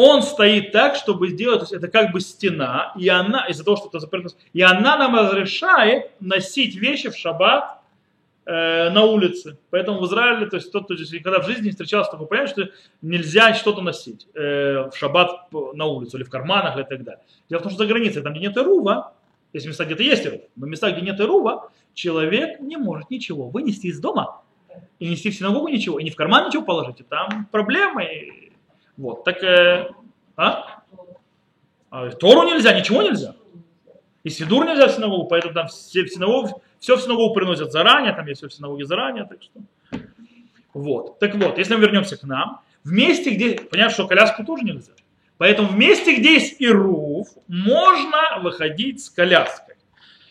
Он 0.00 0.22
стоит 0.22 0.70
так, 0.70 0.94
чтобы 0.94 1.26
сделать, 1.26 1.58
то 1.58 1.64
есть 1.64 1.72
это 1.72 1.88
как 1.88 2.12
бы 2.12 2.20
стена, 2.20 2.92
и 2.96 3.08
она, 3.08 3.48
из-за 3.48 3.64
того, 3.64 3.76
что 3.76 3.88
это 3.88 3.98
запретно, 3.98 4.30
и 4.52 4.62
она 4.62 4.96
нам 4.96 5.16
разрешает 5.16 6.12
носить 6.20 6.76
вещи 6.76 7.10
в 7.10 7.16
шаббат 7.16 7.80
э, 8.46 8.90
на 8.90 9.02
улице. 9.02 9.58
Поэтому 9.70 9.98
в 9.98 10.06
Израиле, 10.06 10.46
то 10.46 10.54
есть, 10.54 10.70
тот, 10.70 10.86
то 10.86 10.94
есть 10.94 11.10
когда 11.20 11.40
в 11.40 11.46
жизни 11.46 11.70
встречался 11.70 12.12
такой 12.12 12.28
понятие, 12.28 12.66
что 12.66 12.74
нельзя 13.02 13.54
что-то 13.54 13.82
носить 13.82 14.28
э, 14.36 14.88
в 14.88 14.92
шаббат 14.96 15.50
на 15.50 15.86
улицу 15.86 16.18
или 16.18 16.22
в 16.22 16.30
карманах 16.30 16.78
и 16.78 16.84
так 16.84 17.02
далее. 17.02 17.24
Дело 17.50 17.58
в 17.58 17.62
том, 17.64 17.72
что 17.72 17.82
за 17.82 17.88
границей, 17.88 18.22
там, 18.22 18.34
где 18.34 18.42
нет 18.42 18.56
Ирува, 18.56 19.14
есть 19.52 19.66
места, 19.66 19.84
где-то 19.84 20.04
есть 20.04 20.24
Ирув, 20.24 20.42
но 20.54 20.66
места, 20.68 20.92
где 20.92 21.00
нет 21.00 21.18
Ирува, 21.18 21.72
человек 21.94 22.60
не 22.60 22.76
может 22.76 23.10
ничего 23.10 23.48
вынести 23.48 23.88
из 23.88 23.98
дома 23.98 24.42
и 25.00 25.08
нести 25.08 25.30
в 25.30 25.34
синагогу 25.34 25.66
ничего, 25.66 25.98
и 25.98 26.04
не 26.04 26.10
в 26.10 26.14
карман 26.14 26.46
ничего 26.46 26.62
положить, 26.62 27.00
и 27.00 27.02
там 27.02 27.48
проблемы, 27.50 28.47
вот, 28.98 29.24
так, 29.24 29.42
э, 29.42 29.88
а? 30.36 30.82
а? 31.90 32.10
Тору 32.10 32.42
нельзя, 32.42 32.78
ничего 32.78 33.00
нельзя. 33.00 33.36
И 34.24 34.30
Сидур 34.30 34.66
нельзя 34.66 34.88
в 34.88 34.90
синагогу, 34.90 35.28
поэтому 35.28 35.54
там 35.54 35.68
все 35.68 36.02
в 36.02 36.08
синагогу, 36.08 36.60
все 36.80 36.96
в 36.96 37.00
синагогу 37.00 37.32
приносят 37.32 37.72
заранее, 37.72 38.12
там 38.12 38.26
есть 38.26 38.40
все 38.40 38.48
в 38.48 38.52
синагоге 38.52 38.84
заранее, 38.84 39.24
так 39.24 39.40
что. 39.40 39.60
Вот. 40.74 41.20
Так 41.20 41.36
вот, 41.36 41.56
если 41.58 41.76
мы 41.76 41.80
вернемся 41.80 42.16
к 42.16 42.24
нам, 42.24 42.60
в 42.82 42.90
месте, 42.90 43.30
где, 43.30 43.54
понятно, 43.54 43.94
что 43.94 44.08
коляску 44.08 44.44
тоже 44.44 44.64
нельзя. 44.64 44.92
Поэтому 45.38 45.68
в 45.68 45.78
месте, 45.78 46.16
где 46.16 46.34
есть 46.34 46.56
Ируф, 46.58 47.28
можно 47.46 48.40
выходить 48.42 49.04
с 49.04 49.10
коляской. 49.10 49.76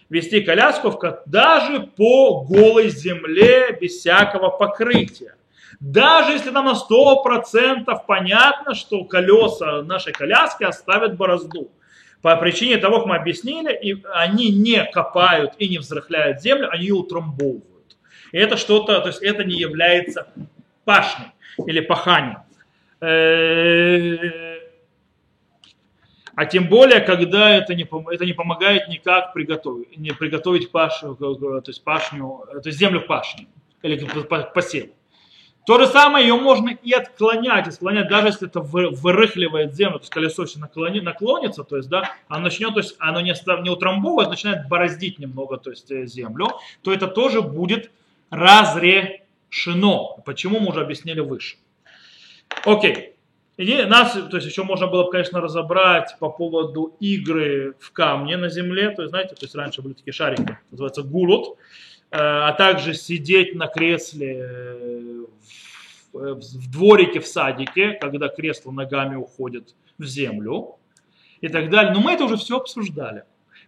Вести 0.09 0.41
коляску 0.41 0.93
даже 1.25 1.81
по 1.81 2.41
голой 2.43 2.89
земле, 2.89 3.77
без 3.79 3.93
всякого 3.93 4.49
покрытия. 4.49 5.36
Даже 5.79 6.31
если 6.33 6.49
нам 6.49 6.65
на 6.65 6.73
100% 6.73 7.85
понятно, 8.07 8.73
что 8.73 9.03
колеса 9.05 9.83
нашей 9.83 10.11
коляски 10.11 10.63
оставят 10.63 11.17
борозду. 11.17 11.69
По 12.21 12.35
причине 12.35 12.77
того, 12.77 12.97
как 12.99 13.07
мы 13.07 13.15
объяснили, 13.15 13.71
и 13.73 14.03
они 14.13 14.49
не 14.49 14.83
копают 14.85 15.53
и 15.59 15.69
не 15.69 15.77
взрыхляют 15.77 16.41
землю, 16.41 16.69
они 16.71 16.85
ее 16.85 16.95
утрамбовывают. 16.95 17.95
И 18.31 18.37
это 18.37 18.57
что-то, 18.57 18.99
то 19.01 19.07
есть 19.09 19.21
это 19.21 19.43
не 19.43 19.55
является 19.55 20.27
пашней 20.83 21.27
или 21.67 21.79
паханием. 21.79 22.41
А 26.35 26.45
тем 26.45 26.67
более, 26.69 27.01
когда 27.01 27.51
это 27.51 27.75
не, 27.75 27.87
это 28.13 28.25
не 28.25 28.33
помогает 28.33 28.87
никак 28.89 29.33
приготовить, 29.33 29.97
не 29.97 30.11
приготовить 30.11 30.71
пашу, 30.71 31.15
то 31.15 31.61
есть 31.65 31.83
пашню, 31.83 32.43
то 32.51 32.61
есть 32.65 32.79
землю 32.79 33.01
пашни 33.01 33.47
или 33.83 34.07
посев. 34.53 34.89
То 35.67 35.77
же 35.77 35.87
самое 35.87 36.25
ее 36.25 36.35
можно 36.35 36.69
и 36.69 36.93
отклонять, 36.93 37.67
и 37.67 37.71
склонять, 37.71 38.07
даже 38.07 38.27
если 38.27 38.47
это 38.47 38.61
вырыхливает 38.61 39.75
землю, 39.75 39.99
то 39.99 40.03
есть 40.03 40.13
колесо 40.13 40.45
все 40.45 40.59
наклони, 40.59 41.01
наклонится, 41.01 41.65
то 41.65 41.75
есть, 41.75 41.89
да, 41.89 42.15
оно 42.29 42.43
начнет, 42.43 42.73
то 42.73 42.79
есть 42.79 42.95
оно 42.99 43.19
не, 43.19 43.35
не 43.63 43.69
утрамбовывает, 43.69 44.29
начинает 44.29 44.69
бороздить 44.69 45.19
немного, 45.19 45.57
то 45.57 45.69
есть, 45.71 45.91
э, 45.91 46.05
землю, 46.05 46.47
то 46.83 46.93
это 46.93 47.07
тоже 47.07 47.41
будет 47.41 47.91
разрешено. 48.29 49.19
Почему 50.25 50.61
мы 50.61 50.69
уже 50.69 50.79
объяснили 50.79 51.19
выше. 51.19 51.57
Окей. 52.63 53.15
И 53.57 53.83
нас, 53.83 54.13
то 54.13 54.37
есть 54.37 54.47
еще 54.47 54.63
можно 54.63 54.87
было 54.87 55.03
бы, 55.03 55.11
конечно, 55.11 55.41
разобрать 55.41 56.15
по 56.19 56.29
поводу 56.29 56.95
игры 57.01 57.75
в 57.77 57.91
камне 57.91 58.37
на 58.37 58.47
земле. 58.47 58.91
То 58.91 59.01
есть, 59.01 59.09
знаете, 59.09 59.35
то 59.35 59.43
есть 59.43 59.55
раньше 59.55 59.81
были 59.81 59.95
такие 59.95 60.13
шарики, 60.13 60.57
называется 60.71 61.03
гулут. 61.03 61.57
Э, 62.09 62.17
а 62.19 62.53
также 62.53 62.93
сидеть 62.93 63.53
на 63.55 63.67
кресле 63.67 64.39
э, 64.39 65.25
в, 66.13 66.39
в 66.39 66.71
дворике 66.71 67.19
в 67.19 67.27
садике, 67.27 67.93
когда 67.93 68.29
кресло 68.29 68.71
ногами 68.71 69.15
уходит 69.15 69.75
в 69.97 70.05
землю 70.05 70.77
и 71.41 71.49
так 71.49 71.69
далее. 71.69 71.93
Но 71.93 71.99
мы 71.99 72.13
это 72.13 72.25
уже 72.25 72.37
все 72.37 72.57
обсуждали. 72.57 73.23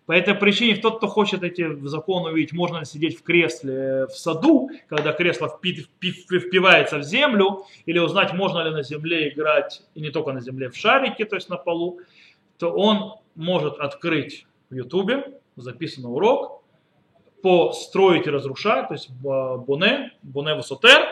По 0.06 0.14
этой 0.14 0.34
причине 0.34 0.78
тот, 0.78 0.98
кто 0.98 1.08
хочет 1.08 1.44
эти 1.44 1.86
законы 1.86 2.32
увидеть, 2.32 2.54
можно 2.54 2.80
ли 2.80 2.86
сидеть 2.86 3.20
в 3.20 3.24
кресле 3.24 4.08
в 4.08 4.14
саду, 4.18 4.72
когда 4.88 5.12
кресло 5.12 5.50
впи, 5.50 5.74
впи, 5.76 6.40
впивается 6.40 6.98
в 6.98 7.04
землю, 7.04 7.66
или 7.86 8.00
узнать, 8.00 8.34
можно 8.34 8.64
ли 8.64 8.72
на 8.72 8.82
земле 8.82 9.30
играть, 9.30 9.84
и 9.94 10.02
не 10.02 10.10
только 10.10 10.32
на 10.32 10.42
земле, 10.42 10.70
в 10.70 10.76
шарике, 10.76 11.26
то 11.26 11.36
есть 11.36 11.50
на 11.50 11.58
полу, 11.58 12.00
то 12.58 12.72
он 12.72 13.20
может 13.36 13.78
открыть 13.78 14.48
в 14.72 14.76
ютубе 14.76 15.40
записанный 15.56 16.10
урок, 16.10 16.59
по 17.42 17.72
строить 17.72 18.28
и 18.28 18.30
разрушать, 18.30 18.88
то 18.88 18.94
есть 18.94 19.10
боне, 19.12 20.12
боне 20.22 20.56
высотер. 20.56 21.08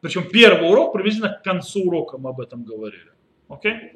Причем 0.00 0.28
первый 0.28 0.68
урок 0.68 0.92
приблизительно 0.92 1.32
к 1.32 1.42
концу 1.42 1.84
урока 1.84 2.18
мы 2.18 2.30
об 2.30 2.40
этом 2.40 2.64
говорили. 2.64 3.12
Окей? 3.48 3.92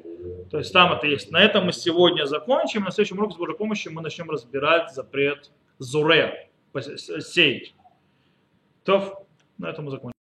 То 0.51 0.57
есть 0.59 0.71
там 0.71 0.93
это 0.93 1.07
есть. 1.07 1.31
На 1.31 1.41
этом 1.41 1.65
мы 1.65 1.73
сегодня 1.73 2.25
закончим. 2.25 2.83
На 2.83 2.91
следующем 2.91 3.17
уроке 3.17 3.35
с 3.35 3.37
Божьей 3.37 3.55
помощью 3.55 3.93
мы 3.93 4.01
начнем 4.01 4.29
разбирать 4.29 4.93
запрет 4.93 5.51
зуре, 5.79 6.49
сеять. 6.73 7.73
То, 8.83 9.25
на 9.57 9.69
этом 9.69 9.85
мы 9.85 9.91
закончим. 9.91 10.16